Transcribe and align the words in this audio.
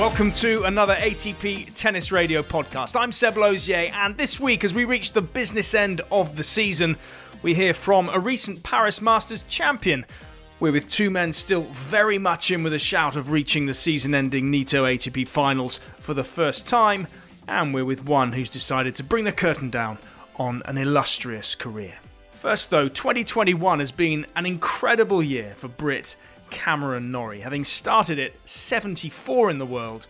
Welcome 0.00 0.32
to 0.32 0.64
another 0.64 0.94
ATP 0.94 1.74
Tennis 1.74 2.10
Radio 2.10 2.42
podcast. 2.42 2.98
I'm 2.98 3.12
Seb 3.12 3.34
Lauzier, 3.34 3.90
and 3.92 4.16
this 4.16 4.40
week, 4.40 4.64
as 4.64 4.72
we 4.72 4.86
reach 4.86 5.12
the 5.12 5.20
business 5.20 5.74
end 5.74 6.00
of 6.10 6.36
the 6.36 6.42
season, 6.42 6.96
we 7.42 7.52
hear 7.52 7.74
from 7.74 8.08
a 8.08 8.18
recent 8.18 8.62
Paris 8.62 9.02
Masters 9.02 9.42
champion. 9.42 10.06
We're 10.58 10.72
with 10.72 10.90
two 10.90 11.10
men 11.10 11.34
still 11.34 11.64
very 11.64 12.16
much 12.16 12.50
in 12.50 12.62
with 12.62 12.72
a 12.72 12.78
shout 12.78 13.16
of 13.16 13.30
reaching 13.30 13.66
the 13.66 13.74
season 13.74 14.14
ending 14.14 14.50
Nitto 14.50 14.90
ATP 14.90 15.28
finals 15.28 15.80
for 15.98 16.14
the 16.14 16.24
first 16.24 16.66
time, 16.66 17.06
and 17.46 17.74
we're 17.74 17.84
with 17.84 18.06
one 18.06 18.32
who's 18.32 18.48
decided 18.48 18.96
to 18.96 19.04
bring 19.04 19.24
the 19.24 19.32
curtain 19.32 19.68
down 19.68 19.98
on 20.36 20.62
an 20.64 20.78
illustrious 20.78 21.54
career. 21.54 21.92
First, 22.30 22.70
though, 22.70 22.88
2021 22.88 23.80
has 23.80 23.90
been 23.90 24.24
an 24.34 24.46
incredible 24.46 25.22
year 25.22 25.52
for 25.56 25.68
Brit 25.68 26.16
Cameron 26.50 27.10
Norrie, 27.10 27.40
having 27.40 27.64
started 27.64 28.18
at 28.18 28.32
74 28.44 29.50
in 29.50 29.58
the 29.58 29.66
world 29.66 30.06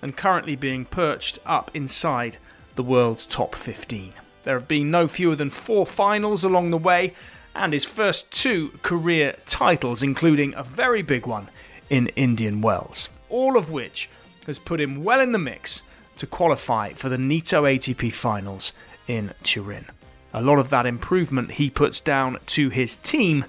and 0.00 0.16
currently 0.16 0.56
being 0.56 0.84
perched 0.84 1.38
up 1.46 1.70
inside 1.74 2.36
the 2.74 2.82
world's 2.82 3.26
top 3.26 3.54
15. 3.54 4.12
There 4.42 4.58
have 4.58 4.66
been 4.66 4.90
no 4.90 5.06
fewer 5.06 5.36
than 5.36 5.50
four 5.50 5.86
finals 5.86 6.42
along 6.42 6.70
the 6.70 6.78
way, 6.78 7.14
and 7.54 7.72
his 7.72 7.84
first 7.84 8.30
two 8.32 8.70
career 8.82 9.36
titles, 9.46 10.02
including 10.02 10.54
a 10.54 10.64
very 10.64 11.02
big 11.02 11.26
one 11.26 11.48
in 11.88 12.08
Indian 12.08 12.60
Wells, 12.60 13.08
all 13.28 13.56
of 13.56 13.70
which 13.70 14.08
has 14.46 14.58
put 14.58 14.80
him 14.80 15.04
well 15.04 15.20
in 15.20 15.32
the 15.32 15.38
mix 15.38 15.82
to 16.16 16.26
qualify 16.26 16.92
for 16.92 17.08
the 17.08 17.16
Nitto 17.16 17.62
ATP 17.62 18.12
finals 18.12 18.72
in 19.06 19.32
Turin. 19.42 19.86
A 20.34 20.42
lot 20.42 20.58
of 20.58 20.70
that 20.70 20.86
improvement 20.86 21.52
he 21.52 21.70
puts 21.70 22.00
down 22.00 22.38
to 22.46 22.70
his 22.70 22.96
team, 22.96 23.44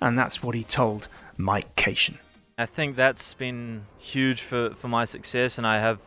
and 0.00 0.18
that's 0.18 0.42
what 0.42 0.54
he 0.54 0.64
told 0.64 1.08
Mike 1.42 1.74
Cation. 1.76 2.18
I 2.58 2.66
think 2.66 2.96
that's 2.96 3.34
been 3.34 3.86
huge 3.98 4.42
for, 4.42 4.74
for 4.74 4.88
my 4.88 5.04
success, 5.04 5.58
and 5.58 5.66
I 5.66 5.78
have 5.78 5.98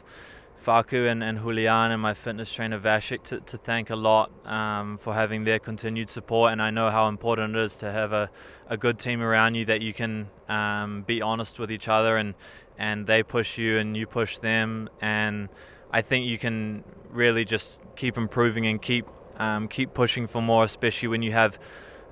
Faku 0.63 1.07
and, 1.07 1.21
and 1.21 1.39
Julian 1.39 1.91
and 1.91 2.01
my 2.01 2.13
fitness 2.13 2.49
trainer 2.49 2.79
Vashik 2.79 3.23
to, 3.23 3.41
to 3.41 3.57
thank 3.57 3.89
a 3.89 3.95
lot 3.95 4.31
um, 4.45 4.97
for 4.97 5.13
having 5.13 5.43
their 5.43 5.59
continued 5.59 6.09
support. 6.09 6.53
And 6.53 6.61
I 6.61 6.69
know 6.69 6.89
how 6.89 7.09
important 7.09 7.55
it 7.55 7.59
is 7.59 7.77
to 7.79 7.91
have 7.91 8.13
a, 8.13 8.29
a 8.67 8.77
good 8.77 8.97
team 8.97 9.21
around 9.21 9.55
you 9.55 9.65
that 9.65 9.81
you 9.81 9.93
can 9.93 10.29
um, 10.47 11.01
be 11.01 11.21
honest 11.21 11.59
with 11.59 11.69
each 11.69 11.89
other 11.89 12.15
and, 12.15 12.33
and 12.77 13.05
they 13.07 13.23
push 13.23 13.57
you 13.57 13.77
and 13.77 13.97
you 13.97 14.07
push 14.07 14.37
them. 14.37 14.89
And 15.01 15.49
I 15.91 16.01
think 16.01 16.27
you 16.27 16.37
can 16.37 16.85
really 17.09 17.43
just 17.43 17.81
keep 17.97 18.17
improving 18.17 18.65
and 18.65 18.81
keep 18.81 19.05
um, 19.37 19.67
keep 19.67 19.93
pushing 19.93 20.27
for 20.27 20.41
more, 20.41 20.63
especially 20.63 21.09
when 21.09 21.23
you 21.23 21.31
have 21.31 21.59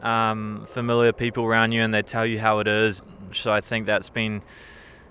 um, 0.02 0.66
familiar 0.68 1.14
people 1.14 1.46
around 1.46 1.72
you 1.72 1.82
and 1.84 1.94
they 1.94 2.02
tell 2.02 2.26
you 2.26 2.40
how 2.40 2.60
it 2.60 2.68
is. 2.68 3.02
So 3.40 3.54
I 3.54 3.62
think 3.62 3.86
that's 3.86 4.10
been 4.10 4.42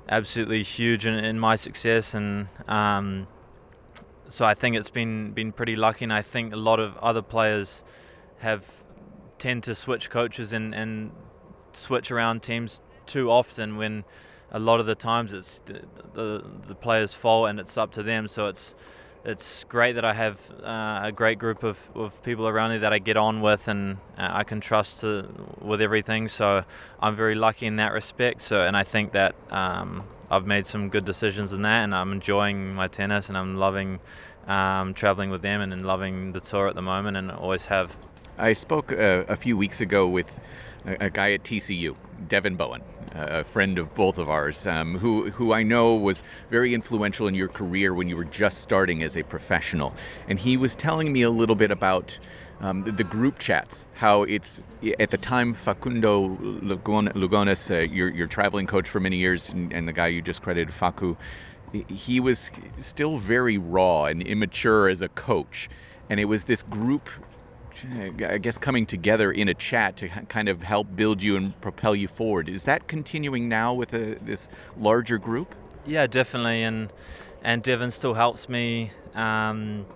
absolutely 0.09 0.63
huge 0.63 1.07
in, 1.07 1.15
in 1.15 1.39
my 1.39 1.57
success, 1.57 2.15
and 2.15 2.49
um, 2.69 3.27
so 4.29 4.45
I 4.45 4.55
think 4.55 4.77
it's 4.77 4.91
been 4.91 5.33
been 5.33 5.53
pretty 5.53 5.77
lucky. 5.77 6.05
And 6.05 6.13
I 6.13 6.23
think 6.23 6.53
a 6.53 6.57
lot 6.57 6.81
of 6.81 6.97
other 6.99 7.23
players 7.23 7.85
have 8.39 8.65
tend 9.39 9.63
to 9.65 9.75
switch 9.75 10.11
coaches 10.11 10.53
and, 10.53 10.75
and 10.75 11.11
switch 11.73 12.11
around 12.11 12.43
teams 12.43 12.81
too 13.07 13.31
often 13.31 13.77
when 13.77 14.05
a 14.53 14.59
lot 14.59 14.81
of 14.81 14.87
the 14.87 14.95
times 14.95 15.33
it's 15.33 15.61
the, 15.61 15.81
the, 16.15 16.45
the 16.69 16.75
player's 16.75 17.15
fault 17.15 17.49
and 17.49 17.59
it's 17.59 17.77
up 17.79 17.91
to 17.93 18.03
them. 18.03 18.29
So 18.29 18.49
it's 18.49 18.75
it's 19.25 19.65
great 19.65 19.93
that 19.93 20.05
I 20.05 20.15
have 20.15 20.41
uh, 20.63 21.01
a 21.05 21.13
great 21.13 21.39
group 21.39 21.63
of, 21.63 21.79
of 21.95 22.23
people 22.23 22.49
around 22.49 22.71
me 22.71 22.79
that 22.79 22.93
I 22.93 22.99
get 22.99 23.17
on 23.17 23.41
with 23.41 23.69
and 23.69 23.99
uh, 24.17 24.29
I 24.31 24.45
can 24.45 24.61
trust 24.61 25.03
to, 25.03 25.29
with 25.61 25.83
everything. 25.83 26.29
So 26.29 26.65
I'm 27.01 27.17
very 27.17 27.35
lucky 27.35 27.67
in 27.67 27.77
that 27.77 27.93
respect. 27.93 28.43
So 28.43 28.67
and 28.67 28.77
I 28.77 28.83
think 28.83 29.13
that 29.13 29.35
um, 29.51 30.05
I've 30.31 30.47
made 30.47 30.67
some 30.67 30.89
good 30.89 31.05
decisions 31.05 31.53
in 31.53 31.63
that, 31.63 31.83
and 31.83 31.95
I'm 31.95 32.13
enjoying 32.13 32.75
my 32.75 32.87
tennis 32.87 33.29
and 33.29 33.37
I'm 33.37 33.57
loving 33.57 33.99
um, 34.47 34.95
traveling 34.95 35.31
with 35.31 35.43
them 35.43 35.61
and, 35.61 35.73
and, 35.73 35.85
loving 35.85 36.33
the 36.33 36.41
tour 36.41 36.69
at 36.69 36.75
the 36.75 36.83
moment, 36.83 37.17
and 37.17 37.31
always 37.31 37.67
have. 37.67 37.97
I 38.39 38.53
spoke 38.53 38.91
uh, 38.91 39.25
a 39.29 39.37
few 39.37 39.57
weeks 39.57 39.81
ago 39.81 40.09
with 40.09 40.41
a, 40.87 41.07
a 41.07 41.11
guy 41.11 41.33
at 41.33 41.45
TCU, 41.45 41.95
Devin 42.29 42.57
Bowen, 42.57 42.83
a 43.15 43.45
friend 43.45 43.79
of 43.79 43.95
both 43.95 44.19
of 44.19 44.29
ours, 44.29 44.67
um, 44.67 44.99
who 44.99 45.31
who 45.31 45.53
I 45.53 45.63
know 45.63 45.95
was 45.95 46.23
very 46.51 46.75
influential 46.75 47.29
in 47.29 47.35
your 47.35 47.49
career 47.49 47.95
when 47.95 48.09
you 48.09 48.17
were 48.17 48.25
just 48.25 48.59
starting 48.59 49.03
as 49.03 49.17
a 49.17 49.23
professional. 49.23 49.95
And 50.29 50.39
he 50.39 50.57
was 50.57 50.77
telling 50.77 51.13
me 51.13 51.23
a 51.23 51.31
little 51.31 51.57
bit 51.57 51.71
about 51.71 52.19
um, 52.61 52.85
the, 52.85 52.93
the, 52.93 53.05
group 53.05 53.39
chats, 53.39 53.87
how 53.95 54.25
it's 54.25 54.63
at 54.99 55.11
the 55.11 55.17
time 55.17 55.55
Facundo 55.55 56.37
Lugones, 56.61 57.71
uh, 57.71 57.81
your 57.93 58.11
your 58.11 58.27
traveling 58.27 58.67
coach 58.67 58.89
for 58.89 59.01
many 59.01 59.17
years, 59.17 59.53
and, 59.53 59.73
and 59.73 59.89
the 59.89 59.93
guy 59.93 60.09
you 60.09 60.21
just 60.21 60.43
credited, 60.43 60.75
Facu. 60.75 61.17
He 61.89 62.19
was 62.19 62.51
still 62.79 63.19
very 63.19 63.57
raw 63.57 64.07
and 64.07 64.23
immature 64.23 64.89
as 64.89 65.03
a 65.03 65.09
coach, 65.09 65.69
and 66.11 66.19
it 66.19 66.25
was 66.25 66.45
this 66.45 66.63
group 66.63 67.09
I 67.95 68.39
guess 68.39 68.59
coming 68.59 68.87
together 68.87 69.33
in 69.33 69.49
a 69.49 69.55
chat 69.55 69.97
to 69.99 70.09
kind 70.09 70.49
of 70.49 70.63
help 70.63 70.95
build 70.95 71.23
you 71.23 71.37
and 71.37 71.59
propel 71.61 71.95
you 71.95 72.09
forward. 72.09 72.49
Is 72.49 72.65
that 72.65 72.89
continuing 72.89 73.49
now 73.49 73.75
with 73.75 73.93
a, 73.95 74.17
this 74.21 74.49
larger 74.77 75.19
group? 75.19 75.55
Yeah, 75.87 76.07
definitely, 76.07 76.63
and 76.63 76.93
and 77.43 77.63
Devin 77.63 77.91
still 77.91 78.15
helps 78.15 78.49
me. 78.49 78.91
Um, 79.15 79.87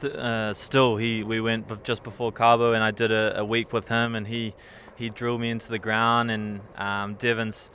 th- 0.00 0.12
uh, 0.12 0.54
still, 0.54 0.96
he 0.96 1.22
we 1.22 1.40
went 1.40 1.84
just 1.84 2.02
before 2.02 2.32
Cabo, 2.32 2.72
and 2.72 2.82
I 2.82 2.90
did 2.90 3.12
a, 3.12 3.40
a, 3.40 3.44
week 3.44 3.72
with 3.72 3.88
him, 3.88 4.14
and 4.14 4.26
he 4.26 4.54
he 4.96 5.08
drilled 5.08 5.40
me 5.40 5.50
into 5.50 5.68
the 5.68 5.78
ground, 5.78 6.30
and 6.30 6.60
um, 6.76 7.14
Devin's 7.14 7.70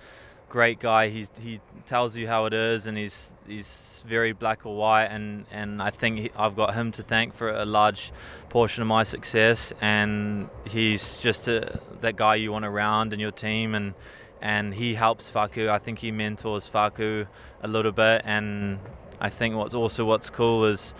great 0.53 0.79
guy. 0.79 1.09
He's, 1.09 1.31
he 1.41 1.59
tells 1.87 2.15
you 2.15 2.27
how 2.27 2.45
it 2.45 2.53
is, 2.53 2.85
and 2.85 2.95
he's 2.95 3.33
he's 3.47 4.03
very 4.07 4.33
black 4.33 4.67
or 4.67 4.77
white. 4.77 5.05
And, 5.05 5.45
and 5.51 5.81
I 5.81 5.89
think 5.89 6.19
he, 6.19 6.31
I've 6.37 6.55
got 6.55 6.75
him 6.75 6.91
to 6.91 7.01
thank 7.01 7.33
for 7.33 7.49
a 7.49 7.65
large 7.65 8.11
portion 8.49 8.83
of 8.83 8.87
my 8.87 9.01
success. 9.01 9.73
And 9.81 10.49
he's 10.65 11.17
just 11.17 11.47
a, 11.47 11.79
that 12.01 12.17
guy 12.17 12.35
you 12.35 12.51
want 12.51 12.65
around 12.65 13.13
in 13.13 13.19
your 13.19 13.31
team, 13.31 13.73
and 13.73 13.95
and 14.41 14.75
he 14.75 14.93
helps 14.93 15.31
Faku. 15.31 15.69
I 15.69 15.79
think 15.79 15.99
he 15.99 16.11
mentors 16.11 16.67
Faku 16.67 17.25
a 17.63 17.67
little 17.67 17.91
bit, 17.91 18.21
and 18.23 18.77
I 19.19 19.29
think 19.29 19.55
what's 19.55 19.73
also 19.73 20.05
what's 20.05 20.29
cool 20.29 20.65
is 20.65 20.93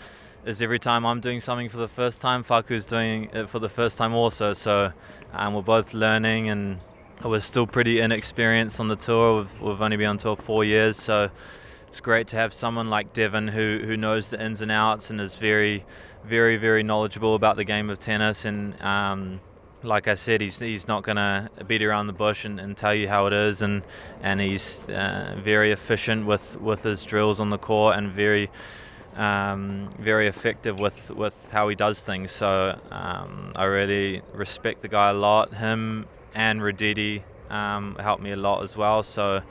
is 0.45 0.63
every 0.63 0.79
time 0.79 1.05
I'm 1.05 1.21
doing 1.21 1.41
something 1.41 1.69
for 1.69 1.77
the 1.77 1.87
first 1.87 2.21
time, 2.21 2.41
Facu's 2.41 2.87
doing 2.87 3.29
it 3.31 3.47
for 3.49 3.59
the 3.59 3.69
first 3.69 3.99
time 3.99 4.13
also. 4.15 4.53
So 4.53 4.93
um, 5.31 5.53
we're 5.53 5.61
both 5.61 5.93
learning 5.93 6.49
and 6.49 6.79
I 7.23 7.27
was 7.27 7.45
still 7.45 7.65
pretty 7.65 8.01
inexperienced 8.01 8.81
on 8.81 8.89
the 8.89 8.97
tour. 8.97 9.37
We've, 9.37 9.61
we've 9.61 9.81
only 9.81 9.95
been 9.95 10.07
on 10.07 10.17
tour 10.17 10.35
four 10.35 10.65
years, 10.65 10.97
so 10.97 11.29
it's 11.87 12.01
great 12.01 12.27
to 12.27 12.35
have 12.35 12.53
someone 12.53 12.89
like 12.89 13.13
Devin 13.13 13.47
who, 13.47 13.79
who 13.81 13.95
knows 13.95 14.27
the 14.27 14.43
ins 14.43 14.59
and 14.59 14.69
outs 14.69 15.09
and 15.09 15.21
is 15.21 15.37
very, 15.37 15.85
very, 16.25 16.57
very 16.57 16.83
knowledgeable 16.83 17.33
about 17.33 17.55
the 17.55 17.63
game 17.63 17.89
of 17.89 17.97
tennis. 17.97 18.43
And 18.43 18.79
um, 18.81 19.39
like 19.83 20.09
I 20.09 20.15
said, 20.15 20.41
he's, 20.41 20.59
he's 20.59 20.85
not 20.85 21.03
going 21.03 21.15
to 21.15 21.49
beat 21.65 21.81
around 21.81 22.07
the 22.07 22.13
bush 22.13 22.43
and, 22.43 22.59
and, 22.59 22.75
tell 22.75 22.93
you 22.93 23.07
how 23.07 23.27
it 23.27 23.33
is. 23.33 23.61
And, 23.61 23.83
and 24.21 24.41
he's 24.41 24.81
uh, 24.89 25.37
very 25.39 25.71
efficient 25.71 26.25
with, 26.25 26.59
with 26.59 26.83
his 26.83 27.05
drills 27.05 27.39
on 27.39 27.51
the 27.51 27.57
court 27.57 27.95
and 27.95 28.11
very, 28.11 28.51
um, 29.15 29.89
very 29.97 30.27
effective 30.27 30.77
with, 30.77 31.09
with 31.09 31.47
how 31.53 31.69
he 31.69 31.75
does 31.75 32.01
things. 32.01 32.33
So 32.33 32.77
um, 32.91 33.53
I 33.55 33.63
really 33.63 34.23
respect 34.33 34.81
the 34.81 34.89
guy 34.89 35.11
a 35.11 35.13
lot. 35.13 35.53
Him 35.53 36.05
and 36.33 36.61
Roditi 36.61 37.23
um, 37.49 37.95
helped 37.99 38.23
me 38.23 38.31
a 38.31 38.35
lot 38.35 38.63
as 38.63 38.75
well. 38.75 39.03
So 39.03 39.41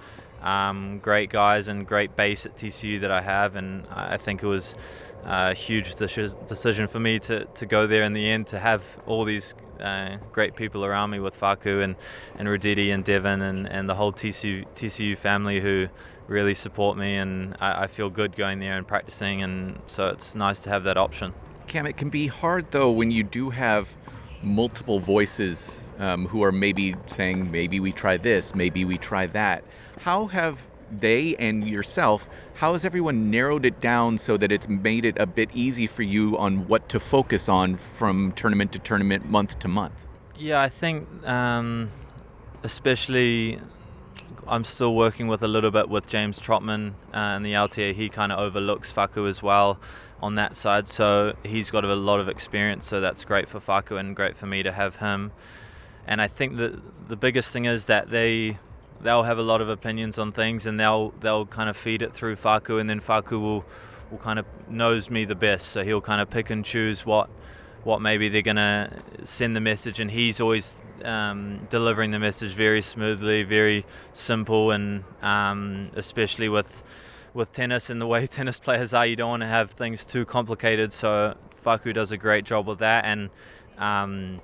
um, 0.43 0.98
great 0.98 1.31
guys 1.31 1.69
and 1.69 1.87
great 1.87 2.16
base 2.16 2.47
at 2.47 2.56
TCU 2.56 3.00
that 3.00 3.10
I 3.10 3.20
have, 3.20 3.56
and 3.56 3.87
I 3.91 4.16
think 4.16 4.43
it 4.43 4.47
was 4.47 4.75
a 5.25 5.54
huge 5.54 5.94
decision 5.94 6.88
for 6.88 6.98
me 6.98 7.19
to, 7.21 7.44
to 7.44 7.66
go 7.66 7.87
there 7.87 8.03
in 8.03 8.12
the 8.12 8.28
end 8.28 8.48
to 8.48 8.59
have 8.59 8.82
all 9.06 9.25
these 9.25 9.54
uh, 9.81 10.16
great 10.32 10.56
people 10.56 10.84
around 10.84 11.10
me 11.10 11.21
with 11.21 11.34
Faku 11.34 11.81
and, 11.81 11.97
and 12.37 12.48
Roditi 12.48 12.92
and 12.92 13.04
Devin 13.04 13.41
and, 13.41 13.69
and 13.69 13.88
the 13.88 13.94
whole 13.94 14.12
TCU, 14.12 14.66
TCU 14.75 15.16
family 15.16 15.60
who 15.60 15.88
really 16.26 16.54
support 16.54 16.97
me 16.97 17.16
and 17.16 17.56
I, 17.60 17.84
I 17.84 17.86
feel 17.86 18.10
good 18.10 18.36
going 18.36 18.59
there 18.59 18.77
and 18.77 18.86
practicing 18.86 19.42
and 19.42 19.80
so 19.86 20.09
it's 20.09 20.34
nice 20.34 20.60
to 20.60 20.71
have 20.71 20.84
that 20.84 20.97
option. 20.97 21.34
Cam, 21.66 21.86
it 21.86 21.97
can 21.97 22.10
be 22.10 22.27
hard 22.27 22.71
though 22.71 22.91
when 22.91 23.10
you 23.10 23.22
do 23.22 23.51
have 23.51 23.97
multiple 24.42 24.98
voices 24.98 25.84
um, 25.98 26.27
who 26.27 26.42
are 26.42 26.53
maybe 26.53 26.97
saying, 27.06 27.50
maybe 27.50 27.80
we 27.80 27.92
try 27.92 28.16
this, 28.16 28.54
maybe 28.54 28.84
we 28.84 28.98
try 28.98 29.27
that. 29.28 29.65
How 30.00 30.27
have 30.27 30.66
they 30.91 31.34
and 31.36 31.66
yourself, 31.66 32.28
how 32.54 32.72
has 32.72 32.84
everyone 32.84 33.30
narrowed 33.30 33.65
it 33.65 33.80
down 33.80 34.18
so 34.18 34.36
that 34.36 34.53
it's 34.53 34.68
made 34.68 35.04
it 35.04 35.16
a 35.18 35.27
bit 35.27 35.50
easy 35.54 35.86
for 35.86 36.03
you 36.03 36.36
on 36.39 36.68
what 36.68 36.89
to 36.91 37.00
focus 37.00 37.48
on 37.48 37.77
from 37.77 38.33
tournament 38.33 38.72
to 38.72 38.78
tournament, 38.78 39.28
month 39.28 39.59
to 39.60 39.68
month? 39.68 40.06
Yeah, 40.36 40.60
I 40.60 40.68
think 40.68 41.09
um, 41.27 41.91
especially 42.62 43.60
I'm 44.47 44.65
still 44.65 44.94
working 44.94 45.28
with 45.28 45.42
a 45.42 45.48
little 45.48 45.71
bit 45.71 45.89
with 45.89 46.06
James 46.06 46.39
Trotman 46.39 46.94
uh, 47.15 47.16
and 47.16 47.44
the 47.44 47.53
LTA. 47.53 47.94
He 47.94 48.09
kind 48.09 48.33
of 48.33 48.39
overlooks 48.39 48.91
Faku 48.91 49.27
as 49.27 49.42
well 49.42 49.78
on 50.22 50.36
that 50.36 50.54
side. 50.54 50.86
So 50.86 51.34
he's 51.42 51.71
got 51.71 51.84
a 51.84 51.95
lot 51.95 52.21
of 52.21 52.28
experience, 52.28 52.86
so 52.86 53.01
that's 53.01 53.24
great 53.24 53.48
for 53.48 53.60
Faku 53.60 53.97
and 53.97 54.15
great 54.15 54.36
for 54.36 54.47
me 54.47 54.63
to 54.63 54.72
have 54.72 54.97
him. 54.97 55.33
And 56.07 56.22
I 56.22 56.28
think 56.28 56.57
that 56.57 57.09
the 57.09 57.16
biggest 57.16 57.53
thing 57.53 57.65
is 57.65 57.86
that 57.86 58.10
they 58.10 58.59
they'll 59.03 59.24
have 59.24 59.39
a 59.39 59.42
lot 59.42 59.60
of 59.60 59.69
opinions 59.69 60.19
on 60.19 60.33
things, 60.33 60.65
and 60.66 60.78
they'll 60.78 61.10
they'll 61.21 61.47
kind 61.47 61.69
of 61.69 61.77
feed 61.77 62.03
it 62.03 62.13
through 62.13 62.36
Faku, 62.36 62.78
and 62.78 62.89
then 62.89 63.01
Faku 63.01 63.39
will 63.39 63.65
will 64.10 64.19
kind 64.19 64.39
of 64.39 64.47
knows 64.69 65.10
me 65.10 65.24
the 65.24 65.34
best, 65.34 65.69
so 65.69 65.83
he'll 65.84 66.01
kind 66.01 66.21
of 66.21 66.30
pick 66.30 66.51
and 66.51 66.65
choose 66.65 67.04
what 67.04 67.28
what 67.83 68.01
maybe 68.01 68.28
they're 68.28 68.42
gonna 68.42 69.03
send 69.25 69.57
the 69.57 69.60
message, 69.60 69.98
and 70.01 70.10
he's 70.10 70.41
always 70.41 70.77
um, 71.04 71.59
delivering 71.68 72.13
the 72.13 72.18
message 72.18 72.53
very 72.53 72.83
smoothly, 72.83 73.42
very 73.42 73.84
simple, 74.13 74.71
and 74.71 75.04
um, 75.21 75.91
especially 75.95 76.48
with 76.48 76.83
with 77.34 77.52
tennis 77.52 77.90
and 77.90 78.00
the 78.00 78.06
way 78.06 78.26
tennis 78.38 78.58
players 78.58 78.92
are, 78.94 79.06
you 79.06 79.16
don't 79.16 79.30
want 79.30 79.42
to 79.42 79.48
have 79.48 79.70
things 79.70 80.04
too 80.04 80.24
complicated. 80.24 80.92
So 80.92 81.36
Faku 81.62 81.92
does 81.92 82.12
a 82.12 82.16
great 82.16 82.44
job 82.44 82.66
with 82.66 82.78
that, 82.80 83.04
and 83.04 83.30
um, 83.78 84.40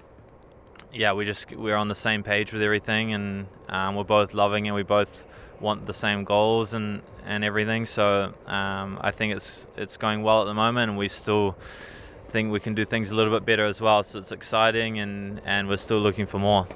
yeah, 0.93 1.13
we 1.13 1.25
just 1.25 1.53
we're 1.53 1.77
on 1.77 1.89
the 1.89 1.95
same 1.95 2.23
page 2.23 2.53
with 2.53 2.63
everything, 2.63 3.13
and 3.13 3.47
um, 3.69 3.95
we're 3.95 4.05
both 4.05 4.35
loving 4.35 4.67
and 4.67 4.75
we 4.75 4.83
both 4.83 5.27
want 5.61 5.87
the 5.87 5.95
same 5.95 6.25
goals 6.25 6.73
and 6.73 7.03
and 7.25 7.45
everything. 7.45 7.87
So 7.87 8.35
um, 8.47 8.99
I 9.01 9.11
think 9.11 9.35
it's 9.35 9.67
it's 9.77 9.97
going 9.97 10.23
well 10.23 10.43
at 10.43 10.47
the 10.47 10.55
moment, 10.55 10.91
and 10.91 10.99
we 10.99 11.09
still 11.09 11.57
think 12.29 12.53
we 12.53 12.61
can 12.61 12.75
do 12.75 12.85
things 12.85 13.11
a 13.11 13.15
little 13.15 13.33
bit 13.33 13.45
better 13.45 13.65
as 13.65 13.81
well. 13.81 14.03
So 14.03 14.19
it's 14.19 14.33
exciting, 14.33 14.99
and 14.99 15.41
and 15.45 15.69
we're 15.69 15.77
still 15.77 16.01
looking 16.01 16.27
for 16.27 16.39
more. 16.39 16.67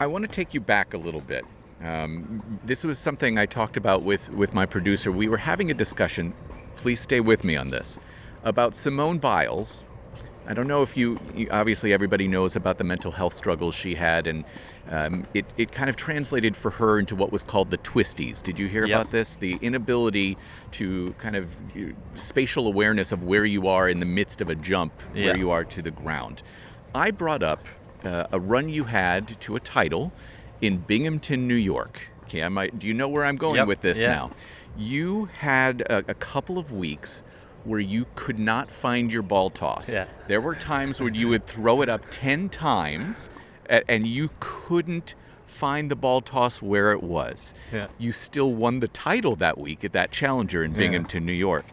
I 0.00 0.06
want 0.06 0.24
to 0.24 0.30
take 0.30 0.54
you 0.54 0.60
back 0.60 0.94
a 0.94 0.98
little 0.98 1.20
bit. 1.20 1.44
Um, 1.82 2.60
this 2.64 2.84
was 2.84 2.98
something 2.98 3.38
I 3.38 3.46
talked 3.46 3.76
about 3.76 4.02
with 4.02 4.30
with 4.30 4.54
my 4.54 4.66
producer. 4.66 5.12
We 5.12 5.28
were 5.28 5.36
having 5.36 5.70
a 5.70 5.74
discussion. 5.74 6.32
Please 6.76 7.00
stay 7.00 7.20
with 7.20 7.44
me 7.44 7.56
on 7.56 7.70
this 7.70 7.98
about 8.44 8.74
Simone 8.74 9.18
Biles 9.18 9.84
I 10.46 10.52
don't 10.52 10.68
know 10.68 10.82
if 10.82 10.96
you, 10.96 11.18
you, 11.34 11.48
obviously 11.50 11.92
everybody 11.92 12.28
knows 12.28 12.54
about 12.54 12.76
the 12.76 12.84
mental 12.84 13.10
health 13.10 13.32
struggles 13.32 13.74
she 13.74 13.94
had, 13.94 14.26
and 14.26 14.44
um, 14.90 15.26
it, 15.32 15.46
it 15.56 15.72
kind 15.72 15.88
of 15.88 15.96
translated 15.96 16.54
for 16.54 16.70
her 16.70 16.98
into 16.98 17.16
what 17.16 17.32
was 17.32 17.42
called 17.42 17.70
the 17.70 17.78
twisties. 17.78 18.42
Did 18.42 18.58
you 18.58 18.68
hear 18.68 18.84
Yep. 18.84 19.00
about 19.00 19.10
this? 19.10 19.36
The 19.36 19.58
inability 19.62 20.36
to 20.72 21.14
kind 21.18 21.36
of 21.36 21.48
spatial 22.14 22.66
awareness 22.66 23.10
of 23.10 23.24
where 23.24 23.46
you 23.46 23.68
are 23.68 23.88
in 23.88 24.00
the 24.00 24.06
midst 24.06 24.40
of 24.42 24.50
a 24.50 24.54
jump, 24.54 24.92
Yeah. 25.14 25.26
where 25.26 25.36
you 25.36 25.50
are 25.50 25.64
to 25.64 25.80
the 25.80 25.90
ground. 25.90 26.42
I 26.94 27.10
brought 27.10 27.42
up 27.42 27.66
uh, 28.04 28.26
a 28.30 28.38
run 28.38 28.68
you 28.68 28.84
had 28.84 29.28
to 29.40 29.56
a 29.56 29.60
title 29.60 30.12
in 30.66 30.78
Binghamton, 30.78 31.46
New 31.46 31.54
York. 31.54 32.00
Okay, 32.24 32.42
I 32.42 32.48
might. 32.48 32.78
Do 32.78 32.86
you 32.86 32.94
know 32.94 33.08
where 33.08 33.24
I'm 33.24 33.36
going 33.36 33.56
Yep, 33.56 33.66
with 33.68 33.80
this 33.82 33.98
yeah. 33.98 34.12
now? 34.12 34.30
You 34.76 35.26
had 35.26 35.82
a, 35.82 35.98
a 36.08 36.14
couple 36.14 36.58
of 36.58 36.72
weeks 36.72 37.22
where 37.64 37.80
you 37.80 38.06
could 38.14 38.38
not 38.38 38.70
find 38.70 39.12
your 39.12 39.22
ball 39.22 39.50
toss. 39.50 39.88
Yeah. 39.88 40.06
There 40.28 40.40
were 40.40 40.54
times 40.54 41.00
when 41.00 41.14
you 41.14 41.28
would 41.28 41.46
throw 41.46 41.80
it 41.82 41.88
up 41.88 42.02
10 42.10 42.48
times 42.50 43.30
and 43.68 44.06
you 44.06 44.30
couldn't 44.40 45.14
find 45.46 45.90
the 45.90 45.96
ball 45.96 46.20
toss 46.20 46.60
where 46.60 46.92
it 46.92 47.02
was. 47.02 47.54
Yeah. 47.72 47.86
You 47.98 48.12
still 48.12 48.52
won 48.52 48.80
the 48.80 48.88
title 48.88 49.36
that 49.36 49.56
week 49.56 49.84
at 49.84 49.92
that 49.92 50.10
challenger 50.10 50.62
in 50.64 50.72
Binghamton, 50.72 51.24
New 51.24 51.32
York. 51.32 51.64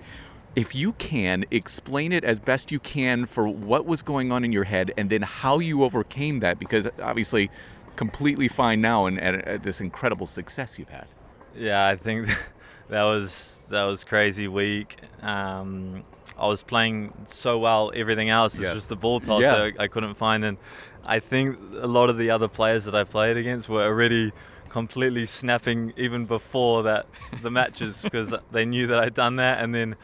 If 0.55 0.75
you 0.75 0.93
can, 0.93 1.45
explain 1.51 2.11
it 2.11 2.23
as 2.23 2.39
best 2.39 2.71
you 2.71 2.79
can 2.79 3.25
for 3.25 3.47
what 3.47 3.85
was 3.85 4.01
going 4.01 4.31
on 4.31 4.45
in 4.45 4.51
your 4.51 4.65
head 4.65 4.93
and 4.97 5.09
then 5.09 5.21
how 5.23 5.59
you 5.59 5.83
overcame 5.83 6.39
that 6.41 6.59
because 6.59 6.87
obviously 7.01 7.49
completely 7.95 8.47
fine 8.47 8.81
now 8.81 9.05
and 9.05 9.19
at, 9.19 9.35
at 9.47 9.63
this 9.63 9.81
incredible 9.81 10.27
success 10.27 10.79
you've 10.79 10.89
had. 10.89 11.07
Yeah, 11.55 11.87
I 11.87 11.95
think 11.95 12.27
that 12.89 13.03
was 13.03 13.65
that 13.69 13.83
was 13.83 14.03
crazy 14.03 14.47
week. 14.47 14.97
Um, 15.21 16.03
I 16.37 16.47
was 16.47 16.63
playing 16.63 17.13
so 17.27 17.59
well. 17.59 17.91
Everything 17.95 18.29
else 18.29 18.53
was 18.53 18.61
Yes. 18.61 18.75
just 18.75 18.89
the 18.89 18.95
ball 18.95 19.19
toss 19.19 19.41
Yeah. 19.41 19.55
that 19.55 19.73
I, 19.79 19.83
I 19.83 19.87
couldn't 19.87 20.15
find, 20.15 20.43
and 20.43 20.57
I 21.05 21.19
think 21.19 21.57
a 21.79 21.87
lot 21.87 22.09
of 22.09 22.17
the 22.17 22.29
other 22.31 22.47
players 22.47 22.85
that 22.85 22.95
I 22.95 23.03
played 23.03 23.37
against 23.37 23.69
were 23.69 23.83
already 23.83 24.31
completely 24.69 25.25
snapping 25.25 25.91
even 25.97 26.25
before 26.25 26.83
that 26.83 27.05
the 27.41 27.51
matches 27.59 28.01
because 28.01 28.33
they 28.51 28.65
knew 28.65 28.87
that 28.87 28.99
I'd 28.99 29.13
done 29.13 29.35
that, 29.37 29.61
and 29.63 29.75
then 29.75 29.95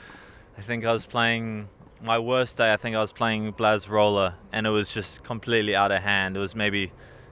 I 0.58 0.62
think 0.62 0.86
I 0.86 0.92
was 0.92 1.06
playing 1.06 1.70
my 2.04 2.20
worst 2.20 2.58
day. 2.58 2.72
I 2.74 2.78
think 2.78 2.96
I 2.96 3.00
was 3.00 3.14
playing 3.14 3.54
Blaz 3.54 3.90
Rola, 3.90 4.36
and 4.52 4.68
it 4.68 4.72
was 4.72 4.94
just 4.94 5.24
completely 5.24 5.76
out 5.76 5.92
of 5.92 6.02
hand. 6.04 6.36
It 6.38 6.40
was 6.40 6.54
maybe, 6.56 6.92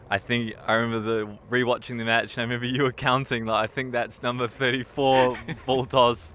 I 0.10 0.18
think 0.20 0.54
I 0.68 0.74
remember 0.74 1.00
the 1.26 1.38
rewatching 1.50 1.98
the 1.98 2.06
match, 2.06 2.38
and 2.38 2.42
I 2.42 2.44
remember 2.44 2.66
you 2.68 2.84
were 2.84 2.92
counting. 2.92 3.46
Like 3.46 3.64
I 3.64 3.68
think 3.68 3.92
that's 3.92 4.22
number 4.22 4.48
34 4.48 5.38
ball 5.66 5.86
toss. 5.86 6.32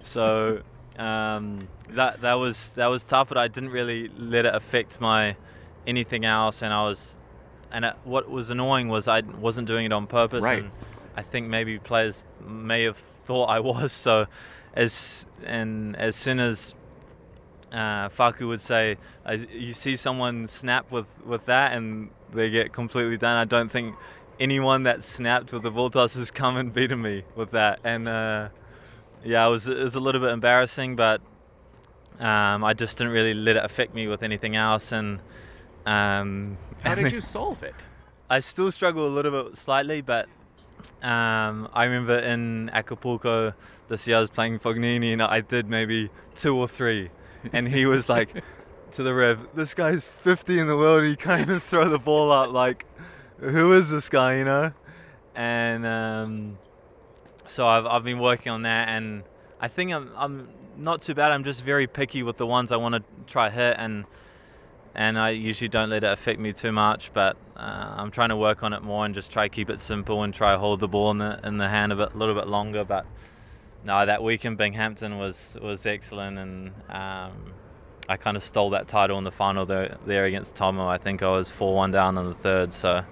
So 0.00 0.62
um, 0.98 1.68
that 1.90 2.20
that 2.22 2.34
was 2.34 2.70
that 2.74 2.86
was 2.86 3.04
tough, 3.04 3.28
but 3.28 3.38
I 3.38 3.48
didn't 3.48 3.70
really 3.70 4.08
let 4.16 4.44
it 4.46 4.54
affect 4.54 5.00
my 5.00 5.36
anything 5.86 6.24
else, 6.24 6.62
and 6.62 6.72
I 6.72 6.82
was. 6.84 7.14
And 7.74 7.86
it, 7.86 7.94
what 8.04 8.28
was 8.28 8.50
annoying 8.50 8.88
was 8.88 9.08
I 9.08 9.20
wasn't 9.20 9.66
doing 9.66 9.86
it 9.86 9.92
on 9.92 10.06
purpose, 10.06 10.42
Right. 10.44 10.58
and 10.64 10.70
I 11.16 11.22
think 11.22 11.48
maybe 11.48 11.78
players 11.78 12.26
may 12.46 12.82
have 12.82 12.98
thought 13.24 13.46
I 13.46 13.60
was. 13.60 13.92
So, 13.92 14.26
as 14.74 15.24
and 15.44 15.96
as 15.96 16.14
soon 16.16 16.38
as 16.38 16.74
uh, 17.72 18.10
Faku 18.10 18.46
would 18.48 18.60
say, 18.60 18.98
you 19.50 19.72
see 19.72 19.96
someone 19.96 20.48
snap 20.48 20.90
with, 20.90 21.06
with 21.24 21.46
that 21.46 21.72
and 21.72 22.10
they 22.32 22.50
get 22.50 22.72
completely 22.72 23.16
done. 23.16 23.36
I 23.36 23.44
don't 23.44 23.70
think 23.70 23.96
anyone 24.40 24.82
that 24.84 25.04
snapped 25.04 25.52
with 25.52 25.62
the 25.62 25.88
toss 25.90 26.14
has 26.14 26.30
come 26.30 26.56
and 26.56 26.72
beaten 26.72 27.00
me 27.00 27.24
with 27.36 27.50
that. 27.52 27.80
And 27.84 28.08
uh, 28.08 28.48
yeah, 29.24 29.46
it 29.46 29.50
was, 29.50 29.68
it 29.68 29.78
was 29.78 29.94
a 29.94 30.00
little 30.00 30.20
bit 30.20 30.30
embarrassing, 30.30 30.96
but 30.96 31.20
um, 32.18 32.64
I 32.64 32.74
just 32.74 32.98
didn't 32.98 33.12
really 33.12 33.34
let 33.34 33.56
it 33.56 33.64
affect 33.64 33.94
me 33.94 34.06
with 34.08 34.22
anything 34.22 34.56
else. 34.56 34.92
And 34.92 35.20
um, 35.86 36.58
How 36.82 36.94
did 36.94 37.12
you 37.16 37.20
solve 37.20 37.62
it? 37.62 37.74
I 38.28 38.40
still 38.40 38.70
struggle 38.72 39.06
a 39.06 39.12
little 39.12 39.44
bit 39.44 39.56
slightly, 39.56 40.00
but 40.00 40.26
um, 41.02 41.68
I 41.72 41.84
remember 41.84 42.18
in 42.18 42.70
Acapulco 42.70 43.54
this 43.88 44.06
year 44.06 44.16
I 44.16 44.20
was 44.20 44.30
playing 44.30 44.58
Fognini 44.58 45.12
and 45.12 45.22
I 45.22 45.40
did 45.40 45.68
maybe 45.68 46.10
two 46.34 46.56
or 46.56 46.66
three, 46.66 47.10
and 47.52 47.68
he 47.68 47.86
was 47.86 48.08
like 48.08 48.30
to 48.94 49.02
the 49.02 49.14
rev, 49.14 49.48
"This 49.54 49.74
guy's 49.74 50.04
50 50.04 50.58
in 50.58 50.66
the 50.66 50.76
world. 50.76 51.04
He 51.04 51.16
can't 51.16 51.40
even 51.42 51.60
throw 51.60 51.88
the 51.88 51.98
ball 51.98 52.32
up. 52.32 52.52
Like, 52.52 52.86
who 53.38 53.72
is 53.72 53.90
this 53.90 54.08
guy? 54.08 54.38
You 54.38 54.44
know?" 54.44 54.72
And 55.34 55.86
um, 55.86 56.58
so 57.46 57.66
I've 57.66 57.86
I've 57.86 58.04
been 58.04 58.18
working 58.18 58.52
on 58.52 58.62
that, 58.62 58.88
and 58.88 59.24
I 59.60 59.68
think 59.68 59.92
I'm 59.92 60.10
I'm 60.16 60.48
not 60.76 61.02
too 61.02 61.14
bad. 61.14 61.32
I'm 61.32 61.44
just 61.44 61.62
very 61.62 61.86
picky 61.86 62.22
with 62.22 62.36
the 62.36 62.46
ones 62.46 62.72
I 62.72 62.76
want 62.76 62.94
to 62.94 63.02
try 63.26 63.50
hit 63.50 63.76
and 63.78 64.04
and 64.94 65.18
I 65.18 65.30
usually 65.30 65.68
don't 65.68 65.88
let 65.88 66.04
it 66.04 66.12
affect 66.12 66.38
me 66.38 66.52
too 66.52 66.72
much. 66.72 67.12
But 67.12 67.36
uh, 67.56 67.94
I'm 67.96 68.10
trying 68.10 68.28
to 68.28 68.36
work 68.36 68.62
on 68.62 68.72
it 68.72 68.82
more 68.82 69.04
and 69.04 69.14
just 69.14 69.30
try 69.30 69.48
keep 69.48 69.70
it 69.70 69.80
simple 69.80 70.22
and 70.22 70.34
try 70.34 70.56
hold 70.56 70.80
the 70.80 70.88
ball 70.88 71.10
in 71.10 71.18
the 71.18 71.40
in 71.44 71.58
the 71.58 71.68
hand 71.68 71.92
a 71.92 71.96
bit, 71.96 72.16
little 72.16 72.34
bit 72.34 72.46
longer. 72.46 72.84
But 72.84 73.06
no, 73.84 74.04
that 74.04 74.22
week 74.22 74.44
in 74.44 74.56
Binghamton 74.56 75.18
was 75.18 75.56
was 75.62 75.86
excellent, 75.86 76.38
and 76.38 76.72
um, 76.90 77.54
I 78.12 78.18
kind 78.18 78.36
of 78.36 78.44
stole 78.44 78.70
that 78.70 78.88
title 78.88 79.16
in 79.16 79.24
the 79.24 79.30
final 79.30 79.64
there, 79.64 79.96
there 80.04 80.26
against 80.26 80.54
Tomo. 80.54 80.86
I 80.86 80.98
think 80.98 81.22
I 81.22 81.30
was 81.30 81.48
four 81.48 81.74
one 81.74 81.90
down 81.92 82.18
in 82.18 82.26
the 82.26 82.34
third, 82.34 82.74
so. 82.74 83.04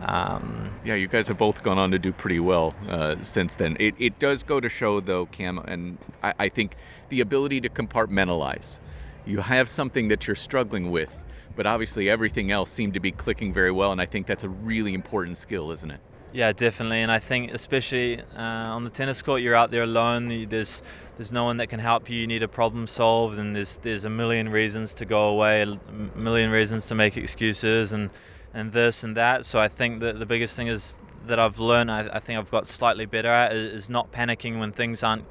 Um, 0.00 0.70
Yeah, 0.84 0.96
you 0.96 1.08
guys 1.08 1.28
have 1.28 1.38
both 1.38 1.62
gone 1.62 1.78
on 1.78 1.90
to 1.92 1.98
do 1.98 2.12
pretty 2.12 2.40
well 2.40 2.74
uh, 2.90 3.16
since 3.22 3.54
then. 3.54 3.76
It, 3.80 3.94
it 3.98 4.18
does 4.18 4.42
go 4.42 4.60
to 4.60 4.68
show, 4.68 5.00
though, 5.00 5.24
Cam, 5.26 5.58
and 5.60 5.96
I, 6.22 6.34
I 6.38 6.48
think 6.50 6.74
the 7.08 7.22
ability 7.22 7.62
to 7.62 7.70
compartmentalize. 7.70 8.80
You 9.24 9.38
have 9.40 9.66
something 9.66 10.08
that 10.08 10.26
you're 10.26 10.34
struggling 10.36 10.90
with, 10.90 11.24
but 11.56 11.64
obviously 11.66 12.10
everything 12.10 12.50
else 12.50 12.70
seemed 12.70 12.92
to 12.94 13.00
be 13.00 13.12
clicking 13.12 13.50
very 13.54 13.70
well, 13.70 13.92
and 13.92 14.00
I 14.00 14.06
think 14.06 14.26
that's 14.26 14.44
a 14.44 14.50
really 14.50 14.92
important 14.92 15.38
skill, 15.38 15.70
isn't 15.70 15.90
it? 15.90 16.00
Yeah, 16.34 16.50
definitely, 16.52 17.00
and 17.00 17.12
I 17.12 17.20
think 17.20 17.52
especially 17.52 18.20
uh, 18.36 18.40
on 18.74 18.82
the 18.82 18.90
tennis 18.90 19.22
court, 19.22 19.40
you're 19.40 19.54
out 19.54 19.70
there 19.70 19.84
alone. 19.84 20.28
You- 20.32 20.46
There's 20.46 20.82
there's 21.16 21.30
no 21.30 21.44
one 21.44 21.58
that 21.58 21.68
can 21.68 21.78
help 21.78 22.10
you. 22.10 22.18
You 22.18 22.26
need 22.26 22.42
a 22.42 22.48
problem 22.48 22.88
solved, 22.88 23.38
and 23.38 23.54
there's 23.54 23.76
there's 23.76 24.04
a 24.04 24.10
million 24.10 24.48
reasons 24.48 24.94
to 24.94 25.04
go 25.04 25.28
away, 25.28 25.62
a 25.62 25.78
million 26.18 26.50
reasons 26.50 26.86
to 26.86 26.96
make 26.96 27.16
excuses, 27.16 27.92
and 27.92 28.10
and 28.52 28.72
this 28.72 29.04
and 29.04 29.16
that. 29.16 29.46
So 29.46 29.60
I 29.60 29.68
think 29.68 30.00
that 30.00 30.18
the 30.18 30.26
biggest 30.26 30.56
thing 30.56 30.66
is 30.66 30.96
that 31.28 31.38
I've 31.38 31.60
learned. 31.60 31.88
I, 31.92 32.08
I 32.14 32.18
think 32.18 32.40
I've 32.40 32.50
got 32.50 32.66
slightly 32.66 33.06
better 33.06 33.28
at 33.28 33.52
is, 33.52 33.88
not 33.88 34.10
panicking 34.10 34.58
when 34.58 34.72
things 34.72 35.04
aren't 35.04 35.26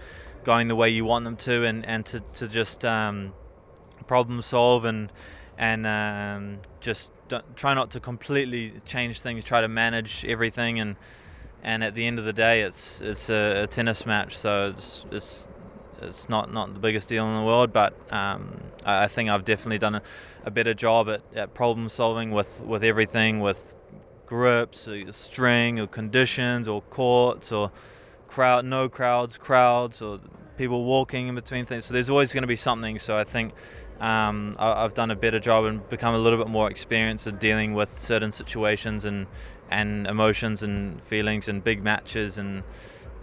going 0.45 0.69
the 0.69 0.75
way 0.75 0.87
you 0.87 1.03
want 1.03 1.25
them 1.25 1.35
to, 1.35 1.65
and 1.65 1.85
and 1.85 2.05
to 2.05 2.21
to 2.35 2.47
just 2.47 2.85
um, 2.85 3.33
problem 4.07 4.41
solve 4.41 4.85
and 4.85 5.11
and 5.57 5.85
um, 5.85 6.59
just 6.79 7.11
try 7.55 7.73
not 7.73 7.91
to 7.91 7.99
completely 7.99 8.73
change 8.85 9.21
things. 9.21 9.43
Try 9.43 9.61
to 9.61 9.67
manage 9.67 10.25
everything, 10.25 10.79
and 10.79 10.95
and 11.61 11.83
at 11.83 11.95
the 11.95 12.05
end 12.05 12.19
of 12.19 12.25
the 12.25 12.33
day, 12.33 12.61
it's 12.61 13.01
it's 13.01 13.29
a, 13.29 13.63
a 13.63 13.67
tennis 13.67 14.05
match, 14.05 14.37
so 14.37 14.69
it's 14.69 15.05
it's 15.11 15.47
it's 16.01 16.29
not 16.29 16.51
not 16.51 16.73
the 16.73 16.79
biggest 16.79 17.07
deal 17.07 17.27
in 17.27 17.37
the 17.37 17.45
world. 17.45 17.71
But 17.71 17.93
um, 18.11 18.61
I, 18.85 19.03
I 19.03 19.07
think 19.07 19.29
I've 19.29 19.45
definitely 19.45 19.79
done 19.79 19.95
a, 19.95 20.01
a 20.45 20.51
better 20.51 20.73
job 20.73 21.09
at, 21.09 21.21
at 21.35 21.53
problem 21.53 21.89
solving 21.89 22.31
with 22.31 22.63
with 22.63 22.83
everything 22.83 23.39
with 23.39 23.75
grips, 24.25 24.87
or 24.87 25.11
string, 25.11 25.79
or 25.79 25.87
conditions, 25.87 26.67
or 26.67 26.81
courts, 26.81 27.51
or 27.51 27.71
crowd, 28.27 28.65
no 28.65 28.89
crowds, 28.89 29.37
crowds, 29.37 30.01
or 30.01 30.19
people 30.57 30.83
walking 30.85 31.27
in 31.27 31.35
between 31.35 31.65
things. 31.65 31.85
So 31.85 31.93
there's 31.93 32.09
always 32.09 32.33
going 32.33 32.43
to 32.43 32.47
be 32.47 32.55
something. 32.55 32.99
So 32.99 33.17
I 33.17 33.23
think 33.23 33.53
um, 34.03 34.57
I, 34.59 34.83
I've 34.83 34.93
done 34.93 35.11
a 35.11 35.15
better 35.15 35.39
job 35.39 35.63
and 35.63 35.87
become 35.87 36.13
a 36.13 36.17
little 36.17 36.37
bit 36.37 36.49
more 36.49 36.69
experienced 36.69 37.25
at 37.25 37.39
dealing 37.39 37.73
with 37.73 38.01
certain 38.01 38.31
situations 38.33 39.05
and 39.05 39.27
and 39.71 40.05
emotions 40.07 40.61
and 40.61 41.01
feelings 41.01 41.47
and 41.47 41.63
big 41.63 41.81
matches 41.81 42.37
and 42.37 42.63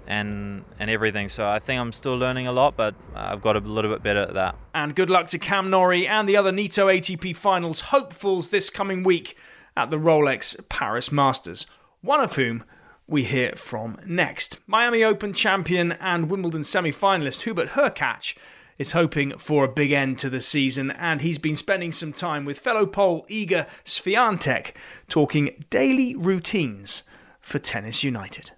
and 0.07 0.65
and 0.79 0.89
everything. 0.89 1.29
So 1.29 1.47
I 1.47 1.59
think 1.59 1.79
I'm 1.79 1.93
still 1.93 2.17
learning 2.17 2.47
a 2.47 2.53
lot, 2.53 2.79
but 2.79 2.95
I've 3.15 3.43
got 3.43 3.57
a 3.57 3.61
little 3.61 3.91
bit 3.91 4.03
better 4.03 4.21
at 4.21 4.33
that. 4.33 4.57
And 4.75 4.97
good 4.97 5.11
luck 5.11 5.27
to 5.29 5.39
Cam 5.39 5.69
Norrie 5.69 6.07
and 6.07 6.27
the 6.27 6.39
other 6.39 6.51
Nitto 6.51 6.87
ATP 6.87 7.37
Finals 7.37 7.81
hopefuls 7.81 8.49
this 8.49 8.71
coming 8.71 9.03
week 9.03 9.37
at 9.77 9.91
the 9.91 9.99
Rolex 9.99 10.67
Paris 10.71 11.13
Masters. 11.13 11.67
One 12.01 12.21
of 12.21 12.37
whom 12.37 12.65
we 13.07 13.25
hear 13.25 13.53
from 13.55 13.99
next. 14.07 14.61
Miami 14.67 15.05
Open 15.05 15.35
champion 15.35 15.93
and 15.93 16.31
Wimbledon 16.31 16.65
semi 16.65 16.91
finalist 16.91 17.43
Hubert 17.43 17.71
Hurkacz 17.71 18.35
is 18.81 18.93
hoping 18.93 19.37
for 19.37 19.65
a 19.67 19.69
big 19.69 19.93
end 19.93 20.19
to 20.19 20.31
the 20.31 20.41
season, 20.41 20.91
and 20.93 21.21
he's 21.21 21.37
been 21.37 21.55
spending 21.55 21.93
some 21.93 22.15
time 22.15 22.47
with 22.47 22.59
fellow 22.59 22.87
Pole 22.87 23.27
Iga 23.29 23.69
Swiatek 23.85 24.73
talking 25.07 25.63
daily 25.69 26.17
routines 26.17 27.03
for 27.41 27.59
Tennis 27.59 28.03
United. 28.03 28.53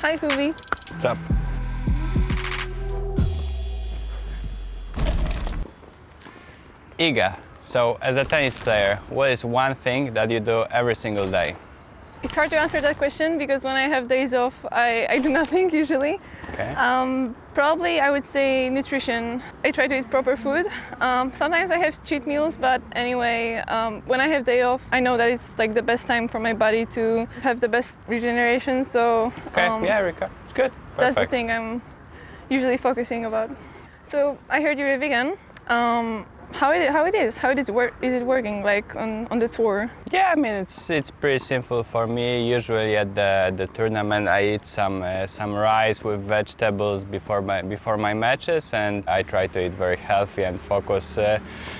Hi, 0.00 0.16
Hubi. 0.16 0.48
What's 0.90 1.04
up? 1.04 1.18
Iga, 6.98 7.38
so 7.62 7.96
as 8.02 8.16
a 8.16 8.24
tennis 8.24 8.56
player, 8.56 9.00
what 9.08 9.30
is 9.30 9.44
one 9.44 9.76
thing 9.76 10.14
that 10.14 10.30
you 10.30 10.40
do 10.40 10.64
every 10.72 10.96
single 10.96 11.26
day? 11.26 11.54
It's 12.24 12.34
hard 12.34 12.48
to 12.52 12.58
answer 12.58 12.80
that 12.80 12.96
question 12.96 13.36
because 13.36 13.64
when 13.64 13.76
I 13.76 13.82
have 13.82 14.08
days 14.08 14.32
off, 14.32 14.54
I, 14.72 15.06
I 15.10 15.18
do 15.18 15.28
nothing 15.40 15.70
usually. 15.70 16.18
Okay. 16.54 16.72
Um, 16.74 17.36
probably 17.52 18.00
I 18.00 18.10
would 18.10 18.24
say 18.24 18.70
nutrition. 18.70 19.42
I 19.62 19.70
try 19.70 19.86
to 19.86 19.98
eat 19.98 20.10
proper 20.10 20.34
food. 20.34 20.64
Um, 21.02 21.34
sometimes 21.34 21.70
I 21.70 21.76
have 21.76 22.02
cheat 22.02 22.26
meals, 22.26 22.56
but 22.56 22.80
anyway, 22.92 23.56
um, 23.68 24.00
when 24.06 24.22
I 24.22 24.28
have 24.28 24.46
day 24.46 24.62
off, 24.62 24.80
I 24.90 25.00
know 25.00 25.18
that 25.18 25.28
it's 25.28 25.54
like 25.58 25.74
the 25.74 25.82
best 25.82 26.06
time 26.06 26.26
for 26.26 26.40
my 26.40 26.54
body 26.54 26.86
to 26.96 27.28
have 27.42 27.60
the 27.60 27.68
best 27.68 27.98
regeneration. 28.08 28.84
So 28.84 29.30
okay, 29.48 29.66
um, 29.66 29.84
yeah, 29.84 29.98
Rika, 29.98 30.30
it's 30.44 30.54
good. 30.54 30.72
Perfect. 30.72 30.96
that's 30.96 31.16
the 31.16 31.26
thing 31.26 31.50
I'm 31.50 31.82
usually 32.48 32.78
focusing 32.78 33.26
about. 33.26 33.50
So 34.04 34.38
I 34.48 34.62
heard 34.62 34.78
you're 34.78 34.94
a 34.94 34.98
vegan. 34.98 35.36
Um, 35.68 36.24
how 36.54 36.70
it 36.70 36.88
how 36.90 37.04
it 37.04 37.14
is? 37.14 37.36
How 37.38 37.50
it 37.50 37.58
is 37.58 37.68
it 37.68 38.24
working 38.24 38.62
like 38.62 38.94
on, 38.94 39.26
on 39.30 39.38
the 39.38 39.48
tour? 39.48 39.90
Yeah, 40.12 40.32
I 40.32 40.36
mean 40.36 40.54
it's 40.54 40.88
it's 40.88 41.10
pretty 41.10 41.40
simple 41.40 41.82
for 41.82 42.06
me. 42.06 42.48
Usually 42.48 42.96
at 42.96 43.14
the 43.14 43.52
the 43.56 43.66
tournament, 43.66 44.28
I 44.28 44.54
eat 44.54 44.64
some 44.64 45.02
uh, 45.02 45.26
some 45.26 45.52
rice 45.52 46.04
with 46.04 46.20
vegetables 46.20 47.02
before 47.04 47.42
my 47.42 47.62
before 47.62 47.96
my 47.96 48.14
matches, 48.14 48.72
and 48.72 49.02
I 49.08 49.22
try 49.22 49.48
to 49.48 49.66
eat 49.66 49.74
very 49.74 49.96
healthy 49.96 50.44
and 50.44 50.60
focus 50.60 51.18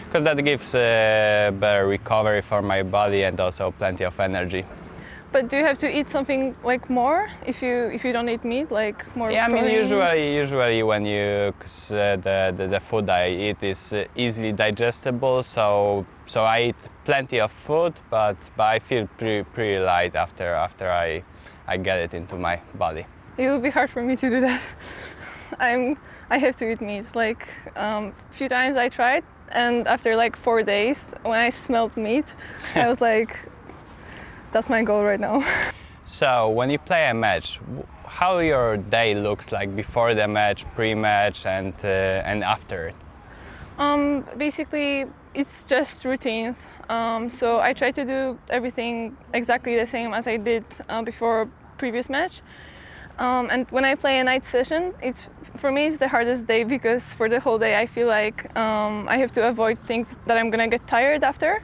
because 0.04 0.24
that 0.24 0.44
gives 0.44 0.74
uh, 0.74 1.52
better 1.60 1.86
recovery 1.86 2.42
for 2.42 2.60
my 2.60 2.82
body 2.82 3.22
and 3.22 3.38
also 3.38 3.70
plenty 3.70 4.04
of 4.04 4.18
energy. 4.18 4.64
But 5.34 5.48
do 5.48 5.56
you 5.56 5.64
have 5.64 5.78
to 5.78 5.88
eat 5.98 6.08
something 6.08 6.54
like 6.62 6.88
more 6.88 7.28
if 7.44 7.60
you 7.60 7.90
if 7.92 8.04
you 8.04 8.12
don't 8.12 8.28
eat 8.28 8.44
meat, 8.44 8.70
like 8.70 8.98
more? 9.16 9.32
Yeah, 9.32 9.46
I 9.46 9.48
mean 9.48 9.66
usually 9.66 10.36
usually 10.36 10.82
when 10.84 11.04
you 11.04 11.52
'cause, 11.58 11.90
uh, 11.90 12.16
the, 12.26 12.54
the 12.56 12.66
the 12.68 12.80
food 12.80 13.10
I 13.10 13.30
eat 13.30 13.60
is 13.62 13.92
uh, 13.92 14.04
easily 14.14 14.52
digestible, 14.52 15.42
so 15.42 16.06
so 16.26 16.44
I 16.44 16.58
eat 16.68 16.76
plenty 17.04 17.40
of 17.40 17.50
food, 17.50 17.94
but 18.10 18.36
but 18.56 18.66
I 18.76 18.78
feel 18.78 19.08
pretty 19.18 19.42
pretty 19.54 19.78
light 19.80 20.14
after 20.14 20.46
after 20.66 20.86
I 20.88 21.24
I 21.66 21.78
get 21.78 21.98
it 21.98 22.14
into 22.14 22.36
my 22.36 22.60
body. 22.78 23.04
It 23.36 23.48
will 23.50 23.60
be 23.60 23.70
hard 23.70 23.90
for 23.90 24.02
me 24.02 24.14
to 24.16 24.30
do 24.30 24.40
that. 24.40 24.60
I'm 25.58 25.96
I 26.30 26.38
have 26.38 26.54
to 26.56 26.64
eat 26.70 26.80
meat. 26.80 27.06
Like 27.14 27.48
um, 27.76 28.12
a 28.32 28.36
few 28.38 28.48
times 28.48 28.76
I 28.76 28.88
tried, 28.88 29.24
and 29.48 29.88
after 29.88 30.14
like 30.16 30.36
four 30.36 30.62
days, 30.62 31.12
when 31.24 31.40
I 31.40 31.50
smelled 31.50 31.96
meat, 31.96 32.26
I 32.76 32.88
was 32.88 33.00
like, 33.10 33.36
that's 34.54 34.70
my 34.70 34.82
goal 34.84 35.02
right 35.02 35.20
now. 35.20 35.44
So 36.06 36.48
when 36.50 36.70
you 36.70 36.78
play 36.78 37.10
a 37.10 37.14
match, 37.14 37.60
how 38.06 38.38
your 38.38 38.76
day 38.76 39.14
looks 39.14 39.50
like 39.52 39.74
before 39.74 40.14
the 40.14 40.28
match, 40.28 40.64
pre-match, 40.74 41.46
and 41.46 41.74
uh, 41.82 42.30
and 42.30 42.44
after 42.44 42.88
it? 42.88 42.94
Um, 43.78 44.24
basically, 44.36 45.06
it's 45.32 45.64
just 45.64 46.04
routines. 46.04 46.68
Um, 46.88 47.30
so 47.30 47.58
I 47.58 47.72
try 47.72 47.90
to 47.90 48.04
do 48.04 48.38
everything 48.48 49.16
exactly 49.32 49.76
the 49.76 49.86
same 49.86 50.14
as 50.14 50.26
I 50.26 50.36
did 50.36 50.64
uh, 50.88 51.02
before 51.02 51.48
previous 51.78 52.08
match. 52.08 52.42
Um, 53.18 53.48
and 53.50 53.66
when 53.70 53.84
I 53.84 53.94
play 53.96 54.20
a 54.20 54.24
night 54.24 54.44
session, 54.44 54.94
it's 55.02 55.28
for 55.58 55.70
me 55.70 55.86
it's 55.86 55.98
the 55.98 56.08
hardest 56.08 56.46
day 56.46 56.64
because 56.64 57.14
for 57.14 57.28
the 57.28 57.40
whole 57.40 57.58
day 57.58 57.78
I 57.78 57.86
feel 57.86 58.06
like 58.08 58.56
um, 58.56 59.08
I 59.08 59.16
have 59.18 59.32
to 59.32 59.48
avoid 59.48 59.78
things 59.86 60.08
that 60.26 60.36
I'm 60.36 60.50
gonna 60.50 60.68
get 60.68 60.86
tired 60.86 61.22
after. 61.24 61.62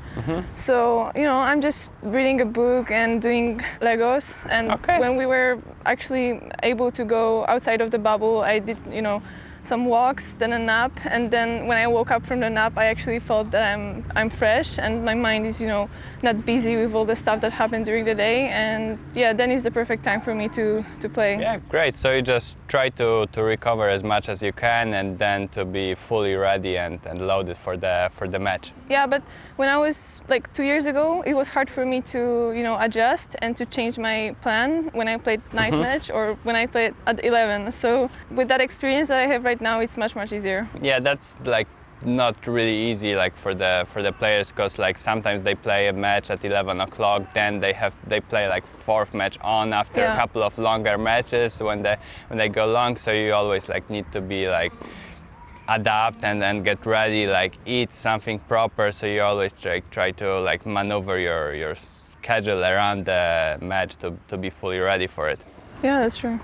So 0.54 1.10
you 1.14 1.24
know 1.24 1.36
I'm 1.38 1.60
just 1.60 1.90
reading 2.02 2.40
a 2.40 2.44
book 2.44 2.90
and 2.90 3.20
doing 3.20 3.60
Legos. 3.80 4.34
And 4.48 4.70
Okay. 4.70 4.98
when 4.98 5.16
we 5.16 5.26
were 5.26 5.58
actually 5.86 6.40
able 6.62 6.90
to 6.92 7.04
go 7.04 7.44
outside 7.46 7.80
of 7.80 7.90
the 7.90 7.98
bubble, 7.98 8.40
I 8.42 8.58
did 8.60 8.78
you 8.90 9.02
know 9.02 9.22
some 9.62 9.86
walks, 9.86 10.34
then 10.36 10.52
a 10.52 10.58
nap, 10.58 10.92
and 11.04 11.30
then 11.30 11.66
when 11.66 11.78
I 11.78 11.86
woke 11.86 12.10
up 12.10 12.24
from 12.26 12.40
the 12.40 12.50
nap, 12.50 12.72
I 12.76 12.86
actually 12.86 13.20
felt 13.20 13.50
that 13.50 13.72
I'm 13.72 14.04
I'm 14.16 14.30
fresh 14.30 14.78
and 14.78 15.04
my 15.04 15.14
mind 15.14 15.46
is 15.46 15.60
you 15.60 15.68
know 15.68 15.88
not 16.22 16.44
busy 16.44 16.76
with 16.76 16.94
all 16.94 17.04
the 17.04 17.16
stuff 17.16 17.40
that 17.40 17.52
happened 17.52 17.86
during 17.86 18.04
the 18.04 18.14
day, 18.14 18.48
and 18.48 18.98
yeah, 19.14 19.32
then 19.32 19.50
is 19.50 19.62
the 19.62 19.70
perfect 19.70 20.04
time 20.04 20.20
for 20.20 20.34
me 20.34 20.48
to 20.48 20.84
to 21.00 21.08
play. 21.08 21.38
Yeah, 21.38 21.58
great. 21.68 21.96
So 21.96 22.12
you 22.12 22.22
just 22.22 22.58
try 22.68 22.90
to, 22.90 23.26
to 23.32 23.42
recover 23.42 23.88
as 23.88 24.04
much 24.04 24.28
as 24.28 24.42
you 24.42 24.52
can, 24.52 24.94
and 24.94 25.18
then 25.18 25.48
to 25.48 25.64
be 25.64 25.94
fully 25.94 26.34
ready 26.34 26.76
and, 26.76 26.98
and 27.06 27.26
loaded 27.26 27.56
for 27.56 27.76
the 27.76 28.10
for 28.12 28.28
the 28.28 28.38
match. 28.38 28.72
Yeah, 28.88 29.06
but 29.06 29.22
when 29.56 29.68
I 29.68 29.76
was 29.76 30.20
like 30.28 30.52
two 30.54 30.62
years 30.62 30.86
ago, 30.86 31.22
it 31.22 31.34
was 31.34 31.48
hard 31.48 31.70
for 31.70 31.84
me 31.84 32.00
to 32.12 32.52
you 32.56 32.62
know 32.62 32.78
adjust 32.80 33.36
and 33.42 33.56
to 33.56 33.64
change 33.66 33.98
my 33.98 34.34
plan 34.42 34.90
when 34.92 35.08
I 35.08 35.16
played 35.16 35.40
night 35.52 35.72
mm-hmm. 35.72 35.82
match 35.82 36.10
or 36.10 36.36
when 36.44 36.56
I 36.56 36.66
played 36.66 36.94
at 37.06 37.24
11. 37.24 37.72
So 37.72 38.10
with 38.30 38.48
that 38.48 38.60
experience 38.60 39.08
that 39.08 39.20
I 39.20 39.26
have 39.26 39.44
right 39.44 39.49
now, 39.58 39.80
it's 39.80 39.96
much 39.96 40.14
much 40.14 40.32
easier. 40.32 40.68
Yeah, 40.82 41.00
that's 41.00 41.38
like 41.44 41.66
not 42.02 42.46
really 42.46 42.74
easy 42.90 43.14
like 43.14 43.34
for 43.36 43.54
the 43.54 43.84
for 43.86 44.02
the 44.02 44.12
players 44.12 44.50
because 44.52 44.78
like 44.78 44.96
sometimes 44.98 45.42
they 45.42 45.54
play 45.54 45.88
a 45.88 45.92
match 45.92 46.30
at 46.30 46.42
11 46.42 46.80
o'clock 46.80 47.22
then 47.34 47.60
they 47.60 47.74
have 47.74 47.94
they 48.08 48.20
play 48.20 48.48
like 48.48 48.66
fourth 48.66 49.12
match 49.12 49.36
on 49.42 49.74
after 49.74 50.00
Yeah. 50.00 50.14
a 50.16 50.18
couple 50.18 50.42
of 50.42 50.56
longer 50.58 50.96
matches 50.96 51.60
when 51.62 51.82
they 51.82 51.96
when 52.28 52.38
they 52.38 52.48
go 52.48 52.64
long 52.66 52.96
so 52.96 53.10
you 53.12 53.34
always 53.34 53.68
like 53.68 53.84
need 53.90 54.10
to 54.12 54.20
be 54.22 54.48
like 54.48 54.72
adapt 55.68 56.24
and 56.24 56.40
then 56.40 56.62
get 56.62 56.86
ready 56.86 57.26
like 57.26 57.58
eat 57.66 57.92
something 57.94 58.38
proper 58.48 58.90
so 58.92 59.06
you 59.06 59.20
always 59.20 59.52
try, 59.52 59.80
try 59.90 60.10
to 60.12 60.40
like 60.40 60.64
maneuver 60.64 61.18
your 61.18 61.52
your 61.54 61.74
schedule 61.74 62.64
around 62.64 63.04
the 63.04 63.58
match 63.60 63.96
to, 63.96 64.14
to 64.26 64.38
be 64.38 64.48
fully 64.48 64.78
ready 64.78 65.06
for 65.06 65.28
it 65.28 65.44
Yeah, 65.82 66.00
that's 66.00 66.16
true. 66.16 66.40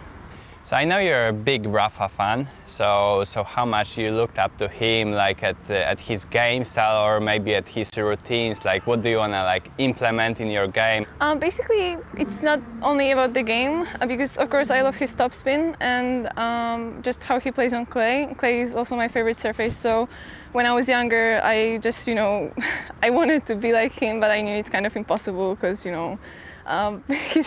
So 0.67 0.75
I 0.75 0.85
know 0.85 0.99
you're 0.99 1.29
a 1.29 1.33
big 1.33 1.65
Rafa 1.65 2.09
fan. 2.09 2.49
So 2.67 3.23
so 3.25 3.45
how 3.45 3.65
much 3.65 3.97
you 3.97 4.11
looked 4.11 4.37
up 4.37 4.59
to 4.59 4.67
him, 4.67 5.13
like 5.13 5.45
at 5.45 5.57
uh, 5.71 5.93
at 5.93 6.01
his 6.01 6.25
game 6.25 6.65
style, 6.65 7.07
or 7.07 7.21
maybe 7.21 7.55
at 7.55 7.69
his 7.69 7.97
routines? 7.97 8.65
Like 8.65 8.85
what 8.85 9.01
do 9.01 9.09
you 9.09 9.19
wanna 9.19 9.45
like 9.45 9.71
implement 9.79 10.41
in 10.41 10.51
your 10.51 10.67
game? 10.67 11.07
Um, 11.21 11.39
basically, 11.39 11.99
it's 12.17 12.43
not 12.43 12.61
only 12.83 13.13
about 13.13 13.33
the 13.33 13.45
game 13.45 13.87
uh, 14.01 14.07
because, 14.07 14.37
of 14.39 14.51
course, 14.51 14.71
I 14.71 14.83
love 14.83 14.97
his 14.97 15.15
topspin 15.15 15.77
and 15.79 16.37
um, 16.37 17.01
just 17.01 17.23
how 17.23 17.39
he 17.39 17.53
plays 17.53 17.73
on 17.73 17.87
clay. 17.87 18.35
Clay 18.37 18.63
is 18.63 18.75
also 18.75 18.97
my 18.97 19.07
favorite 19.07 19.39
surface. 19.39 19.77
So, 19.77 20.09
when 20.51 20.67
I 20.67 20.73
was 20.75 20.89
younger, 20.89 21.41
I 21.45 21.79
just, 21.79 22.09
you 22.09 22.17
know, 22.17 22.53
I 23.05 23.11
wanted 23.11 23.47
to 23.47 23.55
be 23.55 23.73
like 23.73 23.93
him, 23.93 24.19
but 24.19 24.33
I 24.33 24.41
knew 24.43 24.57
it's 24.57 24.71
kind 24.71 24.85
of 24.85 24.97
impossible 24.97 25.55
because, 25.55 25.85
you 25.85 25.93
know, 25.93 26.19
um, 26.67 27.05
he's 27.33 27.47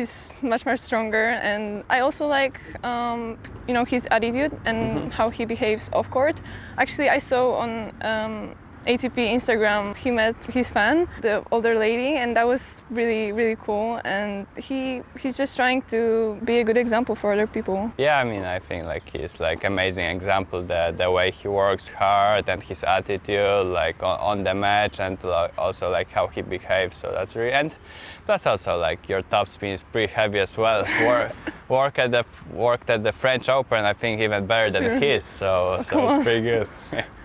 he's 0.00 0.32
much 0.42 0.64
more 0.66 0.76
stronger. 0.76 1.30
And 1.50 1.84
I 1.88 2.00
also 2.00 2.26
like, 2.26 2.58
um, 2.84 3.38
you 3.68 3.74
know, 3.74 3.84
his 3.84 4.06
attitude 4.10 4.52
and 4.64 5.12
how 5.12 5.30
he 5.30 5.44
behaves 5.44 5.90
off 5.92 6.10
court. 6.10 6.36
Actually, 6.78 7.08
I 7.08 7.18
saw 7.18 7.42
on. 7.64 7.92
Um, 8.02 8.54
ATP 8.86 9.16
Instagram, 9.34 9.94
he 9.94 10.10
met 10.10 10.34
his 10.46 10.70
fan, 10.70 11.06
the 11.20 11.44
older 11.50 11.78
lady, 11.78 12.16
and 12.16 12.34
that 12.36 12.46
was 12.46 12.82
really, 12.90 13.30
really 13.30 13.56
cool. 13.56 14.00
And 14.04 14.46
he 14.56 15.02
he's 15.18 15.36
just 15.36 15.54
trying 15.54 15.82
to 15.94 16.38
be 16.44 16.60
a 16.60 16.64
good 16.64 16.78
example 16.78 17.14
for 17.14 17.32
other 17.32 17.46
people. 17.46 17.92
Yeah, 17.98 18.18
I 18.18 18.24
mean 18.24 18.44
I 18.44 18.58
think 18.58 18.86
like 18.86 19.08
he's 19.10 19.38
like 19.38 19.64
amazing 19.64 20.06
example 20.06 20.62
that 20.62 20.96
the 20.96 21.10
way 21.10 21.30
he 21.30 21.48
works 21.48 21.88
hard 21.88 22.48
and 22.48 22.62
his 22.62 22.82
attitude 22.82 23.66
like 23.66 24.02
on, 24.02 24.18
on 24.20 24.44
the 24.44 24.54
match 24.54 24.98
and 24.98 25.22
like, 25.22 25.56
also 25.58 25.90
like 25.90 26.10
how 26.10 26.28
he 26.28 26.40
behaves. 26.40 26.96
So 26.96 27.12
that's 27.12 27.36
really 27.36 27.52
and 27.52 27.76
plus 28.24 28.46
also 28.46 28.78
like 28.78 29.08
your 29.08 29.20
top 29.22 29.48
spin 29.48 29.72
is 29.72 29.82
pretty 29.82 30.12
heavy 30.12 30.38
as 30.38 30.56
well. 30.56 30.84
Work, 31.00 31.32
work 31.68 31.98
at 31.98 32.12
the 32.12 32.24
worked 32.52 32.88
at 32.90 33.02
the 33.04 33.12
French 33.12 33.48
Open, 33.48 33.84
I 33.84 33.92
think 33.92 34.20
even 34.20 34.46
better 34.46 34.70
than 34.70 35.02
his. 35.02 35.24
So 35.24 35.76
oh, 35.78 35.82
so 35.82 35.90
come 35.90 36.04
it's 36.04 36.24
pretty 36.24 36.42
good. 36.42 36.68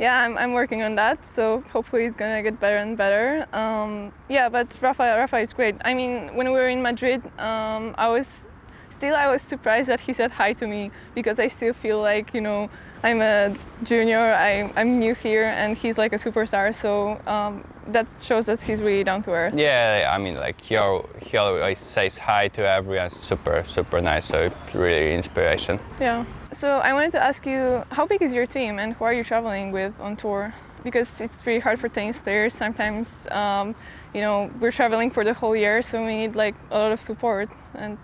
Yeah, 0.00 0.22
I'm, 0.22 0.38
I'm 0.38 0.54
working 0.54 0.80
on 0.80 0.94
that, 0.94 1.26
so 1.26 1.62
hopefully 1.70 2.06
it's 2.06 2.16
gonna 2.16 2.42
get 2.42 2.58
better 2.58 2.78
and 2.78 2.96
better. 2.96 3.46
Um, 3.52 4.12
yeah, 4.30 4.48
but 4.48 4.74
Rafa, 4.80 5.02
Rafa 5.02 5.36
is 5.40 5.52
great. 5.52 5.76
I 5.84 5.92
mean, 5.92 6.34
when 6.34 6.46
we 6.46 6.54
were 6.54 6.70
in 6.70 6.80
Madrid, 6.80 7.20
um, 7.38 7.94
I 7.98 8.08
was 8.08 8.46
still 8.88 9.14
I 9.14 9.28
was 9.28 9.42
surprised 9.42 9.90
that 9.90 10.00
he 10.00 10.14
said 10.14 10.30
hi 10.30 10.54
to 10.54 10.66
me 10.66 10.90
because 11.14 11.38
I 11.38 11.48
still 11.48 11.74
feel 11.74 12.00
like 12.00 12.32
you 12.32 12.40
know 12.40 12.70
I'm 13.02 13.22
a 13.22 13.56
junior, 13.82 14.18
I, 14.18 14.70
I'm 14.76 14.98
new 14.98 15.14
here, 15.14 15.44
and 15.44 15.76
he's 15.76 15.96
like 15.96 16.12
a 16.12 16.16
superstar. 16.16 16.74
So 16.74 17.18
um, 17.26 17.64
that 17.88 18.06
shows 18.22 18.46
that 18.46 18.60
he's 18.60 18.80
really 18.80 19.04
down 19.04 19.22
to 19.22 19.30
earth. 19.30 19.54
Yeah, 19.56 20.10
I 20.12 20.18
mean, 20.18 20.34
like 20.34 20.60
he, 20.60 20.78
he 21.22 21.36
always 21.36 21.78
says 21.78 22.18
hi 22.18 22.48
to 22.48 22.68
everyone. 22.68 23.08
Super, 23.08 23.64
super 23.66 24.00
nice. 24.02 24.26
So 24.26 24.38
it's 24.66 24.74
really 24.74 25.14
inspiration. 25.14 25.80
Yeah. 25.98 26.24
So 26.52 26.78
I 26.78 26.92
wanted 26.92 27.12
to 27.12 27.22
ask 27.22 27.46
you, 27.46 27.84
how 27.90 28.06
big 28.06 28.20
is 28.22 28.32
your 28.32 28.46
team, 28.46 28.78
and 28.78 28.92
who 28.92 29.04
are 29.04 29.14
you 29.14 29.24
traveling 29.24 29.72
with 29.72 29.94
on 30.00 30.16
tour? 30.16 30.52
Because 30.84 31.20
it's 31.20 31.40
pretty 31.40 31.60
hard 31.60 31.80
for 31.80 31.88
tennis 31.88 32.18
players. 32.18 32.54
Sometimes, 32.54 33.26
um, 33.30 33.74
you 34.12 34.20
know, 34.20 34.50
we're 34.60 34.72
traveling 34.72 35.10
for 35.10 35.24
the 35.24 35.32
whole 35.32 35.56
year, 35.56 35.80
so 35.80 36.04
we 36.04 36.16
need 36.16 36.34
like 36.34 36.54
a 36.70 36.78
lot 36.78 36.92
of 36.92 37.00
support. 37.00 37.48
And 37.74 37.96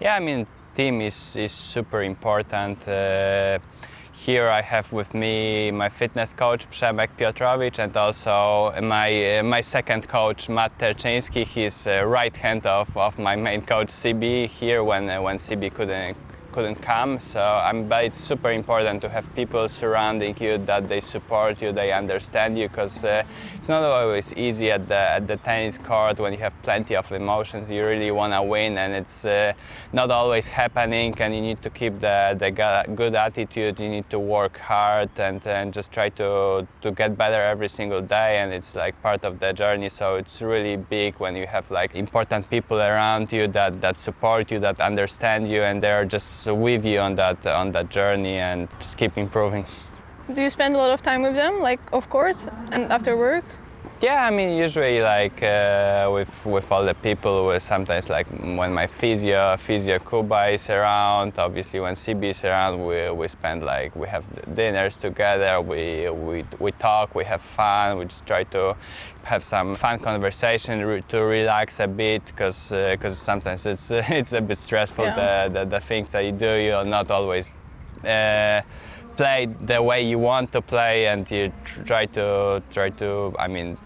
Yeah, 0.00 0.14
I 0.14 0.20
mean, 0.20 0.46
team 0.76 1.00
is 1.00 1.36
is 1.36 1.52
super 1.52 2.02
important. 2.02 2.86
Uh, 2.86 3.58
here 4.24 4.48
I 4.48 4.62
have 4.62 4.90
with 4.90 5.12
me 5.12 5.70
my 5.70 5.90
fitness 5.90 6.32
coach 6.32 6.66
Przemek 6.70 7.10
Piotrowicz 7.18 7.78
and 7.78 7.94
also 7.94 8.72
my 8.80 9.38
uh, 9.38 9.42
my 9.42 9.60
second 9.60 10.08
coach 10.08 10.48
Matt 10.48 10.72
Terczyński. 10.78 11.44
He's 11.44 11.86
uh, 11.86 12.04
right 12.06 12.34
hand 12.34 12.64
of, 12.64 12.96
of 12.96 13.18
my 13.18 13.36
main 13.36 13.60
coach 13.60 13.88
CB 13.88 14.48
here 14.48 14.82
when 14.82 15.10
uh, 15.10 15.20
when 15.20 15.36
CB 15.36 15.74
couldn't 15.74 16.16
couldn't 16.54 16.80
come. 16.80 17.18
So 17.18 17.40
I'm, 17.40 17.88
but 17.88 18.04
it's 18.04 18.20
super 18.30 18.52
important 18.52 19.00
to 19.02 19.08
have 19.08 19.26
people 19.34 19.68
surrounding 19.68 20.36
you 20.38 20.58
that 20.70 20.88
they 20.88 21.00
support 21.00 21.60
you, 21.60 21.72
they 21.72 21.90
understand 21.92 22.56
you, 22.56 22.68
because 22.68 23.04
uh, 23.04 23.24
it's 23.56 23.68
not 23.68 23.82
always 23.82 24.32
easy 24.34 24.70
at 24.70 24.86
the 24.86 25.02
at 25.16 25.26
the 25.26 25.36
tennis 25.48 25.78
court 25.78 26.20
when 26.20 26.32
you 26.32 26.38
have 26.38 26.54
plenty 26.62 26.94
of 26.94 27.10
emotions. 27.10 27.68
You 27.68 27.84
really 27.84 28.12
want 28.12 28.32
to 28.34 28.42
win, 28.42 28.78
and 28.78 28.94
it's 28.94 29.24
uh, 29.24 29.52
not 29.92 30.10
always 30.10 30.46
happening. 30.46 31.14
And 31.18 31.34
you 31.34 31.42
need 31.42 31.60
to 31.62 31.70
keep 31.70 31.94
the 31.98 32.18
the 32.38 32.50
good 33.00 33.14
attitude. 33.26 33.80
You 33.80 33.90
need 33.96 34.08
to 34.10 34.20
work 34.36 34.56
hard 34.58 35.10
and 35.18 35.44
and 35.46 35.74
just 35.74 35.90
try 35.90 36.08
to 36.20 36.28
to 36.82 36.88
get 36.92 37.10
better 37.16 37.42
every 37.42 37.68
single 37.68 38.02
day. 38.18 38.38
And 38.40 38.52
it's 38.52 38.76
like 38.76 38.94
part 39.02 39.24
of 39.24 39.40
the 39.40 39.52
journey. 39.52 39.88
So 39.88 40.06
it's 40.20 40.40
really 40.40 40.76
big 40.76 41.12
when 41.18 41.34
you 41.34 41.46
have 41.46 41.66
like 41.80 41.98
important 42.04 42.48
people 42.48 42.78
around 42.78 43.32
you 43.32 43.48
that 43.48 43.80
that 43.80 43.98
support 43.98 44.52
you, 44.52 44.60
that 44.60 44.80
understand 44.80 45.48
you, 45.48 45.62
and 45.68 45.82
they're 45.82 46.04
just 46.04 46.43
with 46.46 46.84
you 46.84 47.00
on 47.00 47.14
that 47.14 47.46
on 47.46 47.72
that 47.72 47.88
journey 47.90 48.36
and 48.38 48.68
just 48.78 48.96
keep 48.96 49.16
improving. 49.16 49.64
do 50.32 50.42
you 50.42 50.50
spend 50.50 50.74
a 50.74 50.78
lot 50.78 50.90
of 50.90 51.02
time 51.02 51.22
with 51.22 51.34
them, 51.34 51.60
like 51.60 51.80
of 51.92 52.08
course, 52.08 52.40
and 52.72 52.92
after 52.92 53.16
work? 53.16 53.44
Yeah, 54.00 54.26
I 54.26 54.30
mean, 54.30 54.58
usually 54.58 55.00
like 55.00 55.42
uh, 55.42 56.10
with 56.12 56.44
with 56.44 56.70
all 56.72 56.84
the 56.84 56.94
people, 56.94 57.58
sometimes 57.60 58.10
like 58.10 58.26
when 58.58 58.72
my 58.74 58.86
physio, 58.86 59.56
physio 59.56 59.98
Kuba 59.98 60.48
is 60.48 60.68
around, 60.68 61.38
obviously 61.38 61.80
when 61.80 61.94
CB 61.94 62.24
is 62.30 62.44
around, 62.44 62.84
we, 62.84 63.08
we 63.10 63.28
spend 63.28 63.62
like 63.64 63.94
we 63.96 64.06
have 64.08 64.24
dinners 64.54 64.96
together, 64.98 65.60
we, 65.60 66.10
we 66.10 66.44
we 66.58 66.72
talk, 66.72 67.14
we 67.14 67.24
have 67.24 67.40
fun, 67.40 67.98
we 67.98 68.04
just 68.04 68.26
try 68.26 68.44
to 68.44 68.76
have 69.22 69.42
some 69.42 69.74
fun 69.74 69.98
conversation 69.98 71.02
to 71.08 71.18
relax 71.24 71.80
a 71.80 71.86
bit, 71.88 72.24
because 72.26 72.70
because 72.70 73.16
sometimes 73.16 73.64
it's 73.64 73.90
it's 74.20 74.32
a 74.32 74.40
bit 74.40 74.58
stressful 74.58 75.04
Yeah. 75.04 75.48
the, 75.48 75.60
the 75.60 75.64
the 75.66 75.80
things 75.80 76.08
that 76.10 76.24
you 76.24 76.32
do, 76.32 76.52
you're 76.56 76.84
not 76.84 77.10
always. 77.10 77.54
Uh, 78.04 78.60
play 79.16 79.46
the 79.66 79.82
way 79.82 80.02
you 80.02 80.18
want 80.18 80.52
to 80.52 80.60
play 80.60 81.06
and 81.06 81.30
you 81.30 81.52
try 81.86 82.06
to 82.06 82.62
try 82.70 82.90
to 82.90 83.34
i 83.38 83.46
mean 83.48 83.76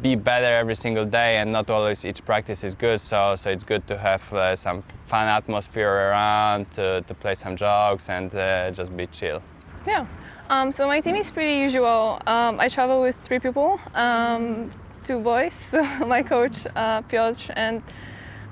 be 0.00 0.14
better 0.14 0.46
every 0.46 0.74
single 0.74 1.04
day 1.04 1.38
and 1.38 1.50
not 1.50 1.68
always 1.70 2.04
each 2.04 2.24
practice 2.24 2.64
is 2.64 2.74
good 2.74 3.00
so 3.00 3.34
so 3.36 3.50
it's 3.50 3.64
good 3.64 3.86
to 3.86 3.96
have 3.98 4.32
uh, 4.32 4.54
some 4.56 4.82
fun 5.06 5.26
atmosphere 5.28 5.88
around 5.88 6.70
to, 6.70 7.02
to 7.02 7.14
play 7.14 7.34
some 7.34 7.56
jokes 7.56 8.08
and 8.08 8.34
uh, 8.34 8.70
just 8.70 8.96
be 8.96 9.06
chill 9.08 9.42
Yeah. 9.86 10.06
Um, 10.50 10.72
so 10.72 10.86
my 10.86 11.00
team 11.00 11.16
is 11.16 11.30
pretty 11.30 11.58
usual. 11.60 12.20
Um, 12.26 12.60
I 12.60 12.68
travel 12.68 13.00
with 13.00 13.16
three 13.16 13.38
people, 13.38 13.80
um, 13.94 14.70
two 15.06 15.20
boys, 15.20 15.74
my 16.06 16.22
coach 16.22 16.66
uh, 16.76 17.02
Piotr, 17.02 17.52
and 17.56 17.82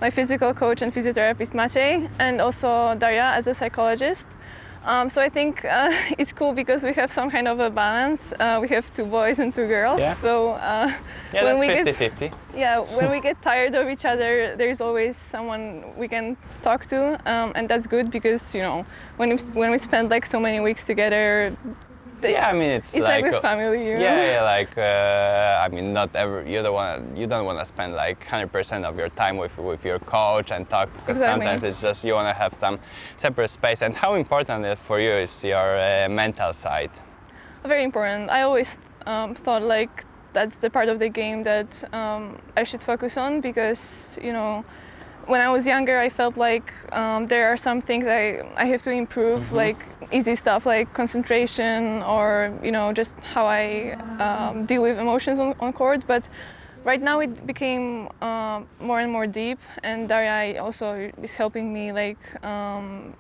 my 0.01 0.11
physical 0.11 0.55
coach 0.55 0.83
and 0.83 0.93
physiotherapist 0.93 1.53
Maciej, 1.53 2.11
and 2.19 2.41
also 2.41 2.95
Daria 2.95 3.33
as 3.35 3.47
a 3.47 3.55
psychologist. 3.55 4.27
Um, 4.85 5.09
so 5.09 5.23
I 5.23 5.29
think 5.29 5.65
uh, 5.65 5.93
it's 6.19 6.33
cool 6.33 6.53
because 6.53 6.83
we 6.83 6.93
have 6.95 7.13
some 7.13 7.31
kind 7.31 7.47
of 7.47 7.61
a 7.61 7.71
balance. 7.71 8.33
Uh, 8.39 8.59
we 8.61 8.69
have 8.69 8.93
two 8.95 9.05
boys 9.05 9.39
and 9.39 9.55
two 9.55 9.67
girls. 9.67 10.01
Yeah. 10.01 10.15
So 10.15 10.51
uh, 10.51 10.93
yeah 11.33 11.45
when 11.45 11.57
that's 11.57 11.61
we 11.61 11.69
50 11.69 11.85
get 11.85 11.97
50 11.97 12.31
yeah, 12.57 12.81
when 12.97 13.11
we 13.11 13.21
get 13.29 13.41
tired 13.43 13.75
of 13.75 13.89
each 13.89 14.05
other, 14.05 14.57
there's 14.57 14.81
always 14.81 15.17
someone 15.17 15.85
we 15.97 16.09
can 16.09 16.37
talk 16.63 16.87
to, 16.87 17.15
um, 17.31 17.53
and 17.55 17.69
that's 17.69 17.87
good 17.87 18.11
because 18.11 18.55
you 18.55 18.63
know 18.63 18.85
when 19.17 19.31
we, 19.31 19.37
when 19.55 19.71
we 19.71 19.79
spend 19.79 20.11
like 20.11 20.27
so 20.27 20.39
many 20.41 20.61
weeks 20.61 20.87
together, 20.87 21.57
yeah 22.31 22.49
i 22.49 22.53
mean 22.53 22.71
it's, 22.71 22.95
it's 22.95 23.05
like, 23.05 23.23
like, 23.23 23.33
with 23.33 23.43
family, 23.43 23.87
you 23.87 23.95
know. 23.95 24.01
Yeah, 24.01 24.33
yeah, 24.33 24.43
like 24.43 24.77
uh, 24.79 25.65
I 25.65 25.69
mean, 25.69 25.93
not 25.93 26.15
ever. 26.15 26.43
You 26.43 26.63
don't 26.63 26.75
want 26.75 27.17
you 27.17 27.27
don't 27.27 27.45
want 27.45 27.59
to 27.59 27.67
spend 27.67 27.95
like 27.95 28.25
100% 28.27 28.85
of 28.85 28.97
your 28.99 29.09
time 29.09 29.37
with 29.37 29.57
with 29.59 29.85
your 29.85 29.99
coach 29.99 30.51
and 30.51 30.69
talk 30.69 30.93
because 30.93 31.19
Exactly. 31.19 31.47
sometimes 31.47 31.63
it's 31.65 31.81
just 31.81 32.05
you 32.05 32.15
want 32.15 32.29
to 32.29 32.35
have 32.35 32.55
some 32.55 32.79
separate 33.17 33.49
space. 33.49 33.83
And 33.83 33.95
how 33.95 34.15
important 34.15 34.65
it 34.65 34.79
for 34.79 35.01
you 35.01 35.11
is 35.11 35.45
your 35.45 35.79
uh, 35.79 36.09
mental 36.09 36.53
side. 36.53 36.91
Very 37.65 37.85
important. 37.85 38.31
I 38.31 38.43
always 38.43 38.79
um, 39.07 39.35
thought 39.35 39.63
like 39.63 40.05
that's 40.33 40.59
the 40.59 40.71
part 40.71 40.89
of 40.89 40.99
the 40.99 41.09
game 41.09 41.43
that 41.45 41.69
um, 41.95 42.39
I 42.57 42.65
should 42.65 42.83
focus 42.83 43.17
on 43.17 43.41
because 43.41 44.19
you 44.23 44.33
know 44.33 44.65
when 45.27 45.41
I 45.41 45.51
was 45.51 45.67
younger, 45.67 45.99
I 45.99 46.09
felt 46.09 46.37
like 46.37 46.73
um, 46.93 47.27
there 47.27 47.49
are 47.53 47.57
some 47.57 47.81
things 47.81 48.07
I, 48.07 48.43
I 48.57 48.67
have 48.67 48.83
to 48.83 48.91
improve, 48.91 49.53
like 49.53 49.77
easy 50.13 50.35
stuff 50.35 50.67
like 50.67 50.93
concentration 50.93 52.03
or 52.03 52.53
you 52.63 52.71
know 52.71 52.93
just 52.93 53.15
how 53.33 53.47
I 53.47 53.95
um, 54.19 54.67
deal 54.67 54.83
with 54.83 54.99
emotions 54.99 55.39
on, 55.39 55.55
on 55.61 55.73
court. 55.73 56.03
But 56.07 56.25
right 56.85 57.01
now 57.01 57.21
it 57.21 57.47
became 57.47 58.09
uh, 58.21 58.63
more 58.81 59.01
and 59.01 59.11
more 59.13 59.27
deep, 59.27 59.59
and 59.83 60.09
Daria 60.09 60.63
also 60.63 61.11
is 61.23 61.35
helping 61.35 61.73
me 61.73 61.93
like 61.93 62.19
um, 62.45 63.15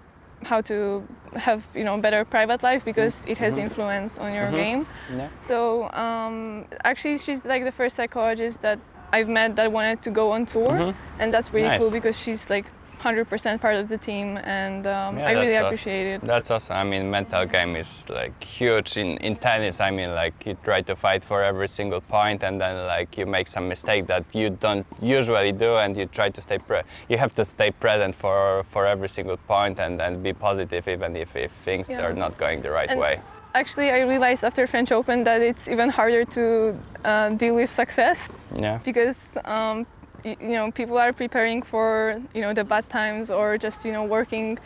how 0.45 0.61
to 0.61 1.07
have 1.37 1.65
you 1.75 1.85
know 1.85 1.97
better 1.99 2.25
private 2.25 2.63
life 2.63 2.85
because 2.85 3.25
it 3.27 3.39
has 3.39 3.57
influence 3.59 4.19
on 4.19 4.35
your 4.35 4.51
game. 4.51 4.87
Yeah. 5.15 5.29
So 5.39 5.91
um, 5.93 6.67
actually, 6.85 7.19
she's 7.19 7.45
like 7.45 7.65
the 7.65 7.73
first 7.73 7.97
psychologist 7.97 8.63
that 8.63 8.79
I've 9.13 9.29
met 9.29 9.57
that 9.57 9.71
wanted 9.71 10.03
to 10.03 10.11
go 10.11 10.33
on 10.33 10.47
tour, 10.47 10.95
and 11.19 11.33
that's 11.33 11.53
really 11.53 11.69
Nice. 11.69 11.81
cool 11.81 11.91
because 11.91 12.19
she's 12.19 12.49
like 12.49 12.65
100% 13.03 13.61
part 13.61 13.75
of 13.77 13.89
the 13.89 13.99
team, 13.99 14.39
and 14.45 14.87
um, 14.87 15.19
Yeah, 15.19 15.27
I 15.29 15.33
really 15.33 15.49
awesome. 15.57 15.65
appreciate 15.67 16.07
it. 16.15 16.21
That's 16.23 16.51
awesome. 16.53 16.77
I 16.77 16.85
mean, 16.85 17.11
mental 17.11 17.45
game 17.47 17.75
is 17.75 18.09
like 18.09 18.43
huge 18.43 18.97
in, 18.97 19.17
in 19.19 19.35
tennis. 19.37 19.81
I 19.81 19.91
mean, 19.91 20.15
like 20.15 20.35
you 20.47 20.55
try 20.65 20.83
to 20.83 20.95
fight 20.95 21.25
for 21.25 21.43
every 21.43 21.67
single 21.69 22.01
point, 22.01 22.43
and 22.45 22.61
then 22.61 22.87
like 22.87 23.19
you 23.19 23.27
make 23.27 23.49
some 23.49 23.69
mistake 23.69 24.07
that 24.07 24.25
you 24.35 24.51
don't 24.51 24.87
usually 25.01 25.53
do, 25.53 25.77
and 25.77 25.97
you 25.97 26.07
try 26.07 26.31
to 26.31 26.41
stay 26.41 26.59
pre- 26.59 26.83
you 27.09 27.19
have 27.19 27.35
to 27.35 27.45
stay 27.45 27.71
present 27.73 28.15
for 28.15 28.63
for 28.71 28.87
every 28.87 29.09
single 29.09 29.37
point, 29.49 29.81
and 29.81 29.99
then 29.99 30.23
be 30.23 30.33
positive 30.33 30.87
even 30.89 31.17
if, 31.17 31.35
if 31.37 31.51
things 31.65 31.89
Yeah. 31.91 32.03
are 32.07 32.15
not 32.15 32.39
going 32.39 32.63
the 32.63 32.71
right 32.71 32.89
And 32.91 33.01
way. 33.01 33.21
Actually, 33.55 33.91
I 33.91 34.01
realized 34.01 34.45
after 34.45 34.67
French 34.67 34.91
Open 34.93 35.25
that 35.25 35.43
it's 35.43 35.69
even 35.69 35.89
harder 35.91 36.25
to 36.25 36.79
uh, 37.05 37.29
deal 37.31 37.55
with 37.55 37.73
success 37.73 38.19
Yeah. 38.57 38.79
because 38.85 39.37
um, 39.45 39.87
y- 40.25 40.37
you 40.41 40.53
know 40.59 40.71
people 40.73 40.97
are 40.99 41.13
preparing 41.13 41.63
for 41.63 42.21
you 42.35 42.41
know 42.41 42.55
the 42.55 42.65
bad 42.65 42.89
times 42.89 43.31
or 43.31 43.59
just 43.59 43.85
you 43.85 43.93
know 43.93 44.05
working 44.05 44.59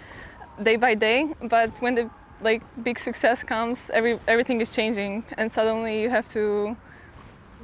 day 0.62 0.76
by 0.76 0.94
day 0.94 1.28
but 1.48 1.70
when 1.82 1.94
the 1.96 2.08
like 2.42 2.62
big 2.84 2.98
success 2.98 3.42
comes 3.42 3.90
every 3.92 4.18
everything 4.28 4.60
is 4.60 4.70
changing 4.70 5.24
and 5.38 5.50
suddenly 5.50 6.00
you 6.02 6.10
have 6.10 6.28
to 6.32 6.76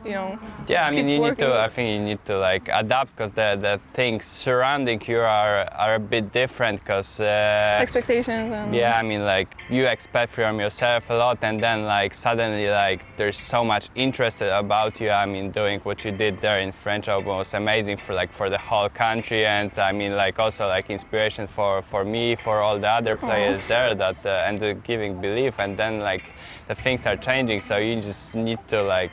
you 0.05 0.12
know 0.12 0.38
Yeah, 0.69 0.87
I 0.87 0.91
mean, 0.91 1.09
you 1.09 1.19
need 1.19 1.38
to. 1.38 1.61
I 1.61 1.69
think 1.69 1.87
you 1.95 2.05
need 2.05 2.25
to 2.27 2.38
like 2.38 2.69
adapt 2.73 3.17
because 3.17 3.33
the 3.33 3.59
the 3.61 3.81
things 3.93 4.25
surrounding 4.25 5.01
you 5.07 5.21
are 5.21 5.69
are 5.85 5.95
a 5.95 6.01
bit 6.15 6.33
different. 6.33 6.81
Because 6.81 7.21
uh, 7.21 7.79
expectations 7.81 8.53
and 8.53 8.75
Yeah, 8.75 8.99
I 8.99 9.03
mean, 9.03 9.25
like 9.25 9.49
you 9.69 9.87
expect 9.87 10.33
from 10.33 10.61
yourself 10.61 11.11
a 11.11 11.15
lot, 11.15 11.38
and 11.43 11.62
then 11.62 11.85
like 11.85 12.15
suddenly, 12.15 12.69
like 12.71 13.01
there's 13.17 13.38
so 13.38 13.65
much 13.65 13.88
interest 13.95 14.43
about 14.43 15.01
you. 15.01 15.11
I 15.11 15.27
mean, 15.27 15.51
doing 15.51 15.81
what 15.81 16.05
you 16.05 16.12
did 16.12 16.41
there 16.41 16.61
in 16.61 16.73
French 16.73 17.09
Open 17.09 17.35
was 17.43 17.55
amazing 17.55 17.97
for 17.97 18.15
like 18.15 18.33
for 18.33 18.49
the 18.51 18.59
whole 18.59 18.88
country, 18.88 19.45
and 19.45 19.71
I 19.79 19.93
mean, 19.93 20.17
like 20.17 20.38
also 20.38 20.67
like 20.67 20.91
inspiration 20.91 21.47
for 21.47 21.83
for 21.83 22.05
me, 22.05 22.37
for 22.37 22.61
all 22.61 22.79
the 22.79 22.88
other 22.88 23.17
players 23.17 23.61
there, 23.69 23.95
that 23.95 24.25
uh, 24.25 24.47
and 24.49 24.62
uh, 24.62 24.73
giving 24.85 25.21
belief. 25.21 25.59
And 25.59 25.77
then 25.77 26.01
like 26.01 26.25
the 26.69 26.75
things 26.75 27.07
are 27.07 27.17
changing, 27.17 27.61
so 27.61 27.77
you 27.79 28.01
just 28.01 28.35
need 28.35 28.59
to 28.69 28.83
like 28.83 29.12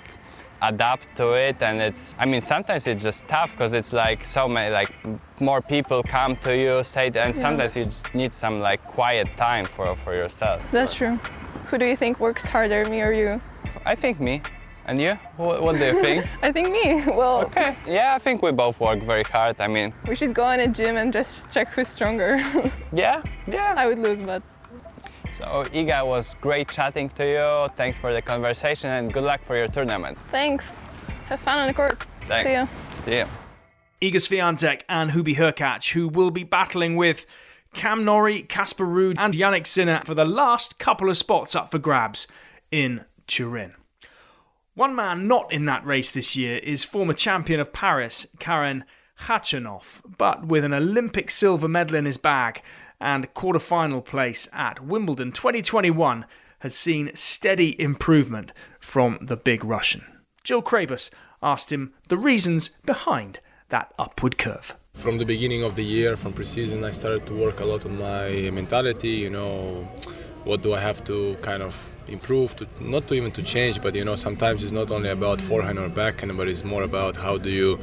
adapt 0.61 1.15
to 1.15 1.33
it 1.33 1.61
and 1.61 1.81
it's 1.81 2.13
i 2.19 2.25
mean 2.25 2.41
sometimes 2.41 2.85
it's 2.87 3.03
just 3.03 3.27
tough 3.27 3.51
because 3.51 3.73
it's 3.73 3.93
like 3.93 4.25
so 4.25 4.47
many 4.47 4.71
like 4.73 4.91
more 5.39 5.61
people 5.61 6.03
come 6.03 6.35
to 6.35 6.55
you 6.55 6.83
say 6.83 7.09
and 7.15 7.35
sometimes 7.35 7.75
you 7.75 7.85
just 7.85 8.13
need 8.13 8.33
some 8.33 8.59
like 8.59 8.83
quiet 8.83 9.27
time 9.37 9.65
for 9.65 9.95
for 9.95 10.13
yourself 10.13 10.69
that's 10.71 10.93
true 10.93 11.17
who 11.69 11.77
do 11.77 11.85
you 11.85 11.95
think 11.95 12.19
works 12.19 12.45
harder 12.45 12.83
me 12.85 13.01
or 13.01 13.11
you 13.13 13.39
i 13.85 13.95
think 13.95 14.19
me 14.19 14.41
And 14.89 14.99
you? 14.99 15.19
What, 15.37 15.61
what 15.61 15.77
do 15.77 15.85
you 15.85 16.01
think? 16.01 16.25
I 16.41 16.51
think 16.51 16.71
me. 16.71 17.03
Well, 17.05 17.43
okay. 17.45 17.75
Yeah, 17.85 18.15
I 18.15 18.17
think 18.17 18.41
we 18.41 18.51
both 18.51 18.79
work 18.79 19.03
very 19.03 19.21
hard. 19.21 19.61
I 19.61 19.67
mean, 19.67 19.93
we 20.07 20.15
should 20.15 20.33
go 20.33 20.49
in 20.49 20.61
a 20.61 20.67
gym 20.67 20.97
and 20.97 21.13
just 21.13 21.51
check 21.51 21.67
who's 21.73 21.89
stronger. 21.89 22.37
yeah, 22.91 23.21
yeah. 23.47 23.75
I 23.77 23.85
would 23.85 23.99
lose, 23.99 24.25
but. 24.25 24.41
So, 25.39 25.45
Iga, 25.45 26.05
was 26.05 26.35
great 26.41 26.67
chatting 26.69 27.07
to 27.11 27.25
you. 27.25 27.69
Thanks 27.77 27.97
for 27.97 28.11
the 28.11 28.21
conversation 28.21 28.89
and 28.89 29.13
good 29.13 29.23
luck 29.23 29.39
for 29.45 29.55
your 29.55 29.69
tournament. 29.69 30.17
Thanks. 30.27 30.65
Have 31.27 31.39
fun 31.39 31.59
on 31.59 31.67
the 31.67 31.73
court. 31.73 32.03
Thanks. 32.25 32.45
See 32.45 32.53
you. 32.55 32.67
See 33.05 33.17
you. 33.19 34.11
Iga 34.11 34.19
Swiatek 34.19 34.81
and 34.89 35.11
Hubie 35.11 35.37
Hurkacz, 35.37 35.93
who 35.93 36.09
will 36.09 36.29
be 36.29 36.43
battling 36.43 36.97
with 36.97 37.25
Cam 37.73 38.03
Norrie, 38.03 38.41
Casper 38.41 38.85
Ruud, 38.85 39.15
and 39.17 39.33
Jannik 39.33 39.65
Sinner 39.65 40.01
for 40.03 40.13
the 40.13 40.25
last 40.25 40.77
couple 40.77 41.09
of 41.09 41.15
spots 41.15 41.55
up 41.55 41.71
for 41.71 41.79
grabs 41.79 42.27
in 42.69 43.05
Turin. 43.25 43.75
One 44.73 44.93
man 44.93 45.25
not 45.25 45.53
in 45.53 45.63
that 45.65 45.85
race 45.85 46.11
this 46.11 46.35
year 46.35 46.57
is 46.57 46.83
former 46.83 47.13
champion 47.13 47.61
of 47.61 47.71
Paris, 47.71 48.27
Karen 48.39 48.83
Khachanov, 49.17 50.01
but 50.17 50.47
with 50.47 50.65
an 50.65 50.73
Olympic 50.73 51.31
silver 51.31 51.69
medal 51.69 51.95
in 51.95 52.03
his 52.03 52.17
bag 52.17 52.61
and 52.99 53.33
quarter-final 53.33 54.01
place 54.01 54.47
at 54.53 54.83
Wimbledon 54.83 55.31
2021 55.31 56.25
has 56.59 56.75
seen 56.75 57.11
steady 57.15 57.79
improvement 57.81 58.51
from 58.79 59.17
the 59.21 59.37
big 59.37 59.63
Russian. 59.63 60.03
Jill 60.43 60.61
Craybas 60.61 61.09
asked 61.41 61.71
him 61.71 61.93
the 62.09 62.17
reasons 62.17 62.69
behind 62.85 63.39
that 63.69 63.93
upward 63.97 64.37
curve. 64.37 64.75
From 64.93 65.17
the 65.17 65.25
beginning 65.25 65.63
of 65.63 65.75
the 65.75 65.83
year, 65.83 66.17
from 66.17 66.33
preseason, 66.33 66.83
I 66.83 66.91
started 66.91 67.25
to 67.27 67.33
work 67.33 67.61
a 67.61 67.65
lot 67.65 67.85
on 67.85 67.97
my 67.97 68.49
mentality. 68.51 69.09
You 69.09 69.29
know, 69.29 69.87
what 70.43 70.61
do 70.61 70.73
I 70.73 70.79
have 70.79 71.03
to 71.05 71.37
kind 71.41 71.63
of 71.63 71.91
improve? 72.07 72.55
To 72.57 72.67
not 72.81 73.07
to 73.07 73.13
even 73.13 73.31
to 73.33 73.43
change, 73.43 73.81
but 73.81 73.95
you 73.95 74.03
know, 74.03 74.15
sometimes 74.15 74.63
it's 74.63 74.73
not 74.73 74.91
only 74.91 75.09
about 75.09 75.39
forehand 75.39 75.79
or 75.79 75.87
backhand, 75.87 76.35
but 76.35 76.49
it's 76.49 76.63
more 76.63 76.83
about 76.83 77.15
how 77.15 77.37
do 77.37 77.49
you 77.49 77.79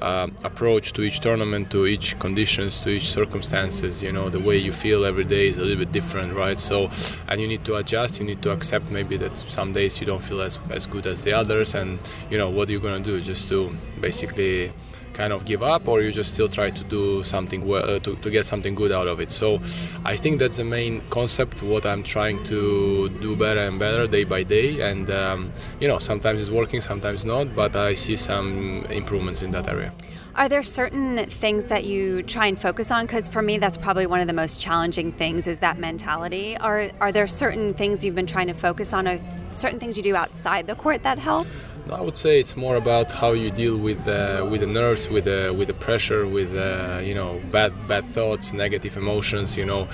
uh, 0.00 0.28
approach 0.42 0.92
to 0.94 1.02
each 1.02 1.20
tournament, 1.20 1.70
to 1.70 1.86
each 1.86 2.18
conditions, 2.18 2.80
to 2.80 2.90
each 2.90 3.08
circumstances. 3.08 4.02
You 4.02 4.12
know, 4.12 4.28
the 4.28 4.40
way 4.40 4.56
you 4.56 4.72
feel 4.72 5.04
every 5.04 5.24
day 5.24 5.48
is 5.48 5.58
a 5.58 5.62
little 5.62 5.78
bit 5.84 5.92
different, 5.92 6.34
right? 6.34 6.58
So, 6.58 6.90
and 7.28 7.40
you 7.40 7.48
need 7.48 7.64
to 7.64 7.76
adjust. 7.76 8.20
You 8.20 8.26
need 8.26 8.42
to 8.42 8.50
accept 8.50 8.90
maybe 8.90 9.16
that 9.18 9.36
some 9.38 9.72
days 9.72 10.00
you 10.00 10.06
don't 10.06 10.22
feel 10.22 10.40
as 10.42 10.58
as 10.70 10.86
good 10.86 11.06
as 11.06 11.22
the 11.22 11.32
others, 11.32 11.74
and 11.74 12.02
you 12.30 12.38
know 12.38 12.50
what 12.50 12.68
are 12.68 12.72
you 12.72 12.80
gonna 12.80 13.00
do? 13.00 13.20
Just 13.20 13.48
to 13.48 13.74
basically 14.00 14.72
kind 15.14 15.32
of 15.32 15.44
give 15.44 15.62
up 15.62 15.88
or 15.88 16.02
you 16.02 16.12
just 16.12 16.34
still 16.34 16.48
try 16.48 16.68
to 16.70 16.84
do 16.84 17.22
something 17.22 17.66
well 17.66 17.88
uh, 17.88 17.98
to, 18.00 18.16
to 18.16 18.30
get 18.30 18.44
something 18.44 18.74
good 18.74 18.92
out 18.92 19.08
of 19.08 19.20
it 19.20 19.32
so 19.32 19.60
i 20.04 20.14
think 20.14 20.38
that's 20.38 20.58
the 20.58 20.64
main 20.64 21.00
concept 21.08 21.62
what 21.62 21.86
i'm 21.86 22.02
trying 22.02 22.42
to 22.44 23.08
do 23.20 23.34
better 23.36 23.60
and 23.60 23.78
better 23.78 24.06
day 24.06 24.24
by 24.24 24.42
day 24.42 24.80
and 24.80 25.10
um, 25.10 25.50
you 25.80 25.88
know 25.88 25.98
sometimes 25.98 26.40
it's 26.40 26.50
working 26.50 26.80
sometimes 26.80 27.24
not 27.24 27.54
but 27.54 27.74
i 27.76 27.94
see 27.94 28.16
some 28.16 28.84
improvements 28.90 29.42
in 29.42 29.50
that 29.50 29.68
area 29.68 29.92
are 30.36 30.48
there 30.48 30.64
certain 30.64 31.24
things 31.26 31.66
that 31.66 31.84
you 31.84 32.24
try 32.24 32.48
and 32.48 32.58
focus 32.58 32.90
on? 32.90 33.06
Because 33.06 33.28
for 33.28 33.40
me, 33.40 33.58
that's 33.58 33.76
probably 33.76 34.06
one 34.06 34.18
of 34.18 34.26
the 34.26 34.32
most 34.32 34.60
challenging 34.60 35.12
things 35.12 35.46
is 35.46 35.60
that 35.60 35.78
mentality. 35.78 36.56
Are 36.56 36.90
are 37.00 37.12
there 37.12 37.28
certain 37.28 37.72
things 37.72 38.04
you've 38.04 38.16
been 38.16 38.26
trying 38.26 38.48
to 38.48 38.52
focus 38.52 38.92
on, 38.92 39.06
or 39.06 39.20
certain 39.52 39.78
things 39.78 39.96
you 39.96 40.02
do 40.02 40.16
outside 40.16 40.66
the 40.66 40.74
court 40.74 41.04
that 41.04 41.20
help? 41.20 41.46
I 41.92 42.00
would 42.00 42.16
say 42.16 42.40
it's 42.40 42.56
more 42.56 42.76
about 42.76 43.12
how 43.12 43.32
you 43.32 43.50
deal 43.50 43.76
with 43.76 44.08
uh, 44.08 44.46
with 44.50 44.60
the 44.60 44.66
nerves, 44.66 45.10
with 45.10 45.24
the 45.24 45.54
with 45.56 45.68
the 45.68 45.74
pressure, 45.74 46.26
with 46.26 46.56
uh, 46.56 47.00
you 47.02 47.14
know 47.14 47.40
bad 47.52 47.72
bad 47.86 48.04
thoughts, 48.06 48.54
negative 48.54 48.96
emotions. 48.96 49.58
You 49.58 49.66
know, 49.66 49.88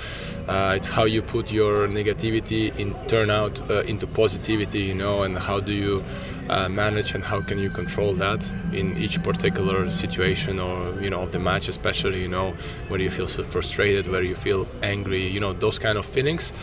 uh, 0.47 0.73
it's 0.77 0.87
how 0.87 1.03
you 1.03 1.21
put 1.21 1.51
your 1.51 1.87
negativity 1.89 2.77
in 2.79 2.95
turn 3.07 3.29
out 3.29 3.59
uh, 3.69 3.81
into 3.81 4.07
positivity. 4.07 4.79
You 4.83 4.95
know, 4.95 5.23
and 5.23 5.37
how 5.37 5.59
do 5.59 5.73
you 5.73 6.03
uh, 6.51 6.67
manage 6.69 7.15
and 7.15 7.23
how 7.23 7.41
can 7.41 7.57
you 7.57 7.69
control 7.69 8.13
that 8.13 8.41
in 8.73 8.97
each 8.97 9.23
particular 9.23 9.89
situation 9.89 10.59
or 10.59 11.01
you 11.01 11.09
know 11.09 11.21
of 11.21 11.31
the 11.31 11.39
match, 11.39 11.69
especially 11.69 12.21
you 12.21 12.27
know 12.27 12.53
where 12.89 12.99
you 12.99 13.09
feel 13.09 13.27
so 13.27 13.43
frustrated, 13.43 14.05
where 14.07 14.21
you 14.21 14.35
feel 14.35 14.67
angry. 14.83 15.25
You 15.27 15.39
know 15.39 15.53
those 15.53 15.79
kind 15.79 15.97
of 15.97 16.05
feelings. 16.05 16.53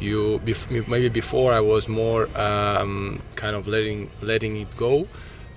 You 0.00 0.40
maybe 0.88 1.08
before 1.08 1.52
I 1.52 1.60
was 1.60 1.88
more 1.88 2.28
um, 2.38 3.20
kind 3.34 3.56
of 3.56 3.66
letting 3.66 4.10
letting 4.22 4.56
it 4.56 4.76
go 4.76 5.06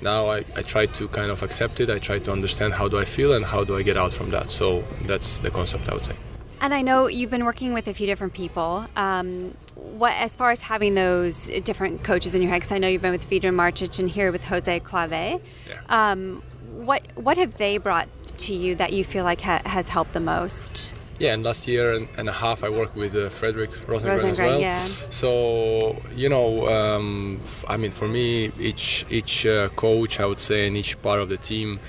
now 0.02 0.28
I, 0.28 0.44
I 0.58 0.62
try 0.62 0.86
to 0.88 1.08
kind 1.08 1.32
of 1.32 1.42
accept 1.42 1.80
it 1.80 1.90
i 1.90 2.00
try 2.00 2.20
to 2.20 2.32
understand 2.32 2.74
how 2.74 2.90
do 2.90 3.00
i 3.00 3.06
feel 3.06 3.32
and 3.34 3.46
how 3.46 3.64
do 3.64 3.78
i 3.78 3.82
get 3.82 3.96
out 3.96 4.14
from 4.14 4.30
that 4.32 4.52
so 4.52 4.84
that's 5.04 5.40
the 5.40 5.50
concept 5.50 5.88
i 5.88 5.94
would 5.94 6.04
say 6.04 6.16
and 6.62 6.74
I 6.74 6.82
know 6.82 7.08
you've 7.08 7.30
been 7.30 7.46
working 7.46 7.74
with 7.74 7.88
a 7.88 7.94
few 7.94 8.08
different 8.08 8.34
people. 8.34 8.86
Um, 8.96 9.56
what, 9.76 10.14
as 10.14 10.36
far 10.36 10.52
as 10.52 10.62
having 10.62 10.96
those 10.96 11.48
different 11.64 12.04
coaches 12.04 12.36
in 12.36 12.42
your 12.42 12.52
head, 12.52 12.58
because 12.58 12.72
I 12.72 12.78
know 12.78 12.88
you've 12.88 13.02
been 13.02 13.12
with 13.12 13.30
Vedran 13.30 13.56
Martic 13.56 14.00
and 14.00 14.10
here 14.10 14.32
with 14.32 14.46
Jose 14.46 14.80
Clavet. 14.82 15.42
Yeah. 15.68 15.82
Um, 15.90 16.44
what 16.74 17.04
what 17.16 17.38
have 17.38 17.58
they 17.58 17.78
brought 17.78 18.08
to 18.40 18.54
you 18.54 18.76
that 18.76 18.92
you 18.94 19.04
feel 19.04 19.24
like 19.24 19.42
ha- 19.42 19.62
has 19.66 19.90
helped 19.90 20.14
the 20.14 20.20
most? 20.20 20.94
yeah, 21.20 21.34
and 21.34 21.44
last 21.44 21.68
year 21.68 21.94
and, 21.94 22.08
and 22.18 22.28
a 22.28 22.34
half 22.34 22.64
I 22.64 22.70
worked 22.70 22.96
with 22.96 23.16
uh, 23.16 23.30
Fredrik 23.30 23.72
Rosengren, 23.86 24.20
Rosengren, 24.20 24.30
as 24.32 24.40
well. 24.40 24.60
Yeah. 24.60 24.84
So 25.10 26.02
you 26.16 26.30
know, 26.30 26.68
um, 26.68 27.40
f- 27.42 27.66
I 27.68 27.78
mean, 27.78 27.92
for 27.92 28.08
me, 28.08 28.52
each 28.60 29.06
each 29.10 29.46
uh, 29.46 29.70
coach, 29.70 30.20
I 30.20 30.26
would 30.26 30.42
say, 30.42 30.68
and 30.68 30.76
each 30.76 31.02
part 31.02 31.20
of 31.20 31.30
the 31.30 31.38
team 31.38 31.80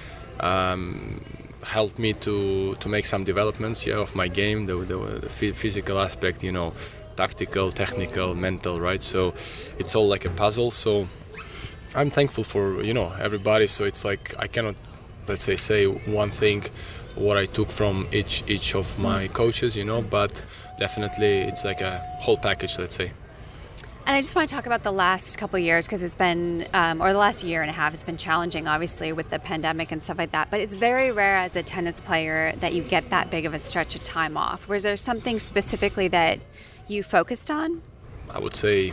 um, 0.40 1.20
helped 1.72 1.98
me 1.98 2.12
to 2.12 2.74
to 2.76 2.88
make 2.88 3.07
some 3.07 3.24
developments, 3.24 3.87
yeah, 3.87 3.96
of 3.96 4.14
my 4.14 4.29
game, 4.29 4.66
the, 4.66 4.76
the, 4.76 4.96
the 5.20 5.52
physical 5.52 5.98
aspect, 5.98 6.42
you 6.42 6.52
know, 6.52 6.72
tactical, 7.16 7.72
technical, 7.72 8.35
mental, 8.35 8.81
right? 8.81 9.02
So 9.02 9.35
it's 9.79 9.94
all 9.94 10.09
like 10.09 10.24
a 10.24 10.31
puzzle. 10.31 10.70
So 10.70 11.09
I'm 11.94 12.11
thankful 12.11 12.44
for 12.44 12.83
you 12.83 12.94
know 12.94 13.12
everybody. 13.20 13.66
So 13.66 13.85
it's 13.85 14.05
like 14.05 14.35
I 14.38 14.46
cannot, 14.46 14.76
let's 15.29 15.44
say, 15.44 15.57
say 15.57 15.87
one 15.87 16.31
thing 16.31 16.64
what 17.16 17.37
I 17.37 17.46
took 17.46 17.70
from 17.70 18.07
each 18.12 18.44
each 18.46 18.74
of 18.74 18.98
my 18.98 19.26
mm. 19.26 19.33
coaches, 19.33 19.76
you 19.76 19.85
know. 19.85 20.02
But 20.02 20.42
definitely, 20.79 21.40
it's 21.50 21.64
like 21.64 21.81
a 21.81 21.98
whole 22.20 22.38
package, 22.38 22.79
let's 22.79 22.96
say. 22.96 23.12
And 24.07 24.14
I 24.14 24.21
just 24.21 24.37
want 24.37 24.49
to 24.49 24.55
talk 24.55 24.66
about 24.66 24.85
the 24.85 24.92
last 24.92 25.37
couple 25.37 25.59
years 25.59 25.85
because 25.85 26.01
it's 26.01 26.14
been, 26.14 26.69
um, 26.73 27.03
or 27.03 27.12
the 27.12 27.19
last 27.19 27.42
year 27.42 27.62
and 27.62 27.69
a 27.69 27.73
half, 27.73 27.92
it's 27.92 28.05
been 28.05 28.16
challenging, 28.16 28.69
obviously, 28.69 29.12
with 29.12 29.31
the 29.31 29.40
pandemic 29.40 29.90
and 29.90 30.01
stuff 30.01 30.16
like 30.16 30.31
that. 30.31 30.49
But 30.49 30.61
it's 30.61 30.77
very 30.77 31.11
rare 31.11 31.37
as 31.38 31.57
a 31.57 31.62
tennis 31.64 32.01
player 32.01 32.55
that 32.61 32.73
you 32.73 32.85
get 32.85 33.11
that 33.11 33.33
big 33.33 33.47
of 33.47 33.53
a 33.53 33.59
stretch 33.59 33.97
of 33.97 34.05
time 34.05 34.37
off. 34.37 34.69
Was 34.69 34.85
there 34.85 34.97
something 34.97 35.40
specifically 35.40 36.07
that 36.07 36.38
you 36.87 37.03
focused 37.03 37.51
on? 37.51 37.83
I 38.31 38.38
would 38.38 38.55
say 38.55 38.92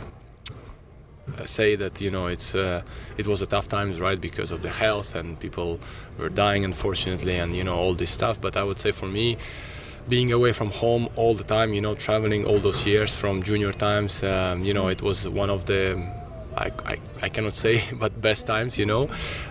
uh, 1.38 1.46
say 1.46 1.76
that 1.76 2.00
you 2.00 2.10
know 2.10 2.26
it's 2.26 2.52
uh, 2.56 2.82
it 3.16 3.28
was 3.28 3.40
a 3.40 3.46
tough 3.46 3.68
times 3.68 4.00
right 4.00 4.20
because 4.20 4.50
of 4.50 4.62
the 4.62 4.68
health 4.68 5.14
and 5.14 5.38
people 5.38 5.78
were 6.18 6.28
dying 6.28 6.64
unfortunately 6.64 7.36
and 7.36 7.54
you 7.54 7.64
know 7.64 7.74
all 7.74 7.94
this 7.94 8.10
stuff 8.10 8.38
but 8.38 8.58
i 8.58 8.62
would 8.62 8.78
say 8.78 8.92
for 8.92 9.06
me 9.06 9.38
being 10.08 10.32
away 10.32 10.52
from 10.52 10.70
home 10.70 11.08
all 11.16 11.34
the 11.34 11.44
time 11.44 11.72
you 11.72 11.80
know 11.80 11.94
traveling 11.94 12.44
all 12.44 12.58
those 12.58 12.86
years 12.86 13.14
from 13.14 13.42
junior 13.42 13.72
times 13.72 14.22
um, 14.22 14.64
you 14.64 14.74
know 14.74 14.88
it 14.88 15.02
was 15.02 15.28
one 15.28 15.50
of 15.50 15.66
the 15.66 16.00
I, 16.56 16.70
I, 16.86 16.96
I, 17.22 17.28
cannot 17.28 17.56
say, 17.56 17.82
but 17.94 18.20
best 18.20 18.46
times, 18.46 18.78
you 18.78 18.86
know, 18.86 19.08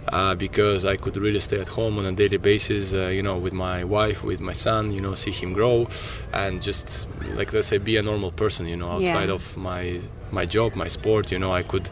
uh, 0.07 0.35
because 0.35 0.85
I 0.85 0.95
could 0.95 1.17
really 1.17 1.39
stay 1.39 1.59
at 1.59 1.67
home 1.67 1.97
on 1.99 2.05
a 2.05 2.11
daily 2.11 2.37
basis, 2.37 2.93
uh, 2.93 3.07
you 3.07 3.21
know, 3.21 3.37
with 3.37 3.53
my 3.53 3.83
wife, 3.83 4.23
with 4.23 4.41
my 4.41 4.53
son, 4.53 4.93
you 4.93 5.01
know, 5.01 5.13
see 5.13 5.31
him 5.31 5.53
grow, 5.53 5.87
and 6.31 6.61
just 6.61 7.07
like 7.35 7.51
let's 7.53 7.67
say, 7.67 7.77
be 7.77 7.97
a 7.97 8.01
normal 8.01 8.31
person, 8.31 8.67
you 8.67 8.77
know, 8.77 8.89
outside 8.89 9.29
yeah. 9.29 9.35
of 9.35 9.57
my 9.57 9.99
my 10.31 10.45
job, 10.45 10.75
my 10.75 10.87
sport. 10.87 11.31
You 11.31 11.39
know, 11.39 11.51
I 11.51 11.63
could. 11.63 11.89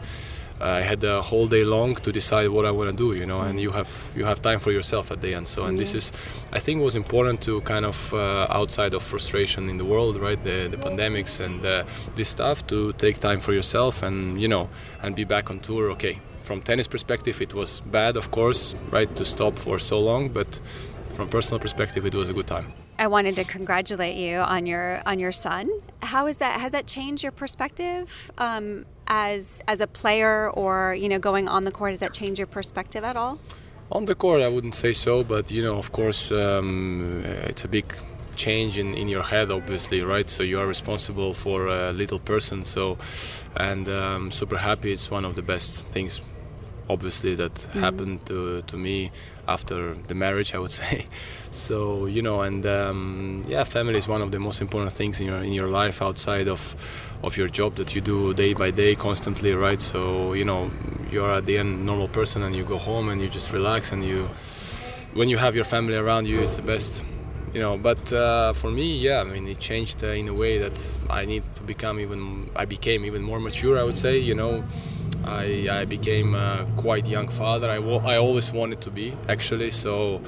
I 0.62 0.80
had 0.80 1.02
a 1.04 1.20
whole 1.22 1.46
day 1.46 1.64
long 1.64 1.94
to 1.96 2.12
decide 2.12 2.48
what 2.48 2.64
I 2.64 2.70
want 2.70 2.90
to 2.90 2.96
do, 2.96 3.18
you 3.18 3.26
know, 3.26 3.40
and 3.40 3.60
you 3.60 3.72
have 3.72 3.90
you 4.16 4.24
have 4.24 4.40
time 4.40 4.60
for 4.60 4.70
yourself 4.70 5.10
at 5.10 5.20
the 5.20 5.34
end. 5.34 5.46
So, 5.48 5.64
and 5.66 5.78
this 5.78 5.94
is, 5.94 6.12
I 6.52 6.60
think, 6.60 6.82
was 6.82 6.96
important 6.96 7.40
to 7.42 7.60
kind 7.62 7.84
of 7.84 8.14
uh, 8.14 8.46
outside 8.50 8.94
of 8.94 9.02
frustration 9.02 9.68
in 9.68 9.76
the 9.76 9.84
world, 9.84 10.16
right? 10.20 10.42
The 10.42 10.68
the 10.68 10.76
pandemics 10.76 11.40
and 11.40 11.64
uh, 11.64 11.84
this 12.14 12.28
stuff 12.28 12.66
to 12.68 12.92
take 12.92 13.18
time 13.18 13.40
for 13.40 13.52
yourself 13.52 14.02
and 14.02 14.40
you 14.40 14.48
know 14.48 14.68
and 15.02 15.16
be 15.16 15.24
back 15.24 15.50
on 15.50 15.60
tour. 15.60 15.90
Okay, 15.90 16.20
from 16.42 16.60
tennis 16.62 16.86
perspective, 16.86 17.40
it 17.40 17.54
was 17.54 17.80
bad, 17.80 18.16
of 18.16 18.30
course, 18.30 18.74
right, 18.90 19.14
to 19.16 19.24
stop 19.24 19.58
for 19.58 19.78
so 19.78 20.00
long, 20.00 20.28
but 20.28 20.60
from 21.12 21.28
personal 21.28 21.60
perspective, 21.60 22.06
it 22.06 22.14
was 22.14 22.28
a 22.30 22.32
good 22.32 22.46
time. 22.46 22.72
I 22.98 23.06
wanted 23.06 23.34
to 23.36 23.44
congratulate 23.44 24.16
you 24.16 24.36
on 24.38 24.66
your 24.66 25.02
on 25.06 25.18
your 25.18 25.32
son. 25.32 25.70
How 26.02 26.26
is 26.26 26.36
that? 26.38 26.60
Has 26.60 26.72
that 26.72 26.86
changed 26.86 27.22
your 27.22 27.32
perspective 27.32 28.30
um, 28.38 28.84
as 29.06 29.62
as 29.68 29.80
a 29.80 29.86
player, 29.86 30.50
or 30.50 30.94
you 30.94 31.08
know, 31.08 31.18
going 31.18 31.48
on 31.48 31.64
the 31.64 31.72
court? 31.72 31.92
Does 31.92 32.00
that 32.00 32.12
change 32.12 32.38
your 32.38 32.46
perspective 32.46 33.04
at 33.04 33.16
all? 33.16 33.38
On 33.90 34.06
the 34.06 34.14
court, 34.14 34.40
I 34.40 34.48
wouldn't 34.48 34.74
say 34.74 34.92
so, 34.92 35.22
but 35.22 35.50
you 35.50 35.62
know, 35.62 35.76
of 35.76 35.92
course, 35.92 36.32
um, 36.32 37.22
it's 37.24 37.64
a 37.64 37.68
big 37.68 37.94
change 38.34 38.78
in, 38.78 38.94
in 38.94 39.08
your 39.08 39.22
head 39.22 39.50
obviously 39.50 40.02
right 40.02 40.30
so 40.30 40.42
you 40.42 40.58
are 40.58 40.66
responsible 40.66 41.34
for 41.34 41.66
a 41.66 41.92
little 41.92 42.18
person 42.18 42.64
so 42.64 42.96
and 43.56 43.88
um, 43.88 44.30
super 44.30 44.56
happy 44.56 44.90
it's 44.90 45.10
one 45.10 45.24
of 45.24 45.36
the 45.36 45.42
best 45.42 45.84
things 45.86 46.22
obviously 46.88 47.34
that 47.36 47.54
Mm-hmm. 47.54 47.80
happened 47.80 48.26
to 48.26 48.62
to 48.62 48.76
me 48.76 49.10
after 49.48 49.94
the 50.08 50.14
marriage, 50.14 50.54
I 50.54 50.58
would 50.58 50.72
say. 50.82 51.06
So 51.50 52.06
you 52.06 52.22
know, 52.22 52.42
and 52.42 52.64
um, 52.66 53.42
yeah, 53.48 53.64
family 53.64 53.96
is 53.98 54.08
one 54.08 54.22
of 54.22 54.30
the 54.30 54.38
most 54.38 54.60
important 54.60 54.92
things 54.92 55.20
in 55.20 55.26
your 55.26 55.42
in 55.42 55.52
your 55.52 55.68
life 55.68 56.02
outside 56.02 56.48
of 56.48 56.74
of 57.22 57.36
your 57.36 57.48
job 57.48 57.74
that 57.76 57.94
you 57.94 58.00
do 58.00 58.34
day 58.34 58.54
by 58.54 58.70
day, 58.72 58.94
constantly, 58.96 59.52
right? 59.54 59.80
So 59.80 60.32
you 60.34 60.44
know, 60.44 60.70
you're 61.10 61.32
at 61.34 61.46
the 61.46 61.58
end 61.58 61.84
normal 61.86 62.08
person, 62.08 62.42
and 62.42 62.54
you 62.56 62.64
go 62.64 62.78
home 62.78 63.08
and 63.12 63.20
you 63.20 63.28
just 63.28 63.52
relax, 63.52 63.92
and 63.92 64.04
you 64.04 64.28
when 65.14 65.28
you 65.28 65.38
have 65.38 65.54
your 65.54 65.64
family 65.64 65.96
around 65.96 66.26
you, 66.26 66.40
it's 66.40 66.56
the 66.56 66.62
best. 66.62 67.02
You 67.54 67.60
know, 67.60 67.76
but 67.76 68.10
uh, 68.14 68.54
for 68.54 68.70
me, 68.70 68.96
yeah, 68.96 69.20
I 69.20 69.24
mean, 69.24 69.46
it 69.46 69.58
changed 69.60 70.02
uh, 70.02 70.06
in 70.06 70.26
a 70.26 70.32
way 70.32 70.56
that 70.56 70.96
I 71.10 71.26
need 71.26 71.42
to 71.56 71.62
become 71.62 72.00
even. 72.00 72.48
I 72.56 72.64
became 72.64 73.04
even 73.04 73.22
more 73.22 73.38
mature. 73.40 73.78
I 73.78 73.84
would 73.84 73.98
say, 73.98 74.16
you 74.18 74.34
know, 74.34 74.64
I, 75.24 75.68
I 75.70 75.84
became 75.84 76.34
a 76.34 76.66
quite 76.76 77.06
young 77.06 77.28
father. 77.28 77.70
I, 77.70 77.76
I 77.76 78.16
always 78.18 78.52
wanted 78.52 78.80
to 78.82 78.90
be 78.90 79.14
actually. 79.28 79.70
So, 79.70 80.20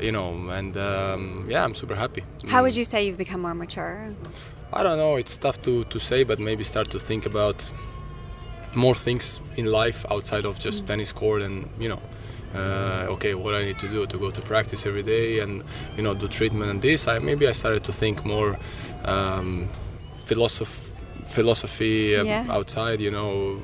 you 0.00 0.12
know, 0.12 0.48
and 0.50 0.76
um, 0.76 1.46
yeah, 1.48 1.64
I'm 1.64 1.74
super 1.74 1.94
happy. 1.94 2.24
How 2.46 2.62
would 2.62 2.76
you 2.76 2.84
say 2.84 3.06
you've 3.06 3.18
become 3.18 3.42
more 3.42 3.54
mature? 3.54 4.10
I 4.72 4.82
don't 4.82 4.98
know. 4.98 5.16
It's 5.16 5.36
tough 5.38 5.62
to, 5.62 5.84
to 5.84 5.98
say, 5.98 6.24
but 6.24 6.38
maybe 6.38 6.64
start 6.64 6.90
to 6.90 6.98
think 6.98 7.24
about 7.26 7.70
more 8.74 8.94
things 8.94 9.40
in 9.56 9.66
life 9.66 10.04
outside 10.10 10.44
of 10.44 10.58
just 10.58 10.86
tennis 10.86 11.12
court 11.12 11.42
and 11.42 11.68
you 11.78 11.88
know. 11.88 12.00
Uh, 12.54 13.06
okay, 13.10 13.34
what 13.34 13.54
I 13.54 13.64
need 13.64 13.78
to 13.80 13.88
do 13.88 14.06
to 14.06 14.18
go 14.18 14.30
to 14.30 14.40
practice 14.40 14.86
every 14.86 15.02
day 15.02 15.40
and 15.40 15.62
you 15.96 16.02
know 16.02 16.14
do 16.14 16.26
treatment 16.28 16.70
and 16.70 16.80
this. 16.80 17.06
I 17.06 17.18
maybe 17.18 17.46
I 17.46 17.52
started 17.52 17.84
to 17.84 17.92
think 17.92 18.24
more 18.24 18.56
um, 19.04 19.68
philosoph- 20.24 20.85
philosophy 21.26 22.16
uh, 22.16 22.24
Yeah. 22.24 22.46
outside. 22.56 23.00
You 23.00 23.10
know 23.10 23.60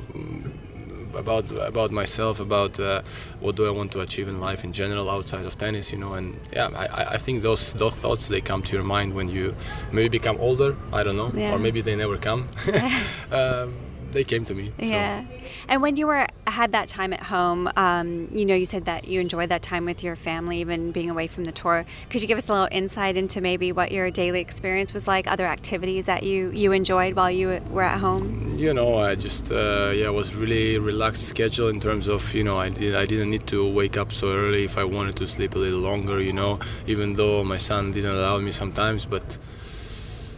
about 1.19 1.51
about 1.51 1.91
myself, 1.91 2.41
about 2.41 2.81
uh, 2.81 3.03
what 3.41 3.55
do 3.57 3.67
I 3.67 3.71
want 3.71 3.93
to 3.93 4.01
achieve 4.01 4.29
in 4.29 4.41
life 4.41 4.65
in 4.65 4.73
general 4.73 5.11
outside 5.11 5.45
of 5.47 5.57
tennis, 5.59 5.93
you 5.93 5.99
know, 5.99 6.15
and 6.15 6.35
yeah, 6.53 6.69
I, 6.75 6.87
I- 6.87 7.09
I 7.15 7.19
think 7.19 7.43
those 7.43 7.73
those 7.75 7.95
thoughts 7.95 8.29
they 8.29 8.41
come 8.41 8.63
to 8.63 8.73
your 8.77 8.85
mind 8.85 9.15
when 9.15 9.29
you 9.29 9.55
maybe 9.93 10.09
become 10.09 10.39
older. 10.41 10.75
I 10.93 11.03
don't 11.03 11.17
know, 11.17 11.31
Yeah. 11.35 11.55
or 11.55 11.59
maybe 11.59 11.83
they 11.83 11.97
never 11.97 12.17
come. 12.19 12.47
um, 13.31 13.75
they 14.13 14.25
came 14.25 14.45
to 14.47 14.55
me. 14.55 14.73
so- 14.79 14.87
Yeah. 14.87 15.25
And 15.69 15.81
when 15.83 15.97
you 15.97 16.07
were 16.07 16.27
had 16.47 16.73
that 16.73 16.89
time 16.89 17.13
at 17.13 17.25
home, 17.25 17.71
um, 17.77 18.29
you 18.33 18.45
know, 18.45 18.55
you 18.55 18.67
said 18.67 18.85
that 18.87 19.07
you 19.09 19.21
enjoyed 19.21 19.49
that 19.49 19.63
time 19.63 19.85
with 19.85 20.03
your 20.03 20.17
family, 20.17 20.61
even 20.61 20.93
being 20.93 21.09
away 21.11 21.27
from 21.29 21.45
the 21.45 21.53
tour. 21.53 21.85
Could 22.11 22.21
you 22.23 22.29
give 22.29 22.37
us 22.39 22.49
a 22.49 22.53
little 22.53 22.69
insight 22.73 23.17
into 23.17 23.41
maybe 23.41 23.71
what 23.73 23.93
your 23.93 24.11
daily 24.11 24.41
experience 24.41 24.93
was 24.93 25.07
like, 25.07 25.31
other 25.31 25.47
activities 25.47 26.07
that 26.07 26.23
you 26.23 26.51
you 26.53 26.73
enjoyed 26.73 27.15
while 27.15 27.31
you 27.31 27.61
were 27.71 27.83
at 27.83 27.99
home? 28.01 28.55
you 28.59 28.73
know 28.75 28.99
i 28.99 29.15
just 29.15 29.51
uh, 29.51 29.91
yeah 29.95 30.09
was 30.11 30.35
really 30.35 30.79
relaxed 30.79 31.27
schedule 31.27 31.69
in 31.69 31.81
terms 31.81 32.07
of 32.07 32.21
you 32.35 32.45
know 32.45 32.57
i 32.59 32.69
did 32.69 32.95
i 32.95 33.05
didn't 33.07 33.31
need 33.31 33.47
to 33.47 33.59
wake 33.81 33.97
up 33.97 34.13
so 34.13 34.27
early 34.33 34.63
if 34.65 34.77
i 34.77 34.85
wanted 34.85 35.17
to 35.17 35.27
sleep 35.27 35.55
a 35.55 35.59
little 35.59 35.81
longer 35.81 36.21
you 36.21 36.35
know 36.35 36.59
even 36.87 37.15
though 37.15 37.43
my 37.43 37.57
son 37.57 37.93
didn't 37.93 38.15
allow 38.15 38.39
me 38.39 38.53
sometimes 38.53 39.07
but 39.07 39.39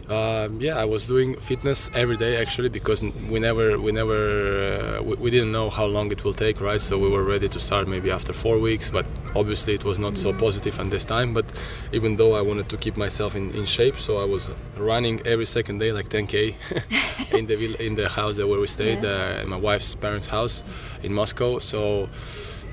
um, 0.09 0.61
yeah, 0.61 0.77
I 0.77 0.85
was 0.85 1.07
doing 1.07 1.35
fitness 1.39 1.89
every 1.95 2.15
day 2.15 2.37
actually 2.37 2.69
because 2.69 3.01
we 3.01 3.39
never, 3.39 3.79
we 3.79 3.91
never, 3.91 4.99
uh, 4.99 5.03
we, 5.03 5.15
we 5.15 5.29
didn't 5.31 5.51
know 5.51 5.69
how 5.69 5.85
long 5.85 6.11
it 6.11 6.23
will 6.23 6.33
take, 6.33 6.61
right? 6.61 6.79
So 6.79 6.99
we 6.99 7.09
were 7.09 7.23
ready 7.23 7.49
to 7.49 7.59
start 7.59 7.87
maybe 7.87 8.11
after 8.11 8.31
four 8.31 8.59
weeks, 8.59 8.89
but 8.89 9.05
obviously 9.35 9.73
it 9.73 9.83
was 9.83 9.97
not 9.97 10.15
so 10.17 10.31
positive 10.31 10.79
at 10.79 10.91
this 10.91 11.05
time. 11.05 11.33
But 11.33 11.45
even 11.91 12.17
though 12.17 12.35
I 12.35 12.41
wanted 12.41 12.69
to 12.69 12.77
keep 12.77 12.97
myself 12.97 13.35
in, 13.35 13.51
in 13.55 13.65
shape, 13.65 13.97
so 13.97 14.21
I 14.21 14.25
was 14.25 14.51
running 14.77 15.25
every 15.25 15.45
second 15.45 15.79
day, 15.79 15.91
like 15.91 16.05
10k, 16.09 17.33
in 17.33 17.47
the 17.47 17.55
in 17.83 17.95
the 17.95 18.07
house 18.07 18.37
where 18.37 18.59
we 18.59 18.67
stayed, 18.67 19.03
uh, 19.03 19.41
in 19.41 19.49
my 19.49 19.57
wife's 19.57 19.95
parents' 19.95 20.27
house 20.27 20.61
in 21.01 21.13
Moscow. 21.13 21.59
So 21.59 22.09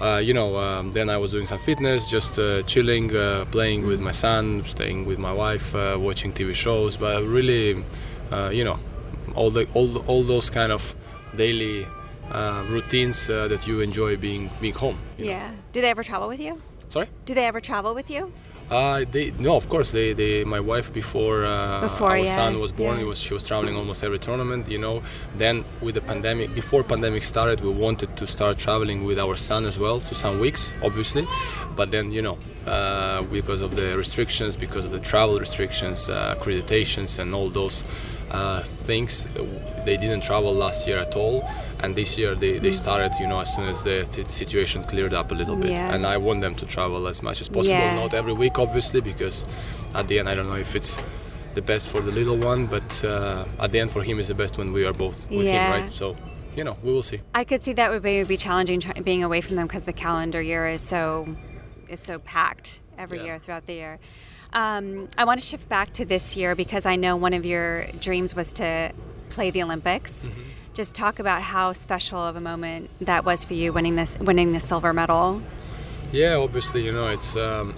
uh, 0.03 0.19
you 0.19 0.35
know, 0.35 0.57
um, 0.57 0.91
then 0.91 1.09
I 1.09 1.17
was 1.17 1.31
doing 1.31 1.47
some 1.47 1.59
fitness, 1.59 2.11
just 2.11 2.39
uh, 2.39 2.63
chilling, 2.63 3.15
uh, 3.15 3.45
playing 3.53 3.87
with 3.87 4.01
my 4.01 4.11
son, 4.11 4.65
staying 4.65 5.07
with 5.07 5.19
my 5.19 5.33
wife, 5.33 5.75
uh, 5.75 5.97
watching 5.99 6.33
TV 6.33 6.55
shows. 6.55 6.97
But 6.97 7.23
really, 7.25 7.85
uh, 8.33 8.51
you 8.53 8.65
know, 8.65 8.79
all 9.35 9.51
the 9.51 9.67
all 9.75 9.99
all 10.09 10.25
those 10.25 10.51
kind 10.51 10.73
of 10.73 10.95
daily 11.37 11.87
uh, 12.31 12.65
routines 12.69 13.31
uh, 13.31 13.47
that 13.49 13.67
you 13.69 13.81
enjoy 13.81 14.17
being 14.17 14.51
being 14.61 14.75
home. 14.75 14.99
you 15.19 15.25
know. 15.27 15.31
Yeah. 15.31 15.53
Do 15.73 15.81
they 15.81 15.91
ever 15.91 16.03
travel 16.03 16.29
with 16.29 16.41
you? 16.41 16.61
Sorry. 16.89 17.09
Do 17.25 17.35
they 17.35 17.47
ever 17.47 17.61
travel 17.61 17.95
with 17.95 18.11
you? 18.11 18.33
Uh, 18.73 19.05
they 19.11 19.33
no, 19.39 19.55
of 19.55 19.69
course 19.69 19.93
they, 19.93 20.15
they 20.15 20.45
my 20.45 20.59
wife 20.59 20.91
before, 20.95 21.45
uh, 21.45 21.83
Before, 21.83 22.09
our 22.09 22.19
yeah, 22.19 22.35
son 22.35 22.59
was 22.59 22.73
born, 22.73 22.99
yeah. 22.99 23.05
was 23.05 23.19
she 23.19 23.35
was 23.35 23.47
traveling 23.47 23.77
almost 23.77 24.03
every 24.03 24.19
tournament, 24.19 24.67
you 24.71 24.79
know. 24.79 25.03
Then 25.37 25.67
with 25.83 25.95
the 25.95 26.01
pandemic, 26.01 26.55
before 26.55 26.83
pandemic 26.83 27.23
started, 27.23 27.61
we 27.61 27.71
wanted 27.71 28.17
to 28.17 28.27
start 28.27 28.57
traveling 28.57 29.05
with 29.05 29.19
our 29.19 29.37
son 29.37 29.67
as 29.67 29.79
well 29.79 30.01
to 30.01 30.15
some 30.15 30.41
weeks, 30.41 30.73
obviously, 30.83 31.27
but 31.77 31.91
then 31.91 32.13
you 32.13 32.23
know 32.23 32.39
uh, 32.67 33.21
because 33.25 33.61
of 33.61 33.77
the 33.77 33.95
restrictions, 33.95 34.57
because 34.57 34.87
of 34.87 34.93
the 34.93 35.01
travel 35.01 35.39
restrictions, 35.39 36.09
uh, 36.09 36.35
accreditations, 36.35 37.19
and 37.19 37.35
all 37.35 37.51
those 37.51 37.85
uh, 38.33 38.63
things, 38.63 39.29
they 39.85 39.97
didn't 39.97 40.23
travel 40.23 40.53
last 40.55 40.87
year 40.89 40.99
at 40.99 41.15
all. 41.17 41.49
And 41.83 41.95
this 41.95 42.17
year 42.17 42.35
they, 42.35 42.59
they 42.59 42.71
started, 42.71 43.13
you 43.21 43.27
know, 43.27 43.41
as 43.41 43.55
soon 43.55 43.69
as 43.69 43.83
the 43.85 44.05
t- 44.05 44.25
situation 44.29 44.83
cleared 44.85 45.13
up 45.15 45.31
a 45.33 45.35
little 45.35 45.57
bit. 45.57 45.71
Yeah. 45.71 45.95
And 45.95 46.07
I 46.07 46.17
want 46.17 46.41
them 46.41 46.55
to 46.57 46.67
travel 46.67 47.07
as 47.09 47.23
much 47.23 47.41
as 47.41 47.49
possible, 47.49 47.77
Yeah. 47.77 47.95
not 47.97 48.15
every 48.15 48.33
week 48.33 48.59
obviously 48.59 49.01
because 49.01 49.47
at 49.95 50.09
the 50.09 50.19
end 50.19 50.29
i 50.29 50.35
don't 50.35 50.49
know 50.49 50.57
if 50.57 50.75
it's 50.75 50.99
the 51.55 51.61
best 51.61 51.91
for 51.91 52.01
the 52.01 52.11
little 52.11 52.37
one 52.37 52.67
but 52.67 53.05
uh, 53.05 53.45
at 53.59 53.71
the 53.73 53.79
end 53.79 53.91
for 53.91 54.03
him 54.03 54.19
is 54.19 54.29
the 54.29 54.35
best 54.35 54.57
when 54.57 54.73
we 54.73 54.87
are 54.87 54.93
both 54.95 55.29
with 55.31 55.47
Yeah. 55.47 55.53
him 55.77 55.83
right 55.83 55.93
so 55.93 56.17
you 56.57 56.65
know 56.65 56.77
we 56.83 56.91
will 56.93 57.03
see 57.03 57.21
I 57.35 57.45
could 57.45 57.63
see 57.63 57.75
that 57.75 57.91
would 57.91 58.03
maybe 58.03 58.25
be 58.27 58.37
challenging 58.39 58.81
try- 58.81 59.01
being 59.03 59.23
away 59.23 59.41
from 59.43 59.57
them 59.57 59.67
because 59.67 59.85
the 59.85 59.93
calendar 59.93 60.41
year 60.41 60.67
is 60.67 60.81
so 60.81 61.27
is 61.89 62.01
so 62.01 62.19
packed 62.21 62.81
every 62.97 63.19
Yeah. 63.19 63.25
year 63.25 63.39
throughout 63.39 63.67
the 63.67 63.75
year. 63.75 63.99
Um, 64.53 65.09
I 65.17 65.25
want 65.25 65.41
to 65.41 65.47
shift 65.47 65.69
back 65.69 65.93
to 65.95 66.05
this 66.05 66.37
year 66.37 66.55
because 66.55 66.85
I 66.85 66.97
know 66.97 67.17
one 67.17 67.33
of 67.33 67.47
your 67.47 67.87
dreams 68.01 68.35
was 68.35 68.53
to 68.55 68.93
play 69.31 69.51
the 69.51 69.63
Olympics. 69.63 70.29
Mm-hmm. 70.29 70.41
Just 70.75 70.95
talk 70.95 71.19
about 71.19 71.43
how 71.43 71.73
special 71.73 72.19
of 72.19 72.37
a 72.37 72.41
moment 72.41 72.91
that 73.01 73.25
was 73.25 73.45
for 73.45 73.55
you 73.55 73.73
winning 73.73 73.97
this 73.97 74.19
winning 74.19 74.53
the 74.53 74.61
silver 74.61 74.93
medal. 74.93 75.43
yeah 76.13 76.35
obviously 76.35 76.85
you 76.85 76.93
know 76.93 77.09
it's 77.09 77.37
um, 77.37 77.75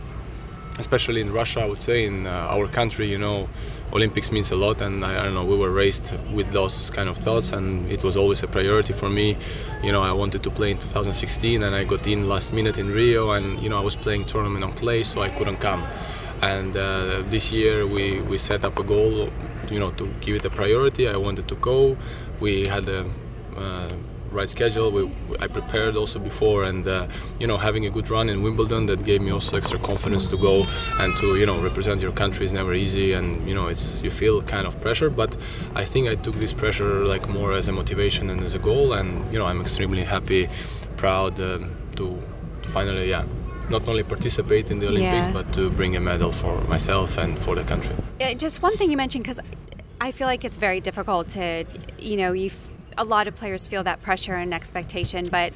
especially 0.78 1.20
in 1.20 1.32
russia 1.32 1.60
i 1.60 1.66
would 1.66 1.80
say 1.80 2.04
in 2.04 2.26
uh, 2.26 2.54
our 2.54 2.66
country 2.66 3.08
you 3.08 3.16
know 3.16 3.48
olympics 3.92 4.32
means 4.32 4.50
a 4.50 4.56
lot 4.56 4.82
and 4.82 5.04
I, 5.04 5.20
I 5.20 5.24
don't 5.24 5.34
know 5.34 5.44
we 5.44 5.56
were 5.56 5.70
raised 5.70 6.12
with 6.32 6.50
those 6.50 6.90
kind 6.90 7.08
of 7.08 7.16
thoughts 7.16 7.52
and 7.52 7.88
it 7.90 8.02
was 8.02 8.16
always 8.16 8.42
a 8.42 8.48
priority 8.48 8.92
for 8.92 9.08
me 9.08 9.36
you 9.84 9.92
know 9.92 10.02
i 10.02 10.12
wanted 10.12 10.42
to 10.42 10.50
play 10.50 10.72
in 10.72 10.78
2016 10.78 11.62
and 11.62 11.76
i 11.76 11.84
got 11.84 12.06
in 12.08 12.28
last 12.28 12.52
minute 12.52 12.76
in 12.76 12.88
rio 12.90 13.30
and 13.30 13.62
you 13.62 13.68
know 13.68 13.78
i 13.78 13.84
was 13.84 13.94
playing 13.94 14.24
tournament 14.24 14.64
on 14.64 14.72
clay 14.72 15.04
so 15.04 15.22
i 15.22 15.28
couldn't 15.28 15.58
come 15.58 15.86
and 16.42 16.76
uh, 16.76 17.22
this 17.28 17.52
year 17.52 17.86
we, 17.86 18.20
we 18.22 18.38
set 18.38 18.64
up 18.64 18.78
a 18.78 18.82
goal 18.82 19.30
you 19.70 19.78
know 19.78 19.90
to 19.92 20.06
give 20.20 20.36
it 20.36 20.44
a 20.44 20.50
priority. 20.50 21.08
I 21.08 21.16
wanted 21.16 21.48
to 21.48 21.54
go. 21.56 21.96
We 22.40 22.66
had 22.66 22.88
a 22.88 23.06
uh, 23.56 23.88
right 24.30 24.48
schedule. 24.48 24.90
We, 24.90 25.10
i 25.40 25.46
prepared 25.46 25.96
also 25.96 26.18
before 26.18 26.64
and 26.64 26.86
uh, 26.86 27.06
you 27.38 27.46
know 27.46 27.56
having 27.56 27.86
a 27.86 27.90
good 27.90 28.10
run 28.10 28.28
in 28.28 28.42
wimbledon 28.42 28.86
that 28.86 29.04
gave 29.04 29.20
me 29.20 29.30
also 29.30 29.56
extra 29.56 29.78
confidence 29.78 30.26
to 30.28 30.36
go 30.36 30.66
and 30.98 31.16
to 31.18 31.36
you 31.36 31.46
know 31.46 31.60
represent 31.60 32.00
your 32.00 32.12
country 32.12 32.44
is 32.44 32.52
never 32.52 32.74
easy 32.74 33.12
and 33.12 33.46
you 33.48 33.54
know 33.54 33.68
it's 33.68 34.02
you 34.02 34.10
feel 34.10 34.42
kind 34.42 34.66
of 34.66 34.80
pressure. 34.80 35.10
But 35.10 35.36
i 35.74 35.84
think 35.84 36.08
i 36.08 36.14
took 36.14 36.34
this 36.36 36.52
pressure 36.52 37.06
like 37.06 37.28
more 37.28 37.52
as 37.52 37.68
a 37.68 37.72
motivation 37.72 38.30
and 38.30 38.42
as 38.42 38.54
a 38.54 38.58
goal. 38.58 38.92
And 38.92 39.32
you 39.32 39.38
know 39.38 39.46
i'm 39.46 39.60
extremely 39.60 40.04
happy 40.04 40.48
proud 40.96 41.38
um, 41.40 41.76
to 41.96 42.20
finally 42.62 43.10
yeah 43.10 43.24
not 43.70 43.88
only 43.88 44.02
participate 44.02 44.70
in 44.70 44.78
the 44.78 44.88
olympics 44.88 45.26
Yeah. 45.26 45.32
but 45.32 45.52
to 45.54 45.70
bring 45.70 45.96
a 45.96 46.00
medal 46.00 46.32
for 46.32 46.60
myself 46.68 47.18
and 47.18 47.38
for 47.38 47.54
the 47.54 47.64
country 47.64 47.94
Uh, 48.20 48.34
just 48.34 48.62
one 48.62 48.76
thing 48.76 48.90
you 48.90 48.96
mentioned 48.96 49.24
because 49.24 49.40
I 50.00 50.12
feel 50.12 50.26
like 50.26 50.44
it's 50.44 50.58
very 50.58 50.80
difficult 50.80 51.28
to, 51.28 51.64
you 51.98 52.16
know, 52.16 52.32
you. 52.32 52.50
A 52.98 53.04
lot 53.04 53.26
of 53.26 53.34
players 53.34 53.66
feel 53.66 53.82
that 53.84 54.02
pressure 54.02 54.34
and 54.34 54.52
expectation, 54.54 55.28
but 55.28 55.52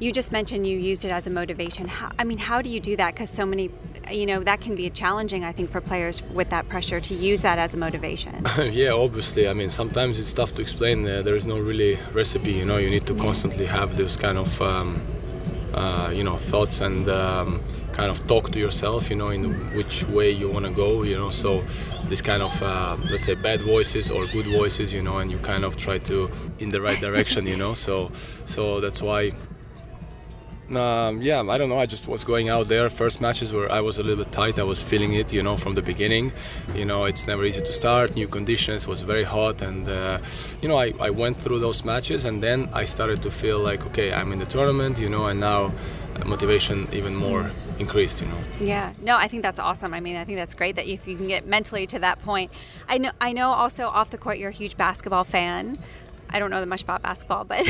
you 0.00 0.10
just 0.12 0.30
mentioned 0.32 0.66
you 0.66 0.76
used 0.76 1.04
it 1.04 1.12
as 1.12 1.26
a 1.26 1.30
motivation. 1.30 1.86
How, 1.88 2.10
I 2.18 2.24
mean, 2.24 2.38
how 2.38 2.60
do 2.62 2.68
you 2.68 2.80
do 2.80 2.96
that? 2.96 3.14
Because 3.14 3.30
so 3.30 3.46
many, 3.46 3.70
you 4.10 4.26
know, 4.26 4.40
that 4.42 4.60
can 4.60 4.74
be 4.74 4.90
challenging. 4.90 5.44
I 5.44 5.52
think 5.52 5.70
for 5.70 5.80
players 5.80 6.22
with 6.38 6.48
that 6.50 6.68
pressure 6.68 7.00
to 7.00 7.14
use 7.14 7.40
that 7.42 7.58
as 7.58 7.74
a 7.74 7.78
motivation. 7.78 8.34
yeah, 8.72 8.90
obviously. 9.06 9.46
I 9.48 9.52
mean, 9.52 9.70
sometimes 9.70 10.18
it's 10.18 10.32
tough 10.32 10.52
to 10.56 10.60
explain. 10.62 11.06
Uh, 11.06 11.22
there 11.22 11.36
is 11.36 11.46
no 11.46 11.58
really 11.70 11.96
recipe. 12.12 12.52
You 12.52 12.64
know, 12.64 12.78
you 12.78 12.90
need 12.90 13.06
to 13.06 13.14
constantly 13.14 13.66
have 13.66 13.96
this 13.96 14.16
kind 14.16 14.36
of, 14.38 14.60
um, 14.60 15.00
uh, 15.74 16.12
you 16.14 16.24
know, 16.24 16.36
thoughts 16.36 16.80
and 16.80 17.08
um, 17.08 17.62
kind 17.92 18.10
of 18.10 18.26
talk 18.26 18.50
to 18.50 18.58
yourself. 18.58 19.10
You 19.10 19.16
know, 19.16 19.28
in 19.28 19.52
which 19.76 20.04
way 20.08 20.30
you 20.30 20.48
want 20.48 20.66
to 20.66 20.72
go. 20.72 21.02
You 21.02 21.16
know, 21.16 21.30
so 21.30 21.62
this 22.04 22.22
kind 22.22 22.42
of, 22.42 22.62
uh, 22.62 22.96
let's 23.10 23.24
say, 23.24 23.34
bad 23.34 23.62
voices 23.62 24.10
or 24.10 24.26
good 24.26 24.46
voices. 24.46 24.92
You 24.92 25.02
know, 25.02 25.18
and 25.18 25.30
you 25.30 25.38
kind 25.38 25.64
of 25.64 25.76
try 25.76 25.98
to 25.98 26.30
in 26.58 26.70
the 26.70 26.80
right 26.80 27.00
direction. 27.00 27.46
You 27.46 27.56
know, 27.56 27.74
so 27.74 28.10
so 28.46 28.80
that's 28.80 29.02
why 29.02 29.32
Um, 30.70 31.20
yeah, 31.20 31.42
I 31.42 31.58
don't 31.58 31.68
know. 31.68 31.78
I 31.78 31.86
just 31.86 32.08
was 32.08 32.24
going 32.24 32.48
out 32.48 32.68
there. 32.68 32.88
First 32.88 33.20
matches 33.20 33.52
where 33.52 33.70
I 33.70 33.80
was 33.80 33.98
a 33.98 34.02
little 34.02 34.24
bit 34.24 34.32
tight. 34.32 34.58
I 34.58 34.62
was 34.62 34.80
feeling 34.80 35.12
it, 35.14 35.32
you 35.32 35.42
know, 35.42 35.56
from 35.56 35.74
the 35.74 35.82
beginning. 35.82 36.32
You 36.74 36.84
know, 36.84 37.04
it's 37.04 37.26
never 37.26 37.44
easy 37.44 37.60
to 37.60 37.72
start. 37.72 38.14
New 38.14 38.28
conditions 38.28 38.86
was 38.86 39.02
very 39.02 39.24
hot, 39.24 39.60
and 39.60 39.88
uh, 39.88 40.18
you 40.62 40.68
know, 40.68 40.78
I, 40.78 40.92
I 41.00 41.10
went 41.10 41.36
through 41.36 41.58
those 41.58 41.84
matches, 41.84 42.24
and 42.24 42.42
then 42.42 42.68
I 42.72 42.84
started 42.84 43.22
to 43.22 43.30
feel 43.30 43.58
like, 43.58 43.84
okay, 43.86 44.12
I'm 44.12 44.32
in 44.32 44.38
the 44.38 44.46
tournament, 44.46 44.98
you 44.98 45.10
know, 45.10 45.26
and 45.26 45.40
now 45.40 45.72
motivation 46.26 46.88
even 46.92 47.14
more 47.14 47.50
increased 47.78 48.20
you 48.20 48.28
know 48.28 48.38
yeah 48.60 48.92
no 49.00 49.16
i 49.16 49.26
think 49.26 49.42
that's 49.42 49.58
awesome 49.58 49.94
i 49.94 50.00
mean 50.00 50.16
i 50.16 50.24
think 50.24 50.36
that's 50.36 50.54
great 50.54 50.76
that 50.76 50.86
if 50.86 51.06
you 51.08 51.16
can 51.16 51.26
get 51.26 51.46
mentally 51.46 51.86
to 51.86 51.98
that 51.98 52.18
point 52.20 52.50
i 52.88 52.98
know 52.98 53.10
i 53.20 53.32
know 53.32 53.50
also 53.50 53.88
off 53.88 54.10
the 54.10 54.18
court 54.18 54.38
you're 54.38 54.50
a 54.50 54.52
huge 54.52 54.76
basketball 54.76 55.24
fan 55.24 55.74
I 56.32 56.38
don't 56.38 56.50
know 56.50 56.60
that 56.60 56.68
much 56.68 56.82
about 56.82 57.02
basketball, 57.02 57.44
but 57.44 57.66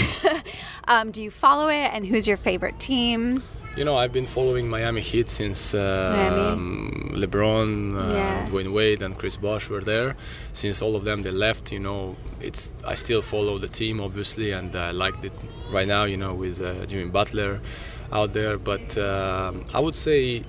um, 0.88 1.10
do 1.10 1.22
you 1.22 1.30
follow 1.30 1.68
it? 1.68 1.90
And 1.92 2.06
who's 2.06 2.26
your 2.26 2.36
favorite 2.36 2.78
team? 2.78 3.42
You 3.74 3.84
know, 3.84 3.96
I've 3.96 4.12
been 4.12 4.26
following 4.26 4.68
Miami 4.68 5.00
Heat 5.00 5.30
since 5.30 5.74
uh, 5.74 6.52
um, 6.52 7.12
LeBron, 7.14 7.96
uh, 7.96 8.14
yeah. 8.14 8.46
Dwyane 8.46 8.72
Wade, 8.72 9.00
and 9.00 9.16
Chris 9.16 9.38
Bosh 9.38 9.70
were 9.70 9.80
there. 9.80 10.14
Since 10.52 10.82
all 10.82 10.94
of 10.94 11.04
them 11.04 11.22
they 11.22 11.30
left, 11.30 11.72
you 11.72 11.78
know, 11.78 12.16
it's 12.38 12.74
I 12.86 12.94
still 12.94 13.22
follow 13.22 13.58
the 13.58 13.68
team 13.68 13.98
obviously, 13.98 14.52
and 14.52 14.76
I 14.76 14.90
uh, 14.90 14.92
liked 14.92 15.24
it 15.24 15.32
right 15.70 15.88
now. 15.88 16.04
You 16.04 16.18
know, 16.18 16.34
with 16.34 16.60
uh, 16.60 16.84
Jimmy 16.84 17.08
Butler 17.08 17.60
out 18.12 18.34
there. 18.34 18.58
But 18.58 18.96
um, 18.98 19.64
I 19.72 19.80
would 19.80 19.96
say 19.96 20.44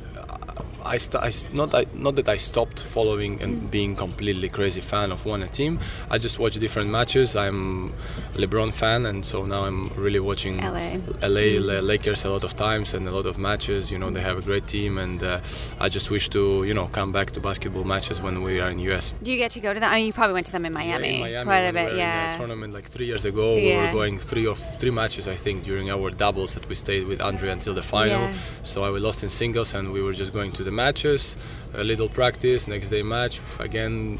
I, 0.86 0.98
st- 0.98 1.24
I 1.24 1.32
not 1.54 1.74
I, 1.74 1.86
not 1.94 2.16
that 2.16 2.30
I 2.30 2.38
stopped 2.38 2.80
following 2.82 3.42
and 3.42 3.62
mm. 3.64 3.72
being 3.72 3.96
completely 3.96 4.50
crazy 4.50 4.82
fan 4.82 5.12
of 5.12 5.26
one 5.26 5.48
team. 5.50 5.80
I 6.10 6.18
just 6.18 6.40
watch 6.40 6.56
different 6.56 6.90
matches. 6.90 7.36
I'm 7.36 7.94
LeBron 8.34 8.74
fan, 8.74 9.06
and 9.06 9.26
so 9.26 9.46
now 9.46 9.66
I'm 9.66 9.90
really 9.96 10.20
watching 10.20 10.58
LA, 10.58 10.98
LA 11.22 11.60
mm. 11.60 11.84
Lakers 11.84 12.26
a 12.26 12.30
lot 12.30 12.44
of 12.44 12.56
times 12.56 12.94
and 12.94 13.08
a 13.08 13.12
lot 13.12 13.26
of 13.26 13.38
matches. 13.38 13.92
You 13.92 13.98
know 13.98 14.10
they 14.10 14.22
have 14.22 14.38
a 14.38 14.42
great 14.42 14.68
team, 14.68 14.98
and 14.98 15.24
uh, 15.24 15.40
I 15.80 15.90
just 15.90 16.10
wish 16.12 16.30
to 16.30 16.64
you 16.64 16.74
know 16.74 16.88
come 16.88 17.12
back 17.12 17.32
to 17.32 17.40
basketball 17.40 17.84
matches 17.84 18.22
when 18.22 18.44
we 18.44 18.60
are 18.60 18.70
in 18.70 18.80
US. 18.80 19.14
Do 19.24 19.32
you 19.32 19.38
get 19.38 19.52
to 19.52 19.60
go 19.60 19.74
to 19.74 19.80
them? 19.80 19.90
I 19.92 19.98
mean, 19.98 20.08
you 20.08 20.14
probably 20.14 20.34
went 20.34 20.46
to 20.48 20.52
them 20.52 20.66
in 20.66 20.74
Miami, 20.74 21.08
yeah, 21.08 21.16
in 21.16 21.22
Miami 21.22 21.46
quite 21.46 21.66
a 21.68 21.74
bit. 21.74 21.98
Yeah, 21.98 22.38
tournament 22.38 22.74
like 22.74 22.86
three 22.86 23.06
years 23.06 23.26
ago. 23.26 23.56
Yeah. 23.56 23.80
We 23.82 23.86
were 23.86 23.94
going 23.94 24.20
three 24.20 24.46
or 24.46 24.56
three 24.56 24.92
matches 24.92 25.28
I 25.28 25.36
think 25.36 25.64
during 25.64 25.90
our 25.90 26.10
doubles 26.10 26.54
that 26.56 26.68
we 26.68 26.76
stayed 26.76 27.08
with 27.08 27.22
Andre 27.22 27.50
until 27.50 27.74
the 27.74 27.84
final. 27.84 28.22
Yeah. 28.22 28.34
So 28.64 28.84
I 28.84 28.92
we 28.92 29.00
lost 29.00 29.24
in 29.24 29.30
singles, 29.30 29.74
and 29.74 29.92
we 29.92 30.02
were 30.02 30.14
just 30.14 30.34
going 30.34 30.52
to 30.54 30.64
the 30.64 30.73
matches, 30.74 31.38
a 31.74 31.84
little 31.84 32.10
practice, 32.10 32.68
next 32.68 32.90
day 32.90 33.04
match, 33.04 33.40
again 33.60 34.20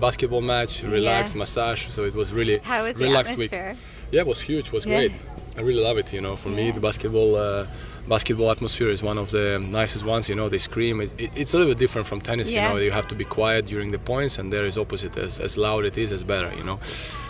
basketball 0.00 0.40
match, 0.40 0.82
relax, 0.82 1.32
yeah. 1.32 1.38
massage. 1.38 1.88
So 1.88 2.04
it 2.04 2.14
was 2.14 2.32
really 2.32 2.58
How 2.58 2.84
was 2.84 2.96
relaxed 2.96 3.36
the 3.36 3.44
atmosphere? 3.44 3.70
week. 3.70 3.78
Yeah, 4.12 4.20
it 4.20 4.26
was 4.26 4.40
huge. 4.40 4.66
It 4.66 4.72
was 4.72 4.86
yeah. 4.86 4.98
great. 4.98 5.12
I 5.56 5.60
really 5.62 5.82
love 5.82 5.98
it. 5.98 6.12
You 6.12 6.20
know, 6.20 6.36
for 6.36 6.50
yeah. 6.50 6.56
me, 6.56 6.70
the 6.70 6.80
basketball 6.80 7.36
uh, 7.36 7.66
basketball 8.08 8.50
atmosphere 8.50 8.88
is 8.88 9.02
one 9.02 9.18
of 9.18 9.30
the 9.30 9.58
nicest 9.58 10.04
ones. 10.04 10.28
You 10.28 10.34
know, 10.34 10.48
they 10.48 10.58
scream. 10.58 11.00
It, 11.00 11.12
it, 11.18 11.30
it's 11.36 11.54
a 11.54 11.56
little 11.56 11.72
bit 11.72 11.78
different 11.78 12.06
from 12.06 12.20
tennis. 12.20 12.52
You 12.52 12.60
know, 12.60 12.76
you 12.76 12.90
have 12.90 13.06
to 13.08 13.14
be 13.14 13.24
quiet 13.24 13.66
during 13.66 13.90
the 13.90 13.98
points, 13.98 14.38
and 14.38 14.52
there 14.52 14.66
is 14.66 14.78
opposite. 14.78 15.16
As 15.16 15.40
as 15.40 15.56
loud 15.56 15.84
it 15.84 15.96
is, 15.98 16.12
as 16.12 16.22
better. 16.24 16.52
You 16.56 16.64
know, 16.64 16.78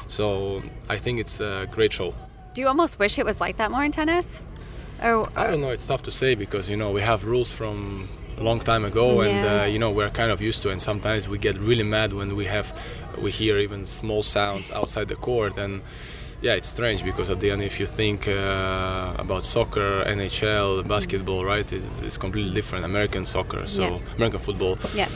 so 0.08 0.62
I 0.88 0.98
think 0.98 1.20
it's 1.20 1.40
a 1.40 1.66
great 1.70 1.92
show. 1.92 2.14
Do 2.54 2.62
you 2.62 2.68
almost 2.68 2.98
wish 2.98 3.18
it 3.18 3.26
was 3.26 3.40
like 3.40 3.58
that 3.58 3.70
more 3.70 3.84
in 3.84 3.92
tennis? 3.92 4.42
Or, 5.02 5.28
I 5.36 5.46
don't 5.46 5.60
know. 5.60 5.68
It's 5.70 5.86
tough 5.86 6.02
to 6.04 6.10
say 6.10 6.34
because 6.34 6.70
you 6.70 6.76
know 6.76 6.90
we 6.90 7.02
have 7.02 7.26
rules 7.26 7.52
from 7.52 8.08
a 8.38 8.42
long 8.42 8.61
time 8.61 8.85
ago, 8.85 9.22
yeah. 9.22 9.29
and 9.29 9.49
uh, 9.49 9.64
you 9.64 9.79
know 9.79 9.90
we're 9.90 10.11
kind 10.11 10.31
of 10.31 10.40
used 10.40 10.62
to. 10.62 10.68
it. 10.68 10.72
And 10.72 10.83
sometimes 10.83 11.29
we 11.29 11.38
get 11.38 11.59
really 11.59 11.85
mad 11.85 12.12
when 12.12 12.37
we 12.37 12.44
have 12.46 12.77
we 13.18 13.31
hear 13.31 13.59
even 13.59 13.87
small 13.87 14.22
sounds 14.22 14.70
outside 14.70 15.09
the 15.09 15.16
court, 15.16 15.57
and 15.59 15.83
yeah, 16.42 16.55
it's 16.55 16.68
strange 16.68 17.05
because 17.05 17.31
at 17.31 17.40
the 17.40 17.51
end, 17.51 17.62
if 17.62 17.81
you 17.81 17.87
think 17.87 18.29
uh, 18.29 19.14
about 19.18 19.42
soccer, 19.44 20.05
NHL, 20.05 20.87
basketball, 20.87 21.44
right, 21.44 21.72
it's, 21.72 22.01
it's 22.03 22.18
completely 22.18 22.55
different. 22.55 22.85
American 22.85 23.25
soccer, 23.25 23.66
so 23.66 23.83
yeah. 23.83 24.14
American 24.16 24.40
football. 24.40 24.79
Yeah 24.94 25.09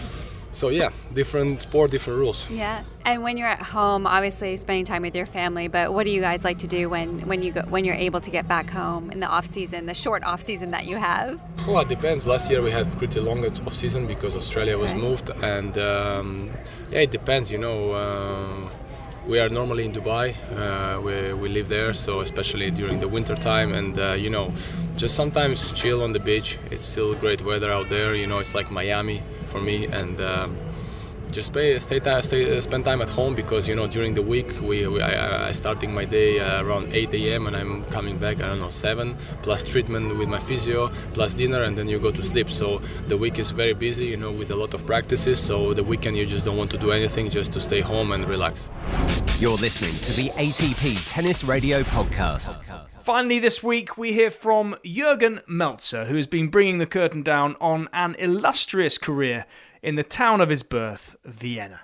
so 0.52 0.68
yeah 0.68 0.90
different 1.14 1.62
sport 1.62 1.90
different 1.90 2.18
rules 2.18 2.48
yeah 2.50 2.82
and 3.04 3.22
when 3.22 3.36
you're 3.36 3.48
at 3.48 3.62
home 3.62 4.06
obviously 4.06 4.56
spending 4.56 4.84
time 4.84 5.02
with 5.02 5.14
your 5.14 5.26
family 5.26 5.68
but 5.68 5.92
what 5.92 6.04
do 6.04 6.10
you 6.10 6.20
guys 6.20 6.44
like 6.44 6.58
to 6.58 6.66
do 6.66 6.88
when 6.88 7.26
when 7.28 7.42
you 7.42 7.52
go 7.52 7.62
when 7.68 7.84
you're 7.84 7.94
able 7.94 8.20
to 8.20 8.30
get 8.30 8.48
back 8.48 8.68
home 8.70 9.10
in 9.10 9.20
the 9.20 9.26
off 9.26 9.46
season 9.46 9.86
the 9.86 9.94
short 9.94 10.24
off 10.24 10.42
season 10.42 10.70
that 10.72 10.86
you 10.86 10.96
have 10.96 11.40
well 11.66 11.80
it 11.80 11.88
depends 11.88 12.26
last 12.26 12.50
year 12.50 12.60
we 12.62 12.70
had 12.70 12.90
pretty 12.98 13.20
long 13.20 13.44
off 13.44 13.74
season 13.74 14.06
because 14.06 14.34
australia 14.34 14.76
was 14.76 14.92
right. 14.92 15.02
moved 15.02 15.30
and 15.42 15.78
um, 15.78 16.50
yeah 16.90 17.00
it 17.00 17.10
depends 17.10 17.52
you 17.52 17.58
know 17.58 17.92
uh, 17.92 18.68
we 19.26 19.38
are 19.38 19.48
normally 19.48 19.84
in 19.84 19.92
Dubai. 19.92 20.34
Uh, 20.56 21.00
we, 21.00 21.32
we 21.34 21.48
live 21.50 21.68
there, 21.68 21.92
so 21.92 22.20
especially 22.20 22.70
during 22.70 22.98
the 22.98 23.06
winter 23.06 23.36
time, 23.36 23.72
and 23.74 23.98
uh, 23.98 24.12
you 24.12 24.30
know, 24.30 24.50
just 24.96 25.14
sometimes 25.14 25.72
chill 25.72 26.02
on 26.02 26.12
the 26.12 26.18
beach. 26.18 26.58
It's 26.70 26.84
still 26.84 27.14
great 27.14 27.44
weather 27.44 27.70
out 27.70 27.90
there. 27.90 28.14
You 28.14 28.26
know, 28.26 28.38
it's 28.38 28.54
like 28.54 28.70
Miami 28.70 29.22
for 29.50 29.60
me 29.60 29.86
and 29.86 30.20
um, 30.20 30.56
just 31.30 31.52
stay, 31.52 31.78
stay, 31.78 32.00
stay, 32.22 32.56
uh, 32.56 32.60
spend 32.60 32.84
time 32.84 33.00
at 33.02 33.08
home 33.08 33.34
because 33.34 33.68
you 33.68 33.74
know 33.74 33.86
during 33.86 34.14
the 34.14 34.22
week 34.22 34.48
we, 34.62 34.86
we 34.86 35.00
I, 35.00 35.48
I 35.48 35.52
starting 35.52 35.92
my 35.94 36.04
day 36.04 36.40
uh, 36.40 36.62
around 36.62 36.92
8 36.92 37.14
a.m. 37.14 37.46
and 37.46 37.56
I'm 37.56 37.84
coming 37.84 38.18
back 38.18 38.38
I 38.38 38.48
don't 38.48 38.60
know 38.60 38.70
7 38.70 39.16
plus 39.42 39.62
treatment 39.62 40.18
with 40.18 40.28
my 40.28 40.38
physio 40.38 40.88
plus 41.14 41.34
dinner 41.34 41.62
and 41.62 41.76
then 41.76 41.88
you 41.88 41.98
go 41.98 42.10
to 42.10 42.22
sleep 42.22 42.50
so 42.50 42.78
the 43.08 43.16
week 43.16 43.38
is 43.38 43.50
very 43.50 43.74
busy 43.74 44.06
you 44.06 44.16
know 44.16 44.32
with 44.32 44.50
a 44.50 44.56
lot 44.56 44.74
of 44.74 44.86
practices 44.86 45.38
so 45.40 45.74
the 45.74 45.84
weekend 45.84 46.16
you 46.16 46.26
just 46.26 46.44
don't 46.44 46.56
want 46.56 46.70
to 46.70 46.78
do 46.78 46.90
anything 46.90 47.30
just 47.30 47.52
to 47.52 47.60
stay 47.60 47.80
home 47.80 48.12
and 48.12 48.28
relax. 48.28 48.69
You're 49.40 49.56
listening 49.56 49.94
to 50.00 50.12
the 50.12 50.28
ATP 50.32 51.10
Tennis 51.10 51.44
Radio 51.44 51.80
podcast. 51.80 53.02
Finally, 53.02 53.38
this 53.38 53.62
week 53.62 53.96
we 53.96 54.12
hear 54.12 54.30
from 54.30 54.76
Jurgen 54.84 55.40
Melzer, 55.48 56.06
who 56.06 56.16
has 56.16 56.26
been 56.26 56.48
bringing 56.48 56.76
the 56.76 56.84
curtain 56.84 57.22
down 57.22 57.56
on 57.58 57.88
an 57.94 58.16
illustrious 58.18 58.98
career 58.98 59.46
in 59.82 59.94
the 59.94 60.02
town 60.02 60.42
of 60.42 60.50
his 60.50 60.62
birth, 60.62 61.16
Vienna. 61.24 61.80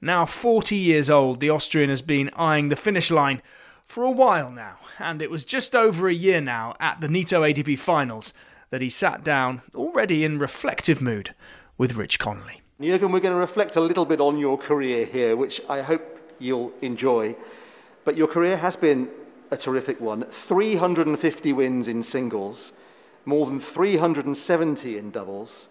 Now 0.00 0.26
40 0.26 0.74
years 0.74 1.08
old, 1.08 1.38
the 1.38 1.48
Austrian 1.48 1.90
has 1.90 2.02
been 2.02 2.28
eyeing 2.34 2.70
the 2.70 2.74
finish 2.74 3.12
line 3.12 3.40
for 3.86 4.02
a 4.02 4.10
while 4.10 4.50
now, 4.50 4.78
and 4.98 5.22
it 5.22 5.30
was 5.30 5.44
just 5.44 5.76
over 5.76 6.08
a 6.08 6.12
year 6.12 6.40
now 6.40 6.74
at 6.80 7.00
the 7.00 7.06
Nitto 7.06 7.48
ATP 7.48 7.78
finals 7.78 8.34
that 8.70 8.82
he 8.82 8.88
sat 8.88 9.22
down, 9.22 9.62
already 9.76 10.24
in 10.24 10.38
reflective 10.38 11.00
mood, 11.00 11.36
with 11.78 11.94
Rich 11.94 12.18
Connelly. 12.18 12.62
Jurgen, 12.80 13.12
we're 13.12 13.20
going 13.20 13.32
to 13.32 13.38
reflect 13.38 13.76
a 13.76 13.80
little 13.80 14.06
bit 14.06 14.20
on 14.20 14.40
your 14.40 14.58
career 14.58 15.06
here, 15.06 15.36
which 15.36 15.60
I 15.68 15.82
hope 15.82 16.15
you'll 16.38 16.72
enjoy. 16.80 17.36
But 18.04 18.16
your 18.16 18.28
career 18.28 18.56
has 18.56 18.76
been 18.76 19.08
a 19.50 19.56
terrific 19.56 20.00
one 20.00 20.24
350 20.24 21.52
wins 21.52 21.88
in 21.88 22.02
singles, 22.02 22.72
more 23.24 23.46
than 23.46 23.60
370 23.60 24.98
in 24.98 25.10
doubles, 25.10 25.68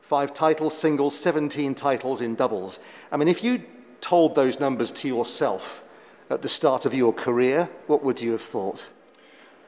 five 0.00 0.32
titles, 0.34 0.76
singles, 0.76 1.18
17 1.18 1.74
titles 1.74 2.20
in 2.20 2.34
doubles. 2.34 2.78
I 3.10 3.16
mean, 3.16 3.28
if 3.28 3.42
you 3.42 3.62
told 4.00 4.34
those 4.34 4.60
numbers 4.60 4.90
to 4.92 5.08
yourself 5.08 5.82
at 6.30 6.42
the 6.42 6.48
start 6.48 6.86
of 6.86 6.94
your 6.94 7.12
career, 7.12 7.68
what 7.86 8.02
would 8.02 8.20
you 8.20 8.32
have 8.32 8.42
thought? 8.42 8.88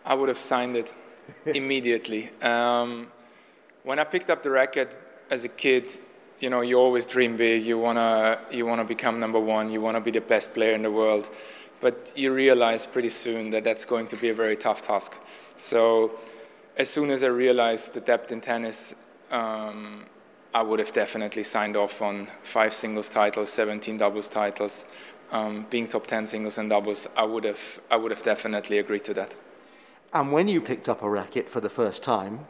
I 0.05 0.15
would 0.15 0.29
have 0.29 0.39
signed 0.39 0.77
it 0.77 0.95
immediately. 1.47 2.31
Um, 2.41 3.09
when 3.83 3.99
I 3.99 4.05
picked 4.05 4.31
up 4.31 4.43
the 4.43 4.51
racket 4.51 4.97
as 5.31 5.45
a 5.45 5.49
kid, 5.49 5.99
you 6.41 6.51
know, 6.51 6.61
you 6.61 6.79
always 6.79 7.07
dream 7.07 7.37
big. 7.37 7.65
You 7.65 7.79
wanna, 7.79 8.39
you 8.51 8.67
wanna 8.67 8.85
become 8.85 9.19
number 9.19 9.41
one. 9.41 9.71
You 9.71 9.81
wanna 9.81 10.01
be 10.01 10.11
the 10.11 10.21
best 10.21 10.55
player 10.55 10.75
in 10.75 10.83
the 10.83 10.91
world. 10.91 11.31
But 11.81 12.13
you 12.17 12.33
realize 12.33 12.87
pretty 12.87 13.09
soon 13.09 13.51
that 13.51 13.65
that's 13.65 13.85
going 13.85 14.09
to 14.09 14.17
be 14.17 14.31
a 14.31 14.35
very 14.35 14.57
tough 14.57 14.83
task. 14.83 15.15
So, 15.57 16.13
as 16.77 16.89
soon 16.89 17.11
as 17.11 17.23
I 17.25 17.29
realized 17.29 17.95
the 17.95 18.01
depth 18.01 18.33
in 18.33 18.41
tennis, 18.41 18.95
um, 19.31 20.07
I 20.55 20.63
would 20.63 20.79
have 20.79 20.93
definitely 20.93 21.43
signed 21.43 21.77
off 21.77 22.01
on 22.03 22.27
five 22.43 22.73
singles 22.73 23.09
titles, 23.09 23.51
17 23.51 23.97
doubles 23.97 24.29
titles, 24.29 24.87
um, 25.31 25.67
being 25.71 25.87
top 25.87 26.07
10 26.07 26.27
singles 26.27 26.59
and 26.59 26.71
doubles. 26.71 27.07
I 27.17 27.25
would 27.25 27.45
have, 27.45 27.81
I 27.91 27.97
would 27.97 28.11
have 28.11 28.23
definitely 28.23 28.79
agreed 28.79 29.05
to 29.05 29.15
that. 29.15 29.37
And 30.13 30.33
when 30.33 30.49
you 30.49 30.61
picked 30.61 30.89
up 30.89 31.03
a 31.03 31.11
racket 31.11 31.49
for 31.49 31.61
the 31.61 31.69
first 31.69 32.03
time, 32.03 32.47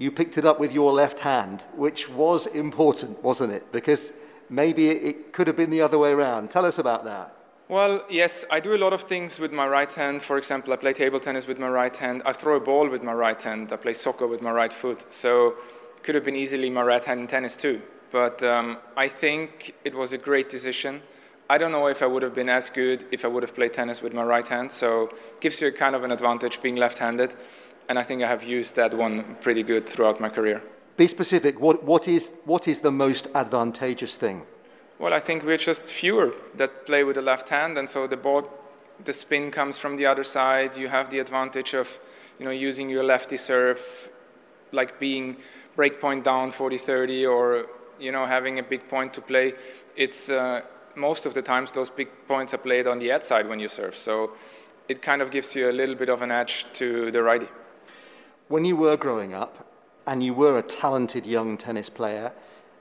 you 0.00 0.10
picked 0.10 0.38
it 0.38 0.46
up 0.46 0.58
with 0.58 0.72
your 0.72 0.92
left 0.92 1.20
hand, 1.20 1.62
which 1.76 2.08
was 2.08 2.46
important, 2.46 3.22
wasn't 3.22 3.52
it? 3.52 3.70
Because 3.70 4.14
maybe 4.48 4.88
it 4.88 5.34
could 5.34 5.46
have 5.46 5.56
been 5.56 5.68
the 5.68 5.82
other 5.82 5.98
way 5.98 6.10
around. 6.10 6.50
Tell 6.50 6.64
us 6.64 6.78
about 6.78 7.04
that. 7.04 7.36
Well, 7.68 8.02
yes, 8.08 8.46
I 8.50 8.60
do 8.60 8.74
a 8.74 8.78
lot 8.78 8.94
of 8.94 9.02
things 9.02 9.38
with 9.38 9.52
my 9.52 9.68
right 9.68 9.92
hand. 9.92 10.22
For 10.22 10.38
example, 10.38 10.72
I 10.72 10.76
play 10.76 10.94
table 10.94 11.20
tennis 11.20 11.46
with 11.46 11.58
my 11.58 11.68
right 11.68 11.94
hand. 11.94 12.22
I 12.24 12.32
throw 12.32 12.56
a 12.56 12.60
ball 12.60 12.88
with 12.88 13.02
my 13.02 13.12
right 13.12 13.40
hand. 13.40 13.72
I 13.72 13.76
play 13.76 13.92
soccer 13.92 14.26
with 14.26 14.40
my 14.40 14.50
right 14.50 14.72
foot. 14.72 15.04
So 15.12 15.48
it 15.94 16.02
could 16.02 16.14
have 16.14 16.24
been 16.24 16.34
easily 16.34 16.70
my 16.70 16.82
right 16.82 17.04
hand 17.04 17.20
in 17.20 17.26
tennis 17.26 17.54
too. 17.54 17.82
But 18.10 18.42
um, 18.42 18.78
I 18.96 19.06
think 19.06 19.74
it 19.84 19.94
was 19.94 20.14
a 20.14 20.18
great 20.18 20.48
decision. 20.48 21.02
I 21.50 21.58
don't 21.58 21.72
know 21.72 21.88
if 21.88 22.02
I 22.02 22.06
would 22.06 22.22
have 22.22 22.34
been 22.34 22.48
as 22.48 22.70
good 22.70 23.04
if 23.12 23.24
I 23.24 23.28
would 23.28 23.42
have 23.42 23.54
played 23.54 23.74
tennis 23.74 24.00
with 24.00 24.14
my 24.14 24.24
right 24.24 24.48
hand. 24.48 24.72
So 24.72 25.08
it 25.34 25.40
gives 25.40 25.60
you 25.60 25.70
kind 25.72 25.94
of 25.94 26.04
an 26.04 26.10
advantage 26.10 26.62
being 26.62 26.76
left-handed 26.76 27.36
and 27.90 27.98
I 27.98 28.04
think 28.04 28.22
I 28.22 28.28
have 28.28 28.44
used 28.44 28.76
that 28.76 28.94
one 28.94 29.36
pretty 29.40 29.64
good 29.64 29.88
throughout 29.88 30.20
my 30.20 30.28
career. 30.28 30.62
Be 30.96 31.08
specific. 31.08 31.58
What, 31.58 31.82
what, 31.82 32.06
is, 32.06 32.32
what 32.44 32.68
is 32.68 32.78
the 32.78 32.92
most 32.92 33.26
advantageous 33.34 34.14
thing? 34.14 34.46
Well, 35.00 35.12
I 35.12 35.18
think 35.18 35.42
we're 35.42 35.56
just 35.56 35.82
fewer 35.82 36.32
that 36.54 36.86
play 36.86 37.02
with 37.02 37.16
the 37.16 37.22
left 37.22 37.48
hand, 37.48 37.76
and 37.78 37.90
so 37.90 38.06
the 38.06 38.16
ball, 38.16 38.48
the 39.04 39.12
spin 39.12 39.50
comes 39.50 39.76
from 39.76 39.96
the 39.96 40.06
other 40.06 40.22
side. 40.22 40.76
You 40.76 40.86
have 40.86 41.10
the 41.10 41.18
advantage 41.18 41.74
of 41.74 41.98
you 42.38 42.44
know, 42.44 42.52
using 42.52 42.88
your 42.88 43.02
lefty 43.02 43.36
serve, 43.36 43.80
like 44.70 45.00
being 45.00 45.36
break 45.74 46.00
point 46.00 46.22
down 46.22 46.52
40-30 46.52 47.28
or, 47.28 47.66
you 47.98 48.12
know, 48.12 48.24
having 48.24 48.60
a 48.60 48.62
big 48.62 48.88
point 48.88 49.12
to 49.14 49.20
play. 49.20 49.54
It's 49.96 50.30
uh, 50.30 50.60
most 50.94 51.26
of 51.26 51.34
the 51.34 51.42
times 51.42 51.72
those 51.72 51.90
big 51.90 52.08
points 52.28 52.54
are 52.54 52.58
played 52.58 52.86
on 52.86 53.00
the 53.00 53.10
outside 53.10 53.48
when 53.48 53.58
you 53.58 53.68
serve. 53.68 53.96
So 53.96 54.34
it 54.88 55.02
kind 55.02 55.20
of 55.22 55.32
gives 55.32 55.56
you 55.56 55.68
a 55.68 55.72
little 55.72 55.96
bit 55.96 56.08
of 56.08 56.22
an 56.22 56.30
edge 56.30 56.66
to 56.74 57.10
the 57.10 57.20
righty. 57.20 57.48
When 58.50 58.64
you 58.64 58.74
were 58.74 58.96
growing 58.96 59.32
up 59.32 59.64
and 60.08 60.24
you 60.24 60.34
were 60.34 60.58
a 60.58 60.62
talented 60.62 61.24
young 61.24 61.56
tennis 61.56 61.88
player, 61.88 62.32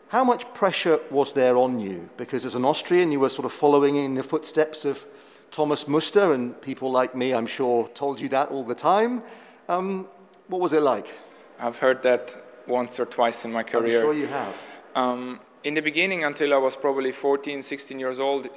how 0.08 0.24
much 0.24 0.52
pressure 0.56 1.00
was 1.12 1.34
there 1.34 1.58
on 1.58 1.80
you? 1.80 2.10
Because 2.18 2.44
as 2.44 2.56
an 2.56 2.66
Austrian, 2.66 3.12
you 3.12 3.20
were 3.20 3.30
sort 3.30 3.46
of 3.46 3.52
following 3.52 3.96
in 3.96 4.16
the 4.16 4.24
footsteps 4.24 4.84
of 4.84 5.06
Thomas 5.52 5.88
Muster, 5.88 6.34
and 6.34 6.60
people 6.60 6.92
like 6.92 7.14
me, 7.14 7.36
I'm 7.36 7.46
sure, 7.46 7.88
told 7.90 8.20
you 8.20 8.28
that 8.30 8.50
all 8.50 8.64
the 8.64 8.74
time. 8.74 9.22
Um, 9.68 10.08
what 10.48 10.60
was 10.60 10.74
it 10.74 10.82
like? 10.82 11.14
I've 11.60 11.78
heard 11.78 12.02
that 12.02 12.36
once 12.66 13.00
or 13.00 13.06
twice 13.06 13.46
in 13.46 13.52
my 13.52 13.62
career. 13.62 14.00
I'm 14.00 14.06
sure 14.06 14.14
you 14.16 14.26
have. 14.26 14.56
Um, 14.96 15.40
in 15.64 15.76
the 15.76 15.84
beginning, 15.84 16.24
until 16.24 16.52
I 16.52 16.58
was 16.58 16.76
probably 16.76 17.12
14, 17.12 17.62
16 17.62 18.00
years 18.00 18.20
old, 18.20 18.50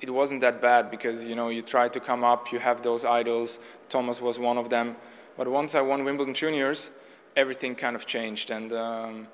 it 0.00 0.10
wasn't 0.10 0.40
that 0.40 0.60
bad 0.60 0.90
because 0.90 1.24
you 1.24 1.36
know 1.36 1.50
you 1.50 1.62
try 1.62 1.86
to 1.88 2.00
come 2.00 2.24
up, 2.24 2.50
you 2.50 2.58
have 2.58 2.82
those 2.82 3.04
idols. 3.04 3.60
Thomas 3.88 4.20
was 4.20 4.40
one 4.40 4.58
of 4.58 4.70
them. 4.70 4.96
But 5.36 5.48
once 5.48 5.74
I 5.74 5.80
won 5.80 6.04
Wimbledon 6.04 6.34
Juniors, 6.34 6.90
everything 7.36 7.74
kind 7.74 7.96
of 7.96 8.06
changed, 8.06 8.50
and 8.50 8.72
um, 8.72 9.28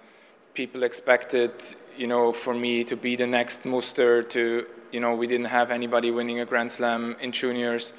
people 0.54 0.82
expected, 0.82 1.52
you 1.96 2.06
know, 2.06 2.32
for 2.32 2.54
me 2.54 2.84
to 2.84 2.96
be 2.96 3.16
the 3.16 3.26
next 3.26 3.64
Muster. 3.64 4.22
To 4.22 4.66
you 4.92 5.00
know, 5.00 5.14
we 5.14 5.26
didn't 5.26 5.46
have 5.46 5.70
anybody 5.70 6.10
winning 6.10 6.40
a 6.40 6.44
Grand 6.44 6.70
Slam 6.70 7.16
in 7.20 7.32
juniors, 7.32 7.92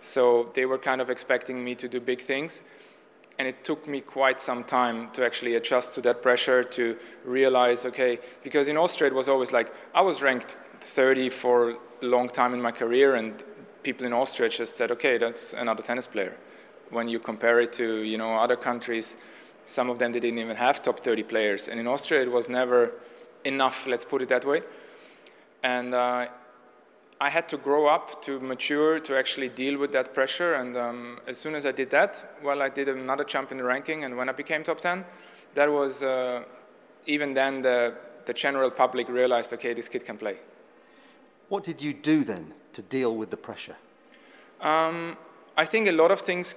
so 0.00 0.50
they 0.54 0.66
were 0.66 0.78
kind 0.78 1.00
of 1.00 1.10
expecting 1.10 1.64
me 1.64 1.74
to 1.74 1.88
do 1.88 2.00
big 2.00 2.20
things. 2.20 2.62
And 3.38 3.48
it 3.48 3.64
took 3.64 3.88
me 3.88 4.00
quite 4.00 4.40
some 4.40 4.62
time 4.62 5.10
to 5.12 5.24
actually 5.24 5.56
adjust 5.56 5.92
to 5.94 6.00
that 6.02 6.22
pressure, 6.22 6.62
to 6.62 6.96
realize, 7.24 7.84
okay, 7.84 8.20
because 8.44 8.68
in 8.68 8.76
Austria 8.76 9.10
it 9.10 9.14
was 9.14 9.28
always 9.28 9.50
like 9.50 9.72
I 9.92 10.02
was 10.02 10.22
ranked 10.22 10.56
30 10.76 11.30
for 11.30 11.70
a 11.70 11.76
long 12.02 12.28
time 12.28 12.54
in 12.54 12.62
my 12.62 12.70
career, 12.70 13.16
and 13.16 13.42
people 13.82 14.06
in 14.06 14.12
Austria 14.12 14.48
just 14.48 14.76
said, 14.76 14.90
okay, 14.92 15.18
that's 15.18 15.52
another 15.52 15.82
tennis 15.82 16.06
player. 16.06 16.36
When 16.94 17.08
you 17.08 17.18
compare 17.18 17.60
it 17.60 17.72
to 17.74 18.02
you 18.02 18.16
know 18.16 18.34
other 18.34 18.56
countries, 18.56 19.16
some 19.66 19.90
of 19.90 19.98
them 19.98 20.12
they 20.12 20.20
didn't 20.20 20.38
even 20.38 20.56
have 20.56 20.82
top 20.82 21.00
30 21.00 21.22
players. 21.24 21.68
And 21.68 21.80
in 21.80 21.86
Austria, 21.86 22.22
it 22.22 22.30
was 22.30 22.48
never 22.48 22.92
enough, 23.44 23.86
let's 23.86 24.04
put 24.04 24.22
it 24.22 24.28
that 24.28 24.44
way. 24.44 24.62
And 25.62 25.94
uh, 25.94 26.26
I 27.20 27.30
had 27.30 27.48
to 27.50 27.56
grow 27.56 27.86
up 27.86 28.20
to 28.22 28.40
mature 28.40 29.00
to 29.00 29.16
actually 29.16 29.48
deal 29.48 29.78
with 29.78 29.92
that 29.92 30.12
pressure. 30.12 30.54
And 30.54 30.76
um, 30.76 31.20
as 31.26 31.38
soon 31.38 31.54
as 31.54 31.64
I 31.64 31.72
did 31.72 31.90
that, 31.90 32.38
well, 32.42 32.62
I 32.62 32.68
did 32.68 32.88
another 32.88 33.24
jump 33.24 33.50
in 33.52 33.58
the 33.58 33.64
ranking. 33.64 34.04
And 34.04 34.16
when 34.16 34.28
I 34.28 34.32
became 34.32 34.64
top 34.64 34.80
10, 34.80 35.04
that 35.54 35.70
was 35.70 36.02
uh, 36.02 36.42
even 37.06 37.34
then 37.34 37.62
the, 37.62 37.94
the 38.26 38.32
general 38.32 38.70
public 38.70 39.08
realized 39.08 39.52
okay, 39.54 39.72
this 39.72 39.88
kid 39.88 40.04
can 40.04 40.16
play. 40.16 40.36
What 41.48 41.64
did 41.64 41.82
you 41.82 41.92
do 41.92 42.24
then 42.24 42.54
to 42.72 42.82
deal 42.82 43.14
with 43.16 43.30
the 43.30 43.36
pressure? 43.36 43.76
Um, 44.60 45.16
I 45.56 45.64
think 45.64 45.88
a 45.88 45.92
lot 45.92 46.10
of 46.10 46.20
things 46.20 46.56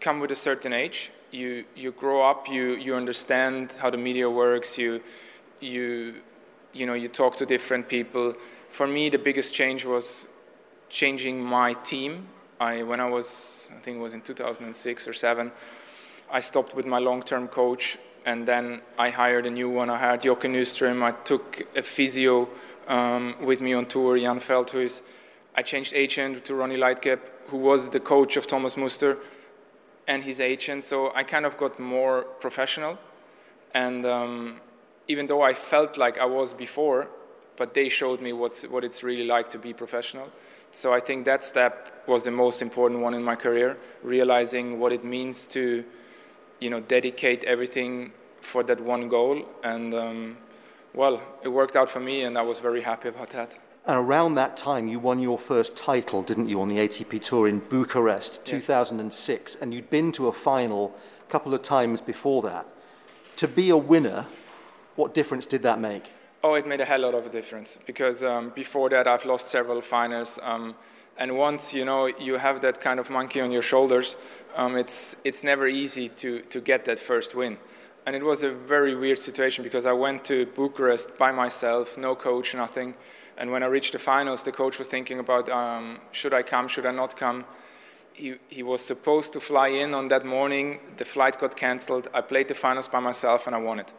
come 0.00 0.20
with 0.20 0.30
a 0.30 0.36
certain 0.36 0.72
age 0.72 1.10
you 1.30 1.64
you 1.74 1.92
grow 1.92 2.22
up, 2.22 2.48
you 2.48 2.74
you 2.76 2.94
understand 2.94 3.74
how 3.80 3.90
the 3.90 3.98
media 3.98 4.28
works, 4.28 4.78
you 4.78 5.00
you 5.60 6.14
you 6.72 6.86
know 6.86 6.94
you 6.94 7.08
talk 7.08 7.36
to 7.36 7.46
different 7.46 7.88
people. 7.88 8.34
For 8.68 8.86
me, 8.86 9.08
the 9.08 9.18
biggest 9.18 9.54
change 9.54 9.84
was 9.84 10.28
changing 10.88 11.42
my 11.42 11.74
team. 11.74 12.28
I 12.60 12.82
when 12.82 13.00
I 13.00 13.08
was 13.08 13.68
I 13.76 13.80
think 13.80 13.98
it 13.98 14.00
was 14.00 14.14
in 14.14 14.22
2006 14.22 15.08
or 15.08 15.12
seven, 15.12 15.52
I 16.30 16.40
stopped 16.40 16.74
with 16.74 16.86
my 16.86 16.98
long-term 16.98 17.48
coach, 17.48 17.98
and 18.24 18.46
then 18.46 18.80
I 18.98 19.10
hired 19.10 19.46
a 19.46 19.50
new 19.50 19.68
one. 19.68 19.90
I 19.90 19.98
hired 19.98 20.22
Joakim 20.22 20.52
Nyström. 20.52 21.02
I 21.02 21.12
took 21.24 21.66
a 21.76 21.82
physio 21.82 22.48
um, 22.88 23.36
with 23.40 23.60
me 23.60 23.74
on 23.74 23.86
tour, 23.86 24.18
Jan 24.18 24.40
Veldhuis. 24.40 25.02
I 25.54 25.62
changed 25.62 25.94
agent 25.94 26.44
to 26.44 26.54
Ronnie 26.54 26.76
Leitgeb, 26.76 27.18
who 27.46 27.56
was 27.56 27.88
the 27.88 28.00
coach 28.00 28.36
of 28.36 28.46
Thomas 28.46 28.76
Muster 28.76 29.16
and 30.06 30.22
his 30.22 30.40
agent. 30.40 30.84
So 30.84 31.12
I 31.14 31.22
kind 31.22 31.46
of 31.46 31.56
got 31.56 31.78
more 31.78 32.22
professional. 32.40 32.98
And 33.74 34.04
um, 34.06 34.60
even 35.08 35.26
though 35.26 35.42
I 35.42 35.54
felt 35.54 35.98
like 35.98 36.18
I 36.18 36.24
was 36.24 36.54
before, 36.54 37.08
but 37.56 37.74
they 37.74 37.88
showed 37.88 38.20
me 38.20 38.32
what's, 38.32 38.62
what 38.64 38.84
it's 38.84 39.02
really 39.02 39.24
like 39.24 39.50
to 39.50 39.58
be 39.58 39.72
professional. 39.72 40.28
So 40.70 40.92
I 40.92 41.00
think 41.00 41.24
that 41.24 41.42
step 41.42 42.04
was 42.06 42.24
the 42.24 42.30
most 42.30 42.60
important 42.62 43.00
one 43.00 43.14
in 43.14 43.22
my 43.22 43.34
career, 43.34 43.78
realizing 44.02 44.78
what 44.78 44.92
it 44.92 45.04
means 45.04 45.46
to, 45.48 45.84
you 46.60 46.70
know, 46.70 46.80
dedicate 46.80 47.44
everything 47.44 48.12
for 48.40 48.62
that 48.64 48.80
one 48.80 49.08
goal. 49.08 49.44
And 49.64 49.94
um, 49.94 50.36
well, 50.94 51.20
it 51.42 51.48
worked 51.48 51.76
out 51.76 51.90
for 51.90 52.00
me, 52.00 52.24
and 52.24 52.36
I 52.36 52.42
was 52.42 52.60
very 52.60 52.82
happy 52.82 53.08
about 53.08 53.30
that. 53.30 53.58
And 53.86 53.96
around 53.96 54.34
that 54.34 54.56
time, 54.56 54.88
you 54.88 54.98
won 54.98 55.20
your 55.20 55.38
first 55.38 55.76
title, 55.76 56.22
didn't 56.22 56.48
you, 56.48 56.60
on 56.60 56.68
the 56.68 56.78
ATP 56.78 57.22
Tour 57.22 57.46
in 57.46 57.60
Bucharest, 57.60 58.44
2006, 58.44 59.54
and 59.54 59.72
you'd 59.72 59.88
been 59.90 60.10
to 60.12 60.26
a 60.26 60.32
final 60.32 60.96
a 61.20 61.30
couple 61.30 61.54
of 61.54 61.62
times 61.62 62.00
before 62.00 62.42
that. 62.42 62.66
To 63.36 63.46
be 63.46 63.70
a 63.70 63.76
winner, 63.76 64.26
what 64.96 65.14
difference 65.14 65.46
did 65.46 65.62
that 65.62 65.78
make? 65.78 66.10
Oh, 66.42 66.54
it 66.54 66.66
made 66.66 66.80
a 66.80 66.84
hell 66.84 67.04
of 67.04 67.26
a 67.26 67.28
difference 67.28 67.78
because 67.86 68.24
um, 68.24 68.50
before 68.56 68.88
that, 68.90 69.06
I've 69.06 69.24
lost 69.24 69.48
several 69.48 69.80
finals. 69.82 70.40
Um, 70.42 70.74
and 71.16 71.36
once 71.36 71.72
you 71.72 71.84
know 71.84 72.06
you 72.06 72.38
have 72.38 72.60
that 72.62 72.80
kind 72.80 72.98
of 72.98 73.08
monkey 73.08 73.40
on 73.40 73.52
your 73.52 73.62
shoulders, 73.62 74.16
um, 74.56 74.76
it's 74.76 75.16
it's 75.24 75.44
never 75.44 75.66
easy 75.68 76.08
to 76.08 76.40
to 76.40 76.60
get 76.60 76.84
that 76.86 76.98
first 76.98 77.34
win. 77.36 77.56
And 78.04 78.14
it 78.14 78.24
was 78.24 78.42
a 78.42 78.50
very 78.50 78.94
weird 78.94 79.18
situation 79.18 79.64
because 79.64 79.86
I 79.86 79.92
went 79.92 80.24
to 80.26 80.46
Bucharest 80.46 81.16
by 81.18 81.32
myself, 81.32 81.98
no 81.98 82.14
coach, 82.14 82.54
nothing. 82.54 82.94
And 83.38 83.50
when 83.50 83.62
I 83.62 83.66
reached 83.66 83.92
the 83.92 83.98
finals, 83.98 84.42
the 84.42 84.52
coach 84.52 84.78
was 84.78 84.88
thinking 84.88 85.18
about 85.18 85.48
um, 85.48 85.98
should 86.10 86.32
I 86.32 86.42
come, 86.42 86.68
should 86.68 86.86
I 86.86 86.92
not 86.92 87.16
come. 87.16 87.44
He, 88.12 88.36
he 88.48 88.62
was 88.62 88.80
supposed 88.80 89.34
to 89.34 89.40
fly 89.40 89.68
in 89.68 89.92
on 89.92 90.08
that 90.08 90.24
morning. 90.24 90.80
The 90.96 91.04
flight 91.04 91.38
got 91.38 91.54
cancelled. 91.54 92.08
I 92.14 92.22
played 92.22 92.48
the 92.48 92.54
finals 92.54 92.88
by 92.88 93.00
myself 93.00 93.46
and 93.46 93.54
I 93.54 93.60
won 93.60 93.78
it. 93.78 93.92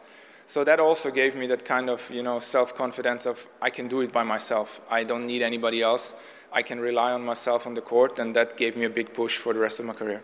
So 0.46 0.64
that 0.64 0.80
also 0.80 1.10
gave 1.10 1.36
me 1.36 1.46
that 1.48 1.64
kind 1.64 1.90
of 1.90 2.10
you 2.10 2.22
know 2.22 2.40
self-confidence 2.40 3.26
of 3.26 3.46
I 3.60 3.70
can 3.70 3.86
do 3.86 4.00
it 4.00 4.12
by 4.12 4.24
myself. 4.24 4.80
I 4.90 5.04
don't 5.04 5.26
need 5.26 5.42
anybody 5.42 5.82
else. 5.82 6.14
I 6.50 6.62
can 6.62 6.80
rely 6.80 7.12
on 7.12 7.22
myself 7.22 7.66
on 7.66 7.74
the 7.74 7.82
court, 7.82 8.18
and 8.18 8.34
that 8.34 8.56
gave 8.56 8.74
me 8.74 8.86
a 8.86 8.90
big 8.90 9.12
push 9.12 9.36
for 9.36 9.52
the 9.52 9.60
rest 9.60 9.78
of 9.78 9.84
my 9.84 9.92
career. 9.92 10.22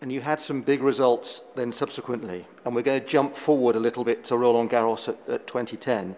And 0.00 0.12
you 0.12 0.20
had 0.20 0.40
some 0.40 0.60
big 0.60 0.82
results 0.82 1.42
then 1.54 1.72
subsequently. 1.72 2.46
And 2.64 2.74
we're 2.74 2.82
going 2.82 3.00
to 3.00 3.06
jump 3.06 3.34
forward 3.34 3.76
a 3.76 3.80
little 3.80 4.04
bit 4.04 4.24
to 4.24 4.36
Roland 4.36 4.70
Garros 4.70 5.08
at, 5.08 5.16
at 5.28 5.46
2010 5.46 6.16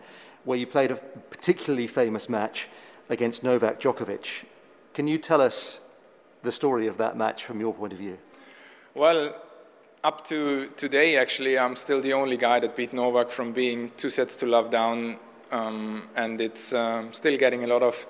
where 0.49 0.57
you 0.57 0.67
played 0.67 0.91
a 0.91 0.97
particularly 1.29 1.87
famous 1.87 2.27
match 2.27 2.69
against 3.11 3.45
Novak 3.45 3.79
Djokovic. 3.83 4.47
Can 4.95 5.07
you 5.07 5.19
tell 5.19 5.43
us 5.43 5.79
the 6.43 6.51
story 6.51 6.87
of 6.87 6.97
that 6.97 7.19
match 7.19 7.45
from 7.45 7.61
your 7.61 7.75
point 7.75 7.93
of 7.93 7.99
view? 7.99 8.17
Well, 8.95 9.35
up 10.03 10.25
to 10.25 10.69
today, 10.75 11.19
actually, 11.19 11.59
I'm 11.59 11.77
still 11.77 12.01
the 12.01 12.15
only 12.15 12.39
guy 12.39 12.61
that 12.61 12.77
beat 12.77 12.95
Novak 12.95 13.31
from 13.31 13.53
being 13.53 13.93
two 13.99 14.09
sets 14.09 14.37
to 14.37 14.47
love 14.47 14.71
down, 14.71 15.19
um, 15.53 16.09
and 16.17 16.41
it's 16.41 16.73
um, 16.73 17.13
still 17.13 17.37
getting 17.37 17.65
a 17.65 17.67
lot 17.67 17.83
of, 17.83 18.07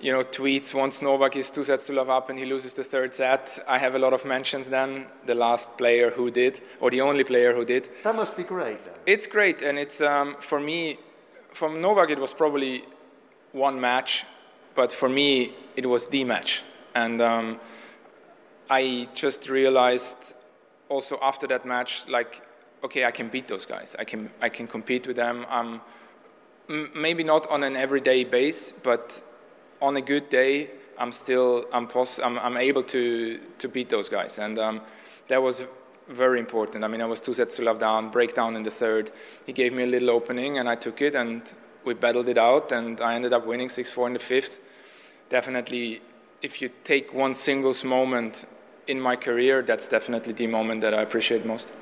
you 0.00 0.12
know, 0.12 0.22
tweets. 0.22 0.72
Once 0.72 1.02
Novak 1.02 1.36
is 1.36 1.50
two 1.50 1.64
sets 1.64 1.86
to 1.88 1.92
love 1.92 2.08
up 2.08 2.30
and 2.30 2.38
he 2.38 2.46
loses 2.46 2.72
the 2.72 2.84
third 2.84 3.14
set, 3.14 3.58
I 3.68 3.76
have 3.76 3.94
a 3.96 3.98
lot 3.98 4.14
of 4.14 4.24
mentions. 4.24 4.70
Then 4.70 5.08
the 5.26 5.34
last 5.34 5.76
player 5.76 6.08
who 6.08 6.30
did, 6.30 6.62
or 6.80 6.90
the 6.90 7.02
only 7.02 7.24
player 7.24 7.52
who 7.52 7.66
did. 7.66 7.90
That 8.02 8.16
must 8.16 8.34
be 8.34 8.44
great. 8.44 8.80
It's 9.04 9.26
great, 9.26 9.60
and 9.60 9.78
it's 9.78 10.00
um, 10.00 10.36
for 10.40 10.58
me 10.58 10.96
from 11.52 11.80
Novak, 11.80 12.10
it 12.10 12.18
was 12.18 12.32
probably 12.32 12.84
one 13.52 13.80
match, 13.80 14.24
but 14.74 14.92
for 14.92 15.08
me, 15.08 15.54
it 15.76 15.86
was 15.86 16.06
the 16.06 16.24
match. 16.24 16.62
And 16.94 17.20
um, 17.20 17.60
I 18.68 19.08
just 19.14 19.48
realized 19.48 20.34
also 20.88 21.18
after 21.22 21.46
that 21.48 21.64
match, 21.64 22.08
like, 22.08 22.42
okay, 22.84 23.04
I 23.04 23.10
can 23.10 23.28
beat 23.28 23.48
those 23.48 23.66
guys. 23.66 23.96
I 23.98 24.04
can, 24.04 24.30
I 24.40 24.48
can 24.48 24.66
compete 24.66 25.06
with 25.06 25.16
them. 25.16 25.46
Um, 25.48 25.80
m- 26.68 26.90
maybe 26.94 27.24
not 27.24 27.48
on 27.50 27.62
an 27.62 27.76
everyday 27.76 28.24
base, 28.24 28.72
but 28.82 29.22
on 29.82 29.96
a 29.96 30.00
good 30.00 30.30
day, 30.30 30.70
I'm 30.98 31.12
still, 31.12 31.64
I'm, 31.72 31.88
I'm, 32.22 32.38
I'm 32.38 32.56
able 32.56 32.82
to, 32.84 33.40
to 33.58 33.68
beat 33.68 33.88
those 33.88 34.08
guys. 34.08 34.38
And 34.38 34.58
um, 34.58 34.80
that 35.28 35.42
was 35.42 35.66
very 36.10 36.38
important. 36.38 36.84
I 36.84 36.88
mean, 36.88 37.00
I 37.00 37.06
was 37.06 37.20
two 37.20 37.34
sets 37.34 37.56
to 37.56 37.62
love 37.62 37.78
down, 37.78 38.10
breakdown 38.10 38.56
in 38.56 38.62
the 38.62 38.70
third. 38.70 39.10
He 39.46 39.52
gave 39.52 39.72
me 39.72 39.84
a 39.84 39.86
little 39.86 40.10
opening, 40.10 40.58
and 40.58 40.68
I 40.68 40.74
took 40.74 41.00
it, 41.00 41.14
and 41.14 41.42
we 41.84 41.94
battled 41.94 42.28
it 42.28 42.38
out, 42.38 42.72
and 42.72 43.00
I 43.00 43.14
ended 43.14 43.32
up 43.32 43.46
winning 43.46 43.68
6-4 43.68 44.08
in 44.08 44.12
the 44.14 44.18
fifth. 44.18 44.60
Definitely, 45.28 46.02
if 46.42 46.60
you 46.60 46.70
take 46.84 47.14
one 47.14 47.34
singles 47.34 47.84
moment 47.84 48.44
in 48.86 49.00
my 49.00 49.16
career, 49.16 49.62
that's 49.62 49.88
definitely 49.88 50.32
the 50.32 50.46
moment 50.46 50.80
that 50.80 50.94
I 50.94 51.02
appreciate 51.02 51.46
most. 51.46 51.72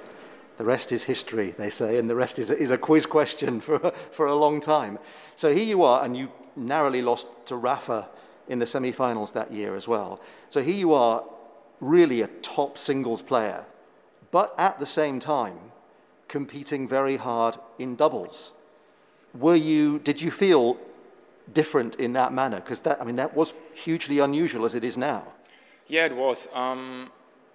The 0.59 0.65
rest 0.65 0.93
is 0.93 1.05
history, 1.05 1.55
they 1.57 1.71
say, 1.71 1.99
and 1.99 2.11
the 2.11 2.17
rest 2.17 2.39
is 2.39 2.51
a, 2.51 2.59
is 2.59 2.71
a 2.71 2.79
quiz 2.79 3.07
question 3.07 3.61
for, 3.67 3.93
for 4.11 4.27
a 4.27 4.35
long 4.35 4.61
time. 4.61 4.99
So 5.37 5.53
here 5.53 5.65
you 5.65 5.83
are, 5.83 6.05
and 6.05 6.17
you 6.17 6.31
narrowly 6.57 7.01
lost 7.01 7.29
to 7.47 7.57
Rafa 7.57 8.09
in 8.49 8.59
the 8.59 8.67
semi 8.67 8.93
finals 8.93 9.33
that 9.33 9.53
year 9.53 9.77
as 9.77 9.87
well. 9.87 10.21
So 10.51 10.61
here 10.61 10.75
you 10.75 10.93
are 10.93 11.23
really 11.81 12.23
a 12.23 12.27
top 12.27 12.77
singles 12.77 13.23
player, 13.23 13.65
but 14.31 14.55
at 14.59 14.79
the 14.79 14.87
same 14.87 15.21
time 15.21 15.59
competing 16.29 16.87
very 16.87 17.17
hard 17.17 17.57
in 17.79 17.97
doubles. 17.97 18.53
Were 19.35 19.57
you, 19.57 19.99
did 19.99 20.21
you 20.21 20.31
feel 20.31 20.77
different 21.53 21.95
in 21.97 22.13
that 22.13 22.33
manner? 22.33 22.61
Because 22.61 22.83
that, 22.83 23.01
I 23.01 23.05
mean, 23.05 23.17
that 23.17 23.35
was 23.35 23.55
hugely 23.75 24.19
unusual 24.19 24.65
as 24.65 24.75
it 24.75 24.85
is 24.85 24.97
now. 24.97 25.25
Yeah, 25.87 26.05
it 26.05 26.15
was. 26.15 26.49
Um, 26.53 27.11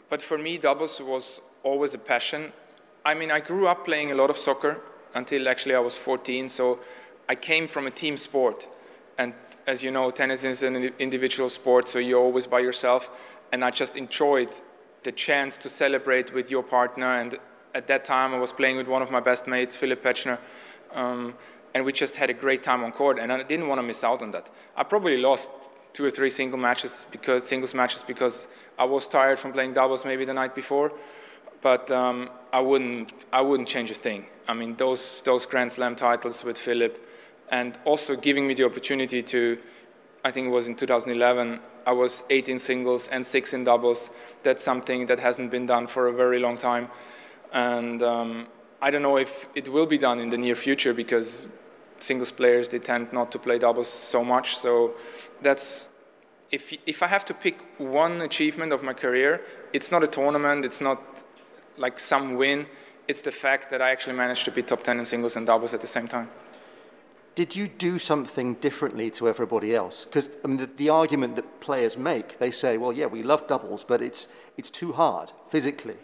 but 0.10 0.22
for 0.22 0.38
me, 0.38 0.58
doubles 0.58 1.00
was 1.02 1.42
always 1.64 1.94
a 1.94 1.98
passion. 2.00 2.52
I 3.06 3.14
mean, 3.14 3.32
I 3.32 3.40
grew 3.40 3.68
up 3.68 3.86
playing 3.86 4.12
a 4.12 4.16
lot 4.16 4.30
of 4.30 4.38
soccer 4.38 4.82
until 5.14 5.48
actually 5.48 5.76
I 5.76 5.80
was 5.80 5.96
14, 5.96 6.50
so 6.50 6.80
I 7.30 7.36
came 7.36 7.68
from 7.68 7.86
a 7.86 7.92
team 7.92 8.18
sport. 8.18 8.68
And 9.18 9.34
as 9.68 9.84
you 9.84 9.92
know, 9.92 10.10
tennis 10.10 10.44
is 10.44 10.64
an 10.64 10.76
individual 11.00 11.50
sport, 11.50 11.88
so 11.88 12.00
you're 12.00 12.20
always 12.20 12.48
by 12.48 12.60
yourself. 12.60 13.10
And 13.52 13.64
I 13.64 13.70
just 13.70 13.96
enjoyed 13.96 14.50
the 15.04 15.12
chance 15.12 15.58
to 15.60 15.70
celebrate 15.70 16.34
with 16.34 16.50
your 16.50 16.64
partner. 16.64 17.06
And 17.06 17.38
at 17.74 17.88
that 17.88 18.06
time, 18.06 18.34
I 18.34 18.40
was 18.40 18.54
playing 18.54 18.78
with 18.78 18.88
one 18.88 19.02
of 19.02 19.12
my 19.12 19.20
best 19.20 19.48
mates, 19.48 19.76
Philipp 19.76 20.04
Petzschner. 20.04 20.40
Um, 20.94 21.36
and 21.74 21.86
we 21.86 21.92
just 21.92 22.18
had 22.18 22.30
a 22.30 22.34
great 22.34 22.62
time 22.62 22.84
on 22.84 22.92
court, 22.92 23.18
and 23.20 23.32
I 23.32 23.42
didn't 23.44 23.68
want 23.68 23.80
to 23.80 23.84
miss 23.84 24.04
out 24.04 24.22
on 24.22 24.32
that. 24.32 24.52
I 24.78 24.84
probably 24.84 25.18
lost 25.18 25.50
two 25.94 26.06
or 26.06 26.10
three 26.10 26.30
single 26.30 26.60
matches 26.60 27.08
because 27.12 27.48
singles 27.48 27.74
matches 27.74 28.04
because 28.04 28.48
I 28.78 28.86
was 28.86 29.08
tired 29.08 29.40
from 29.40 29.54
playing 29.54 29.74
doubles 29.74 30.06
maybe 30.06 30.26
the 30.26 30.34
night 30.34 30.56
before, 30.56 30.92
but 31.62 31.90
um, 31.92 32.30
I 32.52 32.60
wouldn't 32.60 33.14
I 33.32 33.42
wouldn't 33.42 33.70
change 33.70 33.90
a 33.92 33.96
thing. 33.96 34.26
I 34.48 34.54
mean 34.54 34.76
those 34.76 35.22
those 35.22 35.46
Grand 35.46 35.72
Slam 35.72 35.96
titles 35.96 36.44
with 36.44 36.58
Philipp, 36.58 37.08
and 37.50 37.78
also 37.86 38.16
giving 38.16 38.48
me 38.48 38.54
the 38.54 38.66
opportunity 38.66 39.22
to, 39.22 39.58
I 40.24 40.32
think 40.32 40.48
it 40.48 40.52
was 40.52 40.68
in 40.68 40.76
2011. 40.76 41.60
I 41.86 41.92
was 41.92 42.24
18 42.30 42.60
singles 42.60 43.08
and 43.10 43.26
six 43.26 43.54
in 43.54 43.64
doubles. 43.64 44.10
That's 44.44 44.64
something 44.64 45.06
that 45.08 45.20
hasn't 45.20 45.52
been 45.52 45.66
done 45.66 45.88
for 45.88 46.08
a 46.08 46.14
very 46.14 46.40
long 46.40 46.58
time, 46.58 46.88
and 47.52 48.02
um, 48.02 48.48
I 48.82 48.92
don't 48.92 49.02
know 49.02 49.18
if 49.18 49.48
it 49.56 49.68
will 49.70 49.86
be 49.86 49.98
done 49.98 50.20
in 50.20 50.30
the 50.30 50.38
near 50.38 50.56
future 50.56 50.94
because 50.94 51.48
singles 52.00 52.32
players 52.32 52.70
they 52.70 52.80
tend 52.80 53.14
not 53.14 53.32
to 53.32 53.40
play 53.40 53.58
doubles 53.58 53.88
so 53.88 54.24
much. 54.24 54.58
So 54.58 54.94
that's 55.42 55.90
if 56.52 56.74
if 56.86 57.04
I 57.04 57.08
have 57.08 57.26
to 57.26 57.34
pick 57.34 57.62
one 57.78 58.22
achievement 58.22 58.74
of 58.74 58.84
my 58.84 58.94
career, 58.94 59.42
it's 59.74 59.92
not 59.92 60.04
a 60.04 60.08
tournament, 60.08 60.66
it's 60.66 60.82
not 60.82 61.00
like 61.78 62.00
some 62.00 62.36
win. 62.36 62.66
It's 63.08 63.22
the 63.22 63.32
fact 63.32 63.70
that 63.72 63.82
I 63.82 63.92
actually 63.92 64.16
managed 64.16 64.46
to 64.46 64.52
be 64.52 64.62
top 64.62 64.82
10 64.84 65.00
in 65.00 65.06
singles 65.06 65.36
and 65.36 65.46
doubles 65.46 65.74
at 65.74 65.82
the 65.82 65.88
same 65.88 66.08
time. 66.08 66.30
Did 67.36 67.56
you 67.56 67.68
do 67.68 67.98
something 67.98 68.56
differently 68.56 69.10
to 69.12 69.28
everybody 69.28 69.74
else? 69.74 70.06
Because 70.06 70.30
I 70.44 70.48
mean, 70.48 70.58
the, 70.58 70.68
the 70.68 70.90
argument 70.90 71.36
that 71.36 71.62
players 71.62 71.98
make, 71.98 72.38
they 72.38 72.52
say, 72.52 72.78
well, 72.78 72.94
yeah, 72.94 73.08
we 73.08 73.24
love 73.24 73.48
doubles, 73.48 73.84
but 73.84 74.02
it's, 74.02 74.28
it's 74.56 74.70
too 74.70 74.94
hard 74.94 75.32
physically. 75.50 75.98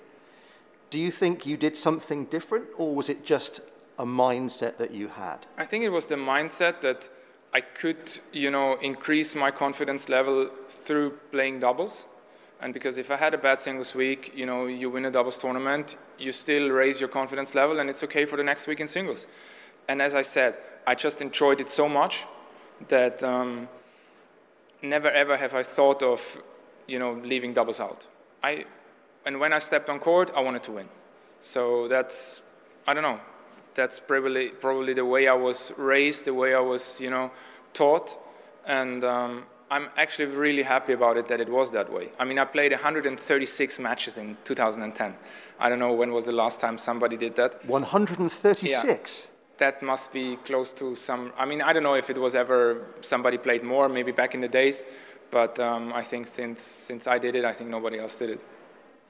Do 0.90 1.00
you 1.00 1.12
think 1.12 1.46
you 1.46 1.56
did 1.56 1.78
something 1.78 2.26
different, 2.26 2.66
or 2.78 2.96
was 2.96 3.10
it 3.10 3.24
just 3.24 3.62
a 4.00 4.06
mindset 4.06 4.78
that 4.78 4.90
you 4.90 5.10
had? 5.10 5.46
I 5.56 5.66
think 5.66 5.84
it 5.84 5.90
was 5.90 6.08
the 6.08 6.16
mindset 6.16 6.82
that 6.82 7.10
I 7.54 7.62
could, 7.62 8.20
you 8.32 8.50
know, 8.50 8.76
increase 8.82 9.36
my 9.36 9.52
confidence 9.52 10.10
level 10.10 10.50
through 10.68 11.12
playing 11.32 11.60
doubles. 11.60 12.06
And 12.62 12.74
because 12.74 12.98
if 12.98 13.12
I 13.12 13.18
had 13.18 13.34
a 13.36 13.38
bad 13.38 13.62
singles 13.62 13.94
week, 13.94 14.34
you 14.36 14.46
know, 14.48 14.66
you 14.66 14.90
win 14.90 15.06
a 15.06 15.12
doubles 15.12 15.38
tournament, 15.38 15.96
you 16.18 16.32
still 16.32 16.70
raise 16.70 17.00
your 17.00 17.08
confidence 17.08 17.54
level, 17.54 17.80
and 17.80 17.90
it's 17.90 18.04
okay 18.04 18.26
for 18.26 18.36
the 18.36 18.44
next 18.44 18.66
week 18.66 18.80
in 18.80 18.88
singles. 18.88 19.28
And 19.88 20.02
as 20.02 20.14
I 20.14 20.24
said, 20.24 20.56
I 20.90 20.96
just 20.96 21.22
enjoyed 21.22 21.62
it 21.62 21.70
so 21.70 21.88
much 21.88 22.26
that 22.88 23.24
um, 23.24 23.70
never 24.82 25.12
ever 25.12 25.38
have 25.38 25.54
I 25.54 25.62
thought 25.62 26.02
of, 26.02 26.42
you 26.88 26.98
know, 26.98 27.12
leaving 27.32 27.54
doubles 27.54 27.80
out. 27.80 28.08
I, 28.42 28.66
and 29.24 29.40
when 29.40 29.54
I 29.54 29.60
stepped 29.60 29.88
on 29.90 30.00
court, 30.00 30.32
I 30.36 30.42
wanted 30.42 30.64
to 30.64 30.72
win. 30.72 30.90
So 31.42 31.88
that's, 31.88 32.42
I 32.88 32.96
don't 32.96 33.04
know, 33.04 33.20
that's 33.76 34.00
probably 34.00 34.50
probably 34.50 34.94
the 34.94 35.06
way 35.06 35.28
I 35.28 35.34
was 35.34 35.72
raised, 35.78 36.26
the 36.26 36.34
way 36.34 36.56
I 36.56 36.60
was, 36.74 37.00
you 37.00 37.12
know, 37.12 37.30
taught, 37.74 38.18
and 38.66 39.04
um, 39.04 39.44
I'm 39.70 39.90
actually 39.96 40.30
really 40.46 40.64
happy 40.64 40.94
about 40.94 41.18
it 41.18 41.28
that 41.28 41.40
it 41.40 41.50
was 41.50 41.70
that 41.72 41.94
way. 41.94 42.10
I 42.18 42.26
mean, 42.26 42.40
I 42.40 42.46
played 42.46 42.72
136 42.72 43.78
matches 43.78 44.18
in 44.18 44.38
2010. 44.44 45.16
I 45.60 45.70
don't 45.70 45.78
know 45.78 45.94
when 45.94 46.12
was 46.14 46.26
the 46.26 46.32
last 46.44 46.60
time 46.60 46.80
somebody 46.80 47.16
did 47.16 47.36
that. 47.36 47.64
136. 47.68 48.64
Yeah. 48.64 49.39
That 49.60 49.82
must 49.82 50.14
be 50.14 50.38
close 50.38 50.74
to 50.74 50.96
some. 50.96 51.32
I 51.38 51.46
mean, 51.46 51.62
I 51.62 51.74
don't 51.74 51.84
know 51.84 51.96
if 51.96 52.10
it 52.10 52.18
was 52.18 52.34
ever 52.34 52.88
somebody 53.02 53.38
played 53.38 53.64
more, 53.64 53.90
maybe 53.90 54.12
back 54.12 54.34
in 54.34 54.42
the 54.42 54.48
days, 54.48 54.84
but 55.32 55.60
um, 55.60 55.94
I 55.94 56.02
think 56.02 56.28
since 56.28 56.62
since 56.64 57.08
I 57.08 57.20
did 57.20 57.36
it, 57.36 57.46
I 57.46 57.54
think 57.54 57.70
nobody 57.70 58.00
else 58.00 58.16
did 58.16 58.30
it. 58.30 58.42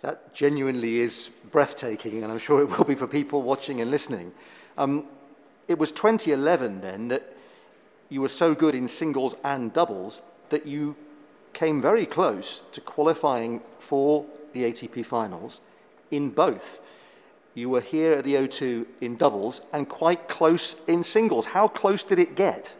That 0.01 0.33
genuinely 0.33 0.99
is 0.99 1.29
breathtaking, 1.51 2.23
and 2.23 2.31
I'm 2.31 2.39
sure 2.39 2.61
it 2.61 2.77
will 2.77 2.85
be 2.85 2.95
for 2.95 3.07
people 3.07 3.41
watching 3.41 3.81
and 3.81 3.91
listening. 3.91 4.31
Um, 4.77 5.05
it 5.67 5.77
was 5.77 5.91
2011 5.91 6.81
then 6.81 7.09
that 7.09 7.35
you 8.09 8.21
were 8.21 8.29
so 8.29 8.55
good 8.55 8.73
in 8.73 8.87
singles 8.87 9.35
and 9.43 9.71
doubles 9.71 10.21
that 10.49 10.65
you 10.65 10.95
came 11.53 11.81
very 11.81 12.05
close 12.05 12.63
to 12.71 12.81
qualifying 12.81 13.61
for 13.77 14.25
the 14.53 14.63
ATP 14.63 15.05
finals 15.05 15.61
in 16.09 16.29
both. 16.29 16.79
You 17.59 17.67
were 17.67 17.81
here 17.81 18.13
at 18.13 18.23
the 18.23 18.35
O2 18.35 18.85
in 19.01 19.17
doubles 19.17 19.59
and 19.73 19.89
quite 19.89 20.29
close 20.29 20.77
in 20.87 21.03
singles. 21.03 21.47
How 21.47 21.67
close 21.67 22.05
did 22.05 22.17
it 22.17 22.33
get? 22.33 22.71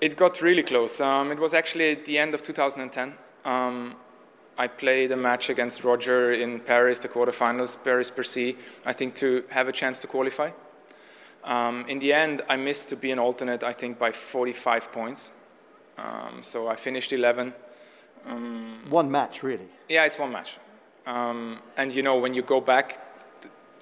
It 0.00 0.16
got 0.16 0.42
really 0.42 0.64
close. 0.64 1.00
Um, 1.00 1.30
it 1.30 1.38
was 1.38 1.54
actually 1.54 1.92
at 1.92 2.04
the 2.04 2.18
end 2.18 2.34
of 2.34 2.42
2010. 2.42 3.14
Um, 3.44 3.94
I 4.58 4.66
played 4.66 5.12
a 5.12 5.16
match 5.16 5.50
against 5.50 5.84
Roger 5.84 6.32
in 6.32 6.58
Paris, 6.58 6.98
the 6.98 7.08
quarterfinals, 7.08 7.76
Paris 7.84 8.10
Bercy, 8.10 8.56
I 8.84 8.92
think 8.92 9.14
to 9.22 9.44
have 9.50 9.68
a 9.68 9.72
chance 9.72 10.00
to 10.00 10.08
qualify. 10.08 10.50
Um, 11.44 11.84
in 11.86 12.00
the 12.00 12.12
end, 12.12 12.42
I 12.48 12.56
missed 12.56 12.88
to 12.88 12.96
be 12.96 13.12
an 13.12 13.20
alternate, 13.20 13.62
I 13.62 13.72
think, 13.72 14.00
by 14.00 14.10
45 14.10 14.90
points. 14.90 15.30
Um, 15.96 16.42
so 16.42 16.66
I 16.66 16.74
finished 16.74 17.12
11. 17.12 17.54
Um, 18.26 18.80
one 18.90 19.08
match, 19.08 19.44
really? 19.44 19.68
Yeah, 19.88 20.06
it's 20.06 20.18
one 20.18 20.32
match. 20.32 20.58
Um, 21.06 21.60
and 21.76 21.94
you 21.94 22.02
know, 22.02 22.18
when 22.18 22.34
you 22.34 22.42
go 22.42 22.60
back 22.60 23.13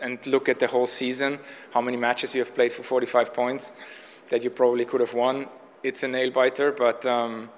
and 0.02 0.24
look 0.26 0.48
at 0.48 0.58
the 0.58 0.66
whole 0.66 0.86
season, 0.86 1.38
how 1.72 1.80
many 1.80 1.96
matches 1.96 2.34
you 2.34 2.40
have 2.40 2.54
played 2.54 2.72
for 2.72 2.82
45 2.82 3.32
points 3.32 3.72
that 4.28 4.42
you 4.44 4.50
probably 4.50 4.84
could 4.84 5.00
have 5.00 5.14
won, 5.14 5.46
it's 5.82 6.02
a 6.02 6.08
nail 6.08 6.30
biter, 6.30 6.72
but 6.72 7.04
um, 7.06 7.50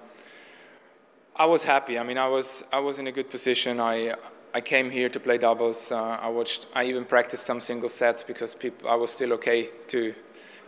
I 1.37 1.47
was 1.47 1.63
happy. 1.65 1.99
I 1.99 2.03
mean, 2.05 2.19
I 2.19 2.29
was, 2.29 2.65
I 2.73 2.79
was 2.81 2.99
in 2.99 3.07
a 3.07 3.13
good 3.13 3.31
position. 3.31 3.81
I, 3.81 4.15
I 4.55 4.61
came 4.61 4.91
here 4.91 5.09
to 5.09 5.21
play 5.21 5.37
doubles. 5.37 5.91
Uh, 5.91 6.19
I 6.21 6.29
watched. 6.29 6.67
I 6.75 6.85
even 6.85 7.05
practiced 7.05 7.45
some 7.45 7.61
single 7.61 7.89
sets 7.89 8.23
because 8.23 8.55
people, 8.55 8.89
I 8.89 8.95
was 8.95 9.11
still 9.11 9.33
okay 9.35 9.69
to, 9.89 10.15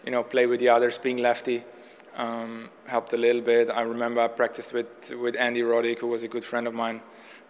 you 0.04 0.10
know, 0.10 0.22
play 0.22 0.46
with 0.46 0.60
the 0.60 0.68
others. 0.68 0.98
Being 0.98 1.18
lefty 1.18 1.62
um, 2.16 2.68
helped 2.86 3.12
a 3.12 3.16
little 3.16 3.42
bit. 3.42 3.70
I 3.70 3.82
remember 3.82 4.20
I 4.20 4.28
practiced 4.28 4.72
with 4.72 5.12
with 5.12 5.36
Andy 5.36 5.62
Roddick, 5.62 6.00
who 6.00 6.08
was 6.08 6.24
a 6.24 6.28
good 6.28 6.44
friend 6.44 6.66
of 6.66 6.74
mine. 6.74 7.00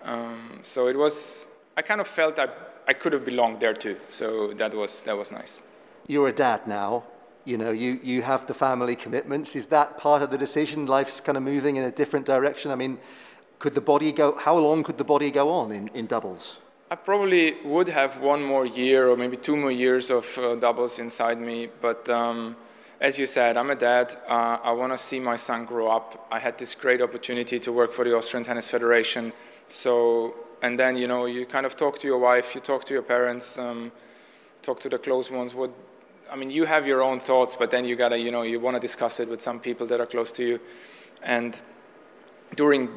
Um, 0.04 0.60
so 0.62 0.88
it 0.88 0.96
was. 0.96 1.48
I 1.76 1.82
kind 1.82 2.00
of 2.00 2.06
felt 2.06 2.38
I 2.38 2.48
I 2.86 2.92
could 2.92 3.12
have 3.12 3.24
belonged 3.24 3.60
there 3.60 3.74
too. 3.74 3.96
So 4.08 4.52
that 4.54 4.74
was 4.74 5.02
that 5.02 5.16
was 5.16 5.30
nice. 5.32 5.62
You're 6.06 6.28
a 6.28 6.32
dad 6.32 6.66
now. 6.66 7.04
You 7.44 7.56
know, 7.56 7.70
you, 7.70 8.00
you 8.02 8.22
have 8.22 8.46
the 8.46 8.54
family 8.54 8.96
commitments. 8.96 9.54
Is 9.54 9.66
that 9.66 9.98
part 9.98 10.20
of 10.20 10.30
the 10.30 10.38
decision? 10.38 10.86
Life's 10.86 11.20
kind 11.20 11.38
of 11.38 11.44
moving 11.44 11.76
in 11.76 11.84
a 11.84 11.92
different 11.92 12.26
direction. 12.26 12.72
I 12.72 12.74
mean, 12.74 12.98
could 13.60 13.74
the 13.76 13.80
body 13.80 14.10
go, 14.10 14.36
how 14.36 14.56
long 14.58 14.82
could 14.82 14.98
the 14.98 15.04
body 15.04 15.30
go 15.30 15.48
on 15.50 15.70
in, 15.70 15.86
in 15.94 16.06
doubles? 16.06 16.58
I 16.90 16.96
probably 16.96 17.56
would 17.64 17.88
have 17.88 18.18
one 18.18 18.42
more 18.42 18.66
year 18.66 19.08
or 19.08 19.16
maybe 19.16 19.36
two 19.36 19.56
more 19.56 19.70
years 19.70 20.10
of 20.10 20.38
uh, 20.38 20.56
doubles 20.56 20.98
inside 20.98 21.40
me. 21.40 21.68
But 21.80 22.08
um, 22.08 22.56
as 23.00 23.18
you 23.18 23.26
said, 23.26 23.56
I'm 23.56 23.70
a 23.70 23.76
dad. 23.76 24.16
Uh, 24.28 24.58
I 24.62 24.72
want 24.72 24.92
to 24.92 24.98
see 24.98 25.20
my 25.20 25.36
son 25.36 25.64
grow 25.64 25.88
up. 25.88 26.26
I 26.30 26.38
had 26.38 26.58
this 26.58 26.74
great 26.74 27.00
opportunity 27.00 27.58
to 27.60 27.72
work 27.72 27.92
for 27.92 28.04
the 28.04 28.16
Austrian 28.16 28.44
Tennis 28.44 28.68
Federation. 28.68 29.32
So, 29.68 30.34
and 30.62 30.78
then, 30.78 30.96
you 30.96 31.06
know, 31.06 31.26
you 31.26 31.46
kind 31.46 31.66
of 31.66 31.76
talk 31.76 31.98
to 31.98 32.06
your 32.06 32.18
wife, 32.18 32.54
you 32.54 32.60
talk 32.60 32.84
to 32.84 32.94
your 32.94 33.02
parents, 33.02 33.58
um, 33.58 33.92
talk 34.62 34.80
to 34.80 34.88
the 34.88 34.98
close 34.98 35.30
ones. 35.30 35.54
What, 35.54 35.70
I 36.30 36.36
mean, 36.36 36.50
you 36.50 36.64
have 36.64 36.86
your 36.86 37.02
own 37.02 37.20
thoughts, 37.20 37.56
but 37.56 37.70
then 37.70 37.84
you 37.84 37.96
gotta, 37.96 38.18
you 38.18 38.30
know, 38.30 38.42
you 38.42 38.60
want 38.60 38.74
to 38.74 38.80
discuss 38.80 39.20
it 39.20 39.28
with 39.28 39.40
some 39.40 39.60
people 39.60 39.86
that 39.86 40.00
are 40.00 40.06
close 40.06 40.32
to 40.32 40.44
you. 40.44 40.60
And 41.22 41.60
during 42.54 42.88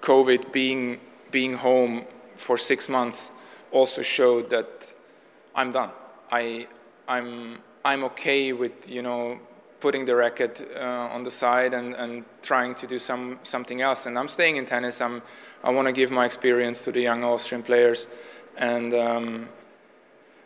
COVID 0.00 0.52
being 0.52 1.00
being 1.30 1.54
home 1.54 2.04
for 2.36 2.58
six 2.58 2.88
months 2.88 3.30
also 3.70 4.02
showed 4.02 4.50
that 4.50 4.92
I'm 5.54 5.72
done. 5.72 5.90
I 6.30 6.66
I'm 7.06 7.58
I'm 7.84 8.04
okay 8.04 8.52
with 8.52 8.90
you 8.90 9.02
know 9.02 9.38
putting 9.80 10.04
the 10.04 10.14
racket 10.14 10.68
uh, 10.76 11.08
on 11.10 11.22
the 11.22 11.30
side 11.30 11.72
and, 11.72 11.94
and 11.94 12.24
trying 12.42 12.74
to 12.74 12.86
do 12.86 12.98
some 12.98 13.38
something 13.42 13.80
else. 13.80 14.06
And 14.06 14.18
I'm 14.18 14.28
staying 14.28 14.56
in 14.56 14.66
tennis. 14.66 15.00
I'm 15.00 15.22
I 15.62 15.70
want 15.70 15.86
to 15.86 15.92
give 15.92 16.10
my 16.10 16.24
experience 16.24 16.80
to 16.82 16.92
the 16.92 17.00
young 17.00 17.24
Austrian 17.24 17.62
players, 17.62 18.06
and 18.56 18.94
um, 18.94 19.48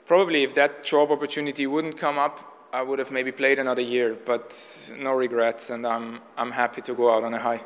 probably 0.06 0.42
if 0.42 0.54
that 0.54 0.84
job 0.84 1.10
opportunity 1.10 1.66
wouldn't 1.66 1.96
come 1.96 2.18
up, 2.18 2.68
I 2.72 2.82
would 2.82 2.98
have 2.98 3.10
maybe 3.10 3.30
played 3.30 3.58
another 3.58 3.82
year. 3.82 4.16
But 4.26 4.90
no 4.98 5.12
regrets, 5.12 5.70
and 5.70 5.86
I'm 5.86 6.20
I'm 6.36 6.50
happy 6.50 6.80
to 6.82 6.94
go 6.94 7.14
out 7.14 7.24
on 7.24 7.34
a 7.34 7.38
high 7.38 7.60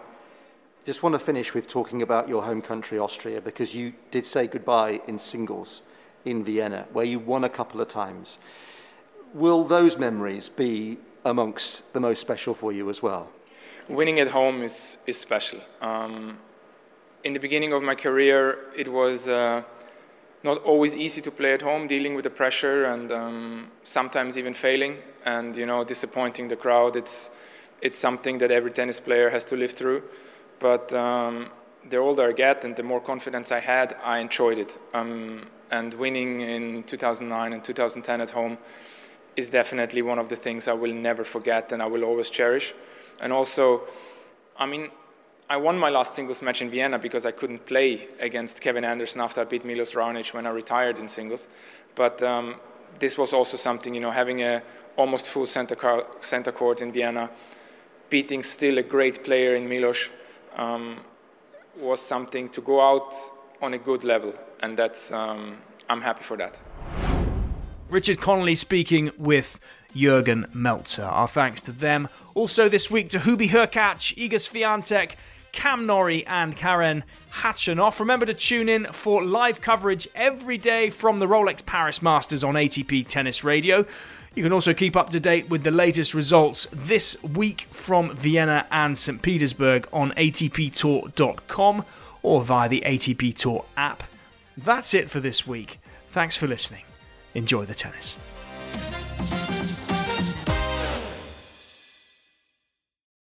just 0.88 1.02
want 1.02 1.12
to 1.12 1.18
finish 1.18 1.52
with 1.52 1.68
talking 1.68 2.00
about 2.00 2.30
your 2.30 2.42
home 2.42 2.62
country, 2.62 2.98
Austria, 2.98 3.42
because 3.42 3.74
you 3.74 3.92
did 4.10 4.24
say 4.24 4.46
goodbye 4.46 5.02
in 5.06 5.18
singles 5.18 5.82
in 6.24 6.42
Vienna, 6.42 6.86
where 6.94 7.04
you 7.04 7.18
won 7.18 7.44
a 7.44 7.48
couple 7.50 7.78
of 7.82 7.88
times. 7.88 8.38
Will 9.34 9.64
those 9.64 9.98
memories 9.98 10.48
be 10.48 10.96
amongst 11.26 11.92
the 11.92 12.00
most 12.00 12.22
special 12.22 12.54
for 12.54 12.72
you 12.72 12.88
as 12.88 13.02
well? 13.02 13.28
Winning 13.86 14.18
at 14.18 14.28
home 14.28 14.62
is, 14.62 14.96
is 15.06 15.18
special. 15.18 15.60
Um, 15.82 16.38
in 17.24 17.32
the 17.32 17.40
beginning 17.40 17.72
of 17.72 17.82
my 17.82 17.94
career, 17.94 18.58
it 18.76 18.88
was 18.88 19.28
uh, 19.28 19.62
not 20.42 20.58
always 20.58 20.96
easy 20.96 21.20
to 21.22 21.30
play 21.30 21.52
at 21.54 21.62
home, 21.62 21.86
dealing 21.86 22.14
with 22.14 22.24
the 22.24 22.30
pressure 22.30 22.84
and 22.84 23.10
um, 23.12 23.68
sometimes 23.82 24.38
even 24.38 24.54
failing 24.54 24.98
and 25.24 25.56
you 25.56 25.66
know 25.66 25.84
disappointing 25.84 26.48
the 26.48 26.56
crowd. 26.56 26.96
It's 26.96 27.30
it's 27.82 27.98
something 27.98 28.38
that 28.38 28.50
every 28.50 28.70
tennis 28.70 29.00
player 29.00 29.30
has 29.30 29.44
to 29.46 29.56
live 29.56 29.72
through. 29.72 30.02
But 30.58 30.92
um, 30.92 31.50
the 31.88 31.96
older 31.96 32.28
I 32.28 32.32
get 32.32 32.64
and 32.64 32.74
the 32.74 32.82
more 32.82 33.00
confidence 33.00 33.52
I 33.52 33.60
had, 33.60 33.96
I 34.02 34.18
enjoyed 34.18 34.58
it. 34.58 34.78
Um, 34.94 35.46
and 35.70 35.94
winning 35.94 36.40
in 36.40 36.82
2009 36.84 37.52
and 37.52 37.62
2010 37.62 38.20
at 38.20 38.30
home 38.30 38.58
is 39.36 39.50
definitely 39.50 40.02
one 40.02 40.18
of 40.18 40.28
the 40.28 40.36
things 40.36 40.66
I 40.66 40.72
will 40.72 40.94
never 40.94 41.24
forget 41.24 41.70
and 41.72 41.82
I 41.82 41.86
will 41.86 42.04
always 42.04 42.30
cherish. 42.30 42.74
And 43.20 43.32
also, 43.32 43.82
I 44.56 44.66
mean, 44.66 44.90
I 45.50 45.56
won 45.56 45.78
my 45.78 45.88
last 45.88 46.14
singles 46.14 46.42
match 46.42 46.60
in 46.60 46.70
Vienna 46.70 46.98
because 46.98 47.24
I 47.24 47.30
couldn't 47.30 47.64
play 47.64 48.06
against 48.20 48.60
Kevin 48.60 48.84
Anderson 48.84 49.22
after 49.22 49.40
I 49.40 49.44
beat 49.44 49.64
Milos 49.64 49.92
Raonic 49.92 50.34
when 50.34 50.46
I 50.46 50.50
retired 50.50 50.98
in 50.98 51.08
singles. 51.08 51.48
But 51.94 52.22
um, 52.22 52.56
this 52.98 53.16
was 53.16 53.32
also 53.32 53.56
something, 53.56 53.94
you 53.94 54.00
know, 54.00 54.10
having 54.10 54.42
a 54.42 54.62
almost 54.96 55.26
full 55.26 55.46
center, 55.46 55.74
car, 55.74 56.06
center 56.20 56.52
court 56.52 56.82
in 56.82 56.92
Vienna, 56.92 57.30
beating 58.10 58.42
still 58.42 58.76
a 58.76 58.82
great 58.82 59.24
player 59.24 59.54
in 59.54 59.66
Milos, 59.66 60.10
um, 60.56 60.98
was 61.78 62.02
something 62.02 62.50
to 62.50 62.60
go 62.60 62.80
out 62.82 63.14
on 63.62 63.72
a 63.72 63.78
good 63.78 64.04
level, 64.04 64.34
and 64.60 64.76
that's 64.76 65.12
um, 65.12 65.56
I'm 65.88 66.02
happy 66.02 66.24
for 66.24 66.36
that. 66.36 66.60
Richard 67.88 68.20
Connelly 68.20 68.54
speaking 68.54 69.12
with 69.16 69.58
Jurgen 69.96 70.46
Melzer. 70.54 71.06
Our 71.06 71.28
thanks 71.28 71.62
to 71.62 71.72
them. 71.72 72.08
Also 72.34 72.68
this 72.68 72.90
week 72.90 73.08
to 73.10 73.18
Hubi 73.18 73.48
Hurkacz, 73.48 74.14
Iga 74.14 74.34
Swiatek, 74.34 75.12
Cam 75.58 75.86
Norrie, 75.86 76.24
and 76.28 76.56
Karen 76.56 77.02
Khachanov. 77.32 77.98
Remember 77.98 78.24
to 78.24 78.32
tune 78.32 78.68
in 78.68 78.84
for 78.92 79.24
live 79.24 79.60
coverage 79.60 80.06
every 80.14 80.56
day 80.56 80.88
from 80.88 81.18
the 81.18 81.26
Rolex 81.26 81.66
Paris 81.66 82.00
Masters 82.00 82.44
on 82.44 82.54
ATP 82.54 83.08
Tennis 83.08 83.42
Radio. 83.42 83.84
You 84.36 84.44
can 84.44 84.52
also 84.52 84.72
keep 84.72 84.94
up 84.94 85.10
to 85.10 85.18
date 85.18 85.50
with 85.50 85.64
the 85.64 85.72
latest 85.72 86.14
results 86.14 86.68
this 86.72 87.20
week 87.24 87.66
from 87.72 88.14
Vienna 88.14 88.68
and 88.70 88.96
St. 88.96 89.20
Petersburg 89.20 89.88
on 89.92 90.12
ATPTour.com 90.12 91.84
or 92.22 92.42
via 92.44 92.68
the 92.68 92.82
ATP 92.86 93.34
Tour 93.34 93.64
app. 93.76 94.04
That's 94.56 94.94
it 94.94 95.10
for 95.10 95.18
this 95.18 95.44
week. 95.44 95.80
Thanks 96.10 96.36
for 96.36 96.46
listening. 96.46 96.84
Enjoy 97.34 97.64
the 97.64 97.74
tennis. 97.74 98.16